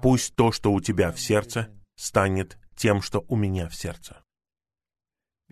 Пусть 0.00 0.34
то, 0.34 0.52
что 0.52 0.72
у 0.72 0.80
тебя 0.80 1.12
в 1.12 1.20
сердце, 1.20 1.68
станет 1.96 2.58
тем, 2.76 3.02
что 3.02 3.24
у 3.28 3.36
меня 3.36 3.68
в 3.68 3.74
сердце. 3.74 4.22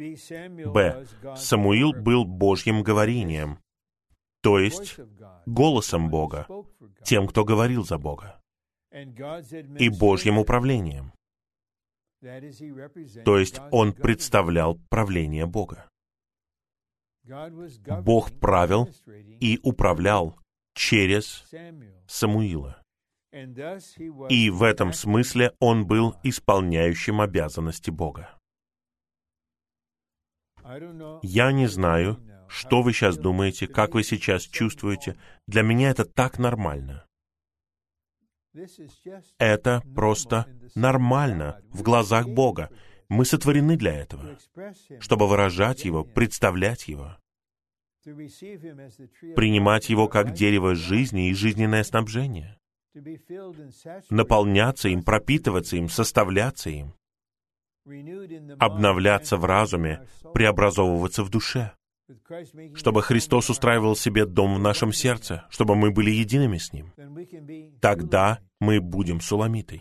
Б. 0.00 1.06
Самуил 1.36 1.92
был 1.92 2.24
Божьим 2.24 2.82
говорением, 2.82 3.58
то 4.42 4.58
есть 4.58 4.98
голосом 5.46 6.10
Бога, 6.10 6.46
тем, 7.04 7.26
кто 7.26 7.44
говорил 7.44 7.84
за 7.84 7.98
Бога, 7.98 8.40
и 8.92 9.88
Божьим 9.88 10.38
управлением. 10.38 11.12
То 13.24 13.38
есть 13.38 13.60
он 13.70 13.92
представлял 13.92 14.78
правление 14.88 15.46
Бога. 15.46 15.88
Бог 18.02 18.32
правил 18.40 18.88
и 19.40 19.58
управлял 19.62 20.38
через 20.74 21.44
Самуила. 22.06 22.82
И 24.28 24.50
в 24.50 24.62
этом 24.62 24.92
смысле 24.92 25.52
он 25.60 25.86
был 25.86 26.16
исполняющим 26.24 27.20
обязанности 27.20 27.90
Бога. 27.90 28.39
Я 31.22 31.52
не 31.52 31.66
знаю, 31.66 32.18
что 32.48 32.82
вы 32.82 32.92
сейчас 32.92 33.16
думаете, 33.16 33.66
как 33.66 33.94
вы 33.94 34.02
сейчас 34.02 34.42
чувствуете. 34.42 35.16
Для 35.46 35.62
меня 35.62 35.90
это 35.90 36.04
так 36.04 36.38
нормально. 36.38 37.06
Это 39.38 39.82
просто 39.94 40.46
нормально 40.74 41.60
в 41.70 41.82
глазах 41.82 42.28
Бога. 42.28 42.70
Мы 43.08 43.24
сотворены 43.24 43.76
для 43.76 43.94
этого, 43.94 44.38
чтобы 45.00 45.28
выражать 45.28 45.84
Его, 45.84 46.04
представлять 46.04 46.88
Его, 46.88 47.16
принимать 49.36 49.88
Его 49.88 50.08
как 50.08 50.32
дерево 50.32 50.74
жизни 50.74 51.28
и 51.28 51.34
жизненное 51.34 51.84
снабжение, 51.84 52.58
наполняться 54.10 54.88
им, 54.88 55.02
пропитываться 55.02 55.76
им, 55.76 55.88
составляться 55.88 56.70
им, 56.70 56.94
обновляться 58.58 59.36
в 59.36 59.44
разуме, 59.44 60.06
преобразовываться 60.34 61.24
в 61.24 61.30
душе, 61.30 61.72
чтобы 62.74 63.02
Христос 63.02 63.50
устраивал 63.50 63.96
себе 63.96 64.26
дом 64.26 64.54
в 64.54 64.58
нашем 64.58 64.92
сердце, 64.92 65.46
чтобы 65.50 65.76
мы 65.76 65.90
были 65.90 66.10
едиными 66.10 66.58
с 66.58 66.72
Ним. 66.72 66.92
Тогда 67.80 68.40
мы 68.58 68.80
будем 68.80 69.20
суламитой. 69.20 69.80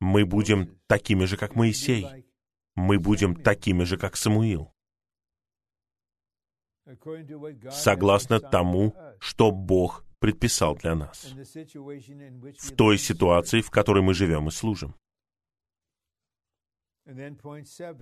Мы 0.00 0.24
будем 0.24 0.78
такими 0.86 1.24
же, 1.24 1.36
как 1.36 1.54
Моисей. 1.54 2.06
Мы 2.76 2.98
будем 2.98 3.34
такими 3.34 3.84
же, 3.84 3.96
как 3.96 4.16
Самуил. 4.16 4.72
Согласно 7.70 8.40
тому, 8.40 8.94
что 9.18 9.50
Бог 9.50 10.04
предписал 10.18 10.76
для 10.76 10.94
нас, 10.94 11.34
в 12.58 12.76
той 12.76 12.98
ситуации, 12.98 13.60
в 13.60 13.70
которой 13.70 14.02
мы 14.02 14.14
живем 14.14 14.48
и 14.48 14.50
служим. 14.50 14.94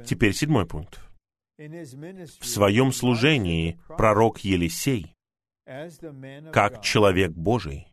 Теперь 0.05 0.35
седьмой 0.35 0.67
пункт. 0.67 1.01
В 1.59 2.45
своем 2.45 2.93
служении 2.93 3.81
пророк 3.89 4.39
Елисей, 4.41 5.15
как 6.53 6.83
человек 6.83 7.33
Божий, 7.33 7.89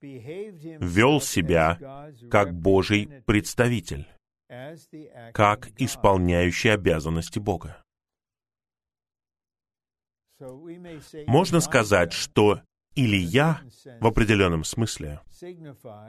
вел 0.00 1.20
себя 1.20 2.10
как 2.30 2.54
Божий 2.54 3.08
представитель, 3.26 4.08
как 5.32 5.68
исполняющий 5.80 6.70
обязанности 6.70 7.38
Бога. 7.38 7.82
Можно 11.26 11.60
сказать, 11.60 12.12
что 12.12 12.60
Илья 12.96 13.60
в 14.00 14.06
определенном 14.06 14.64
смысле 14.64 15.20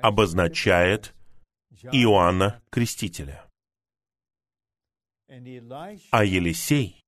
обозначает 0.02 1.14
Иоанна 1.92 2.62
Крестителя 2.70 3.45
а 5.28 6.24
Елисей 6.24 7.04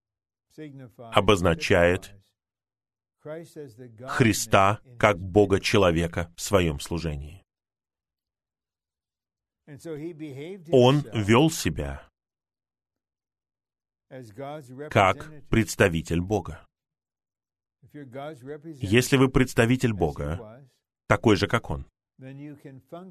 обозначает 0.97 2.13
Христа 4.07 4.79
как 4.97 5.19
Бога-человека 5.19 6.33
в 6.35 6.41
своем 6.41 6.79
служении. 6.79 7.43
Он 10.71 11.01
вел 11.13 11.49
себя 11.49 12.07
как 14.89 15.47
представитель 15.49 16.21
Бога. 16.21 16.65
Если 17.83 19.17
вы 19.17 19.29
представитель 19.29 19.93
Бога, 19.93 20.65
такой 21.07 21.35
же, 21.35 21.47
как 21.47 21.69
Он, 21.69 21.85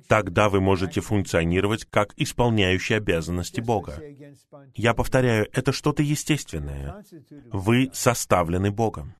тогда 0.08 0.48
вы 0.48 0.60
можете 0.60 1.00
функционировать 1.00 1.84
как 1.84 2.12
исполняющий 2.16 2.94
обязанности 2.94 3.60
Бога. 3.60 4.00
Я 4.74 4.94
повторяю, 4.94 5.48
это 5.52 5.72
что-то 5.72 6.02
естественное. 6.02 7.04
Вы 7.52 7.90
составлены 7.92 8.70
Богом. 8.70 9.14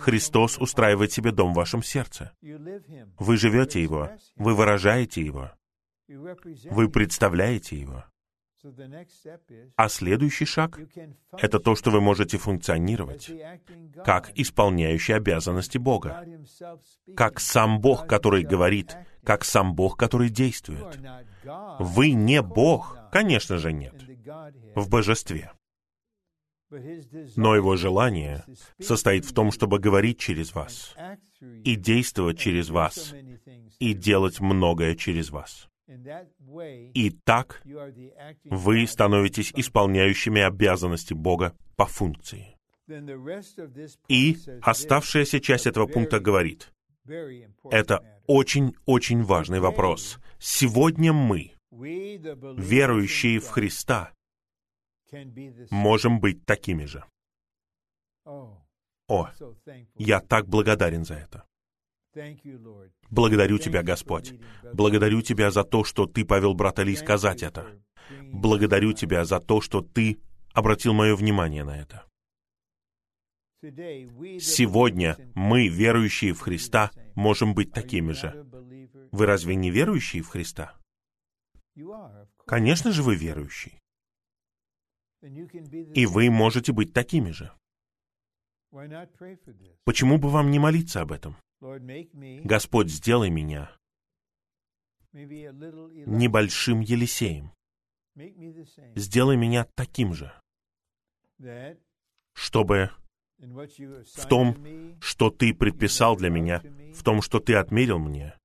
Христос 0.00 0.58
устраивает 0.58 1.12
себе 1.12 1.32
дом 1.32 1.52
в 1.52 1.56
вашем 1.56 1.82
сердце. 1.82 2.32
Вы 2.42 3.36
живете 3.36 3.82
Его, 3.82 4.10
вы 4.36 4.54
выражаете 4.54 5.22
Его, 5.22 5.52
вы 6.08 6.88
представляете 6.90 7.80
Его. 7.80 8.04
А 9.76 9.88
следующий 9.88 10.44
шаг— 10.44 10.80
это 11.38 11.58
то, 11.58 11.74
что 11.74 11.90
вы 11.90 12.00
можете 12.00 12.38
функционировать 12.38 13.30
как 14.04 14.30
исполняющий 14.34 15.12
обязанности 15.12 15.78
Бога, 15.78 16.24
как 17.16 17.40
сам 17.40 17.80
Бог, 17.80 18.06
который 18.06 18.42
говорит, 18.42 18.96
как 19.22 19.44
сам 19.44 19.74
Бог, 19.74 19.96
который 19.96 20.30
действует. 20.30 20.98
Вы 21.78 22.12
не 22.12 22.42
Бог, 22.42 22.96
конечно 23.12 23.58
же 23.58 23.72
нет, 23.72 23.94
в 24.74 24.88
божестве. 24.88 25.52
Но 27.36 27.54
его 27.54 27.76
желание 27.76 28.44
состоит 28.80 29.24
в 29.24 29.32
том, 29.32 29.52
чтобы 29.52 29.78
говорить 29.78 30.18
через 30.18 30.54
вас, 30.54 30.94
и 31.40 31.76
действовать 31.76 32.38
через 32.38 32.70
вас, 32.70 33.14
и 33.78 33.92
делать 33.92 34.40
многое 34.40 34.94
через 34.96 35.30
вас. 35.30 35.68
И 36.94 37.10
так 37.24 37.62
вы 38.44 38.86
становитесь 38.86 39.52
исполняющими 39.54 40.40
обязанности 40.40 41.14
Бога 41.14 41.56
по 41.76 41.86
функции. 41.86 42.56
И 44.08 44.36
оставшаяся 44.62 45.40
часть 45.40 45.66
этого 45.66 45.86
пункта 45.86 46.20
говорит, 46.20 46.72
это 47.70 48.20
очень-очень 48.26 49.22
важный 49.22 49.60
вопрос. 49.60 50.18
Сегодня 50.38 51.12
мы, 51.12 51.52
верующие 51.70 53.40
в 53.40 53.48
Христа, 53.48 54.12
можем 55.70 56.20
быть 56.20 56.44
такими 56.44 56.84
же. 56.84 57.04
О, 58.24 59.30
я 59.96 60.20
так 60.20 60.48
благодарен 60.48 61.04
за 61.04 61.14
это. 61.14 61.44
Благодарю 63.10 63.58
Тебя, 63.58 63.82
Господь. 63.82 64.34
Благодарю 64.72 65.22
Тебя 65.22 65.50
за 65.50 65.64
то, 65.64 65.84
что 65.84 66.06
Ты 66.06 66.24
повел 66.24 66.54
брата 66.54 66.82
Ли 66.82 66.96
сказать 66.96 67.42
это. 67.42 67.80
Благодарю 68.32 68.92
Тебя 68.92 69.24
за 69.24 69.40
то, 69.40 69.60
что 69.60 69.80
Ты 69.80 70.18
обратил 70.52 70.92
мое 70.92 71.16
внимание 71.16 71.64
на 71.64 71.78
это. 71.78 72.06
Сегодня 74.40 75.16
мы, 75.34 75.68
верующие 75.68 76.34
в 76.34 76.40
Христа, 76.40 76.90
можем 77.14 77.54
быть 77.54 77.72
такими 77.72 78.12
же. 78.12 78.46
Вы 79.10 79.26
разве 79.26 79.54
не 79.54 79.70
верующие 79.70 80.22
в 80.22 80.28
Христа? 80.28 80.76
Конечно 82.46 82.92
же, 82.92 83.02
вы 83.02 83.16
верующий. 83.16 83.78
И 85.94 86.06
вы 86.06 86.30
можете 86.30 86.72
быть 86.72 86.92
такими 86.92 87.30
же. 87.30 87.50
Почему 89.84 90.18
бы 90.18 90.28
вам 90.28 90.50
не 90.50 90.58
молиться 90.58 91.00
об 91.00 91.12
этом? 91.12 91.36
Господь, 92.44 92.90
сделай 92.90 93.30
меня 93.30 93.70
небольшим 95.12 96.80
Елисеем. 96.80 97.52
Сделай 98.94 99.36
меня 99.36 99.66
таким 99.74 100.12
же, 100.12 100.32
чтобы 102.34 102.90
в 103.38 104.28
том, 104.28 104.98
что 105.00 105.30
Ты 105.30 105.54
предписал 105.54 106.16
для 106.16 106.30
меня, 106.30 106.62
в 106.94 107.02
том, 107.02 107.22
что 107.22 107.40
Ты 107.40 107.54
отмерил 107.54 107.98
мне, 107.98 108.38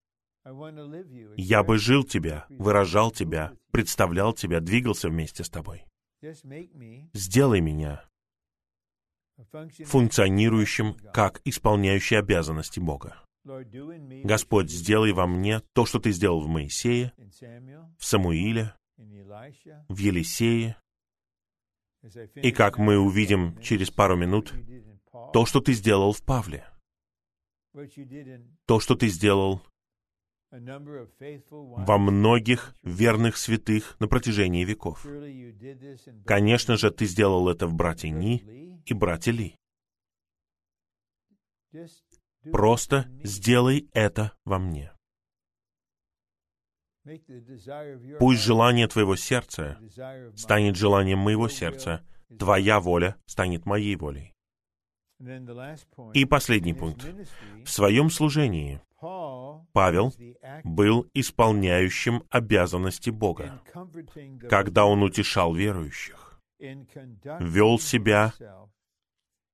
я 1.38 1.64
бы 1.64 1.78
жил 1.78 2.04
Тебя, 2.04 2.46
выражал 2.50 3.12
Тебя, 3.12 3.54
представлял 3.72 4.34
Тебя, 4.34 4.60
двигался 4.60 5.10
вместе 5.10 5.44
с 5.44 5.50
Тобой. 5.50 5.86
Сделай 7.14 7.62
меня 7.62 8.10
функционирующим 9.86 10.96
как 11.14 11.42
исполняющий 11.46 12.16
обязанности 12.16 12.80
Бога. 12.80 13.18
Господь, 14.24 14.70
сделай 14.70 15.12
во 15.12 15.28
мне 15.28 15.62
то, 15.74 15.86
что 15.86 16.00
Ты 16.00 16.12
сделал 16.12 16.42
в 16.42 16.48
Моисее, 16.48 17.14
в 17.98 18.06
Самуиле, 18.06 18.74
в 18.98 19.98
Елисее, 19.98 20.76
и 22.36 22.52
как 22.52 22.78
мы 22.78 22.98
увидим 22.98 23.60
через 23.62 23.92
пару 23.92 24.16
минут, 24.16 24.54
то, 25.34 25.46
что 25.46 25.60
ты 25.60 25.74
сделал 25.74 26.14
в 26.14 26.24
Павле, 26.24 26.66
то, 28.66 28.80
что 28.80 28.96
ты 28.96 29.08
сделал 29.08 29.62
во 30.52 31.98
многих 31.98 32.76
верных 32.84 33.38
святых 33.38 33.96
на 34.00 34.08
протяжении 34.08 34.66
веков. 34.66 35.06
Конечно 36.26 36.78
же, 36.78 36.92
ты 36.92 37.06
сделал 37.06 37.50
это 37.50 37.68
в 37.68 37.74
брате 37.74 38.10
Ни 38.10 38.82
и 38.86 38.94
брате 38.94 39.32
Ли. 39.32 39.56
Просто 42.52 43.06
сделай 43.24 43.90
это 43.94 44.34
во 44.46 44.60
мне. 44.60 44.92
Пусть 48.20 48.42
желание 48.42 48.88
твоего 48.88 49.16
сердца 49.16 49.80
станет 50.36 50.76
желанием 50.76 51.20
моего 51.20 51.48
сердца, 51.48 52.06
твоя 52.38 52.80
воля 52.80 53.16
станет 53.26 53.66
моей 53.66 53.96
волей. 53.96 54.34
И 56.14 56.26
последний 56.26 56.74
пункт. 56.74 57.06
В 57.66 57.70
своем 57.70 58.10
служении 58.10 58.82
Павел 59.74 60.14
был 60.64 61.10
исполняющим 61.14 62.24
обязанности 62.30 63.10
Бога, 63.10 63.62
когда 64.50 64.86
он 64.86 65.04
утешал 65.04 65.54
верующих, 65.54 66.42
вел 66.60 67.80
себя 67.80 68.34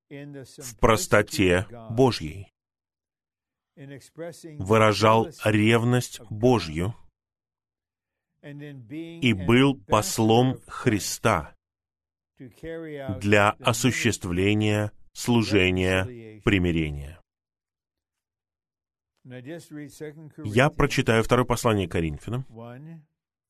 в 0.09 0.77
простоте 0.79 1.67
Божьей, 1.91 2.51
выражал 4.59 5.29
ревность 5.43 6.21
Божью 6.29 6.95
и 8.41 9.33
был 9.33 9.75
послом 9.87 10.59
Христа 10.67 11.55
для 12.37 13.51
осуществления 13.61 14.91
служения 15.13 16.41
примирения. 16.43 17.19
Я 20.43 20.69
прочитаю 20.69 21.23
второе 21.23 21.45
послание 21.45 21.87
Коринфянам, 21.87 22.45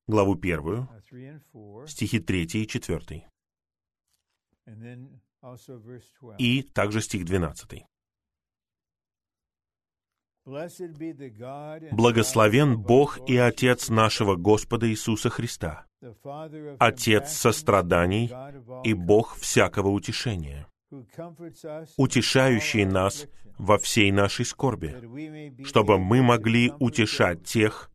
главу 0.08 0.36
первую, 0.36 0.88
стихи 1.86 2.20
3 2.20 2.44
и 2.44 2.68
4, 2.68 3.30
и 6.38 6.64
также 6.64 7.02
стих 7.02 7.26
12. 7.26 7.86
Благословен 11.92 12.78
Бог 12.78 13.20
и 13.28 13.36
Отец 13.36 13.90
нашего 13.90 14.36
Господа 14.36 14.90
Иисуса 14.90 15.30
Христа, 15.30 15.88
Отец 16.80 17.34
состраданий 17.34 18.32
и 18.84 18.94
Бог 18.94 19.36
всякого 19.36 19.90
утешения, 19.90 20.68
утешающий 21.98 22.86
нас 22.86 23.28
во 23.58 23.78
всей 23.78 24.12
нашей 24.12 24.46
скорби, 24.46 25.64
чтобы 25.64 25.98
мы 25.98 26.22
могли 26.22 26.72
утешать 26.80 27.44
тех, 27.44 27.92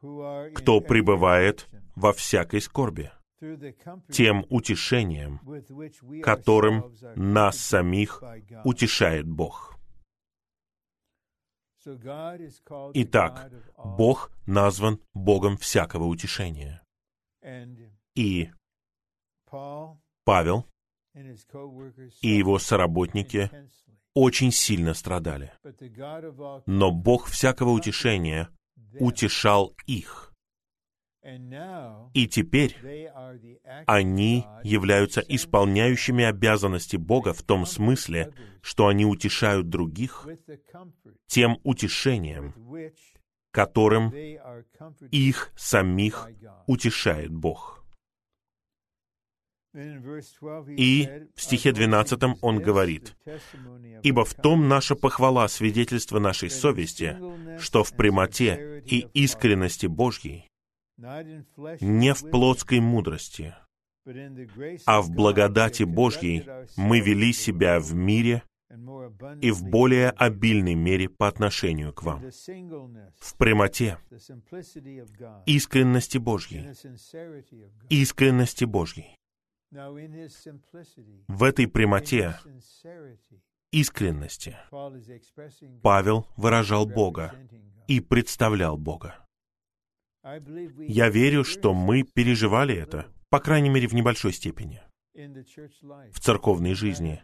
кто 0.00 0.80
пребывает 0.80 1.68
во 1.96 2.12
всякой 2.12 2.60
скорби, 2.60 3.10
тем 4.10 4.44
утешением, 4.48 5.40
которым 6.22 6.94
нас 7.16 7.58
самих 7.58 8.22
утешает 8.64 9.26
Бог. 9.26 9.78
Итак, 12.94 13.50
Бог 13.76 14.30
назван 14.46 15.00
Богом 15.14 15.56
всякого 15.56 16.04
утешения. 16.04 16.82
И 18.14 18.50
Павел 20.24 20.66
и 22.22 22.28
его 22.28 22.58
соработники 22.58 23.50
очень 24.14 24.52
сильно 24.52 24.94
страдали. 24.94 25.52
Но 26.66 26.90
Бог 26.90 27.26
всякого 27.26 27.70
утешения 27.70 28.48
утешал 28.98 29.74
их. 29.86 30.32
И 32.14 32.26
теперь 32.26 32.76
они 33.86 34.46
являются 34.62 35.20
исполняющими 35.20 36.24
обязанности 36.24 36.96
Бога 36.96 37.32
в 37.32 37.42
том 37.42 37.66
смысле, 37.66 38.32
что 38.62 38.86
они 38.86 39.04
утешают 39.04 39.68
других 39.68 40.26
тем 41.26 41.58
утешением, 41.64 42.54
которым 43.50 44.12
их 45.10 45.52
самих 45.56 46.28
утешает 46.66 47.30
Бог. 47.34 47.77
И 50.76 51.08
в 51.34 51.40
стихе 51.40 51.72
12 51.72 52.20
он 52.40 52.58
говорит, 52.60 53.16
«Ибо 54.02 54.24
в 54.24 54.34
том 54.34 54.68
наша 54.68 54.96
похвала 54.96 55.46
свидетельство 55.48 56.18
нашей 56.18 56.50
совести, 56.50 57.16
что 57.58 57.84
в 57.84 57.92
прямоте 57.92 58.82
и 58.86 59.06
искренности 59.14 59.86
Божьей, 59.86 60.48
не 60.96 62.12
в 62.12 62.30
плотской 62.30 62.80
мудрости, 62.80 63.54
а 64.86 65.00
в 65.02 65.10
благодати 65.10 65.84
Божьей 65.84 66.44
мы 66.76 67.00
вели 67.00 67.32
себя 67.32 67.78
в 67.78 67.94
мире 67.94 68.42
и 69.40 69.50
в 69.50 69.64
более 69.64 70.10
обильной 70.10 70.74
мере 70.74 71.08
по 71.08 71.28
отношению 71.28 71.92
к 71.92 72.02
вам. 72.02 72.22
В 73.18 73.36
прямоте, 73.36 73.98
искренности 75.46 76.18
Божьей, 76.18 76.74
искренности 77.88 78.64
Божьей. 78.64 79.18
В 79.70 81.42
этой 81.42 81.68
прямоте, 81.68 82.38
искренности, 83.70 84.56
Павел 85.82 86.26
выражал 86.36 86.86
Бога 86.86 87.34
и 87.86 88.00
представлял 88.00 88.78
Бога. 88.78 89.16
Я 90.86 91.10
верю, 91.10 91.44
что 91.44 91.74
мы 91.74 92.02
переживали 92.02 92.74
это, 92.74 93.06
по 93.28 93.40
крайней 93.40 93.68
мере, 93.68 93.88
в 93.88 93.94
небольшой 93.94 94.32
степени, 94.32 94.80
в 95.14 96.20
церковной 96.20 96.74
жизни. 96.74 97.22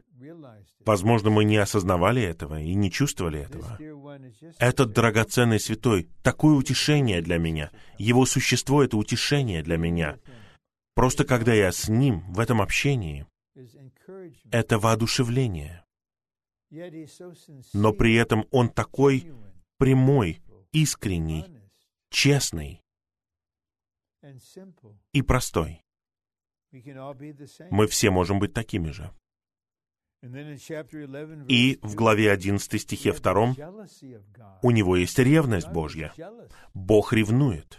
Возможно, 0.84 1.30
мы 1.30 1.44
не 1.44 1.56
осознавали 1.56 2.22
этого 2.22 2.60
и 2.60 2.74
не 2.74 2.90
чувствовали 2.90 3.40
этого. 3.40 3.78
Этот 4.58 4.92
драгоценный 4.92 5.60
святой— 5.60 6.08
такое 6.22 6.54
утешение 6.54 7.22
для 7.22 7.38
меня. 7.38 7.70
Его 7.98 8.26
существо— 8.26 8.82
это 8.84 8.96
утешение 8.96 9.62
для 9.62 9.76
меня. 9.76 10.18
Просто 10.94 11.24
когда 11.24 11.52
я 11.52 11.72
с 11.72 11.88
ним 11.88 12.20
в 12.32 12.38
этом 12.38 12.62
общении, 12.62 13.26
это 14.50 14.78
воодушевление. 14.78 15.84
Но 17.72 17.92
при 17.92 18.14
этом 18.14 18.46
он 18.50 18.68
такой 18.68 19.32
прямой, 19.78 20.40
искренний, 20.72 21.44
честный 22.10 22.80
и 25.12 25.22
простой. 25.22 25.82
Мы 27.70 27.86
все 27.86 28.10
можем 28.10 28.38
быть 28.38 28.52
такими 28.52 28.90
же. 28.90 29.12
И 31.48 31.78
в 31.82 31.94
главе 31.94 32.32
11 32.32 32.80
стихе 32.80 33.12
2 33.12 33.54
у 34.62 34.70
него 34.70 34.96
есть 34.96 35.18
ревность 35.18 35.68
Божья. 35.68 36.12
Бог 36.72 37.12
ревнует 37.12 37.78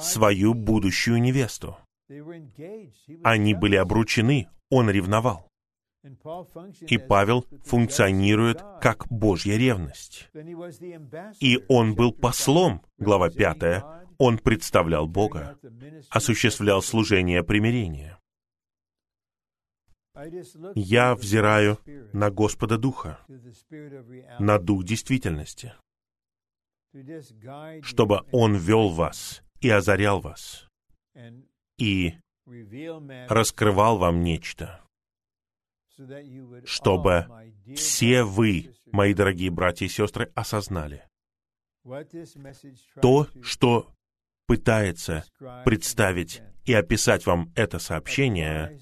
свою 0.00 0.54
будущую 0.54 1.20
невесту. 1.20 1.76
Они 3.22 3.54
были 3.54 3.76
обручены, 3.76 4.48
он 4.70 4.90
ревновал. 4.90 5.48
И 6.80 6.96
Павел 6.96 7.44
функционирует 7.64 8.62
как 8.80 9.06
Божья 9.08 9.56
ревность. 9.56 10.30
И 11.40 11.58
он 11.68 11.94
был 11.94 12.12
послом, 12.12 12.82
глава 12.98 13.30
5, 13.30 13.84
он 14.18 14.38
представлял 14.38 15.06
Бога, 15.06 15.58
осуществлял 16.10 16.82
служение 16.82 17.42
примирения. 17.42 18.18
Я 20.74 21.14
взираю 21.14 21.78
на 22.12 22.30
Господа 22.30 22.78
Духа, 22.78 23.20
на 24.38 24.58
Дух 24.58 24.84
действительности, 24.84 25.72
чтобы 27.82 28.22
Он 28.32 28.56
вел 28.56 28.90
вас 28.90 29.42
и 29.60 29.68
озарял 29.70 30.20
вас, 30.20 30.68
и 31.78 32.14
раскрывал 33.28 33.98
вам 33.98 34.22
нечто, 34.22 34.80
чтобы 36.64 37.28
все 37.74 38.22
вы, 38.22 38.74
мои 38.86 39.14
дорогие 39.14 39.50
братья 39.50 39.86
и 39.86 39.88
сестры, 39.88 40.30
осознали 40.34 41.04
то, 43.00 43.26
что 43.42 43.92
пытается 44.46 45.24
представить 45.64 46.42
и 46.64 46.72
описать 46.72 47.26
вам 47.26 47.52
это 47.54 47.78
сообщение, 47.78 48.78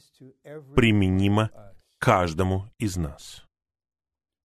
применимо 0.74 1.50
каждому 1.98 2.70
из 2.78 2.96
нас. 2.96 3.44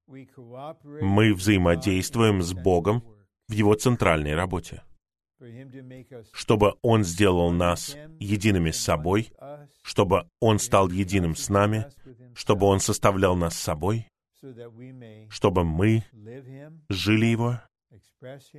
Мы 0.08 1.34
взаимодействуем 1.34 2.42
с 2.42 2.54
Богом 2.54 3.04
в 3.52 3.54
Его 3.54 3.76
центральной 3.76 4.34
работе, 4.34 4.82
чтобы 6.32 6.76
Он 6.82 7.04
сделал 7.04 7.52
нас 7.52 7.98
едиными 8.18 8.72
с 8.72 8.80
собой, 8.80 9.34
чтобы 9.82 10.30
Он 10.40 10.58
стал 10.58 10.90
единым 10.90 11.36
с 11.36 11.50
нами, 11.50 11.86
чтобы 12.34 12.66
Он 12.66 12.80
составлял 12.80 13.36
нас 13.36 13.56
собой, 13.56 14.08
чтобы 15.30 15.66
мы 15.66 16.06
жили 16.90 17.26
Его, 17.26 17.62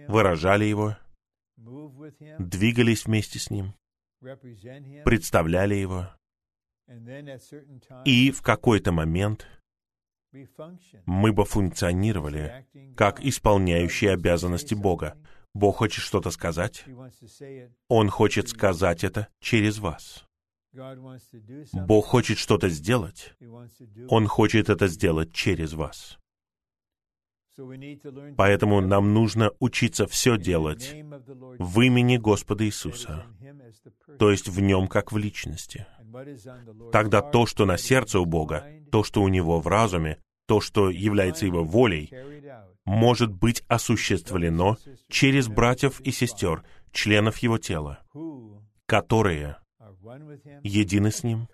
выражали 0.09 0.67
Его, 0.67 0.99
двигались 1.57 3.07
вместе 3.07 3.39
с 3.39 3.51
Ним, 3.51 3.75
представляли 4.21 5.77
Его, 5.77 6.11
и 8.05 8.31
в 8.31 8.43
какой-то 8.43 8.93
момент 8.93 9.47
мы 11.07 11.33
бы 11.33 11.45
функционировали 11.45 12.67
как 12.97 13.21
исполняющие 13.21 14.13
обязанности 14.13 14.75
Бога. 14.75 15.17
Бог 15.55 15.77
хочет 15.77 16.03
что-то 16.03 16.31
сказать. 16.31 16.85
Он 17.89 18.09
хочет 18.09 18.49
сказать 18.49 19.05
это 19.05 19.29
через 19.41 19.79
вас. 19.79 20.27
Бог 21.75 22.07
хочет 22.07 22.39
что-то 22.39 22.71
сделать. 22.71 23.35
Он 24.09 24.27
хочет 24.27 24.71
это 24.71 24.89
сделать 24.89 25.33
через 25.33 25.75
вас. 25.75 26.19
Поэтому 28.37 28.81
нам 28.81 29.13
нужно 29.13 29.51
учиться 29.59 30.07
все 30.07 30.39
делать 30.39 30.95
в 31.59 31.81
имени 31.81 32.17
Господа 32.17 32.65
Иисуса, 32.65 33.27
то 34.19 34.31
есть 34.31 34.49
в 34.49 34.61
Нем 34.61 34.89
как 34.89 35.13
в 35.13 35.19
личности. 35.19 35.87
Тогда 36.93 37.21
то, 37.21 37.47
что 37.47 37.65
на 37.65 37.77
сердце 37.77 38.21
у 38.21 38.25
Бога, 38.25 38.65
то, 38.91 39.05
что 39.05 39.23
у 39.23 39.29
Него 39.29 39.61
в 39.61 39.67
разуме, 39.67 40.19
то, 40.47 40.61
что 40.61 40.91
является 40.91 41.47
Его 41.47 41.65
волей, 41.65 42.11
может 42.85 43.33
быть 43.33 43.63
осуществлено 43.69 44.77
через 45.09 45.49
братьев 45.49 46.01
и 46.01 46.11
сестер, 46.11 46.65
членов 46.91 47.39
Его 47.39 47.59
тела, 47.59 48.01
которые 48.87 49.57
едины 50.63 51.11
с 51.11 51.23
Ним, 51.23 51.49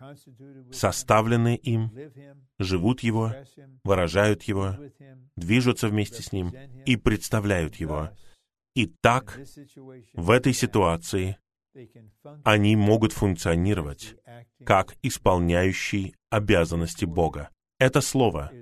составлены 0.72 1.56
им, 1.56 1.92
живут 2.58 3.00
Его, 3.00 3.34
выражают 3.84 4.42
Его, 4.44 4.76
движутся 5.36 5.88
вместе 5.88 6.22
с 6.22 6.32
Ним 6.32 6.52
и 6.84 6.96
представляют 6.96 7.76
Его. 7.76 8.10
И 8.74 8.86
так, 8.86 9.40
в 10.12 10.30
этой 10.30 10.52
ситуации, 10.52 11.36
они 12.44 12.76
могут 12.76 13.12
функционировать 13.12 14.16
как 14.64 14.96
исполняющие 15.02 16.14
обязанности 16.30 17.04
Бога. 17.04 17.50
Это 17.78 18.00
слово 18.00 18.52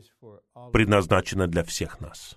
предназначено 0.73 1.47
для 1.47 1.65
всех 1.65 2.01
нас. 2.01 2.37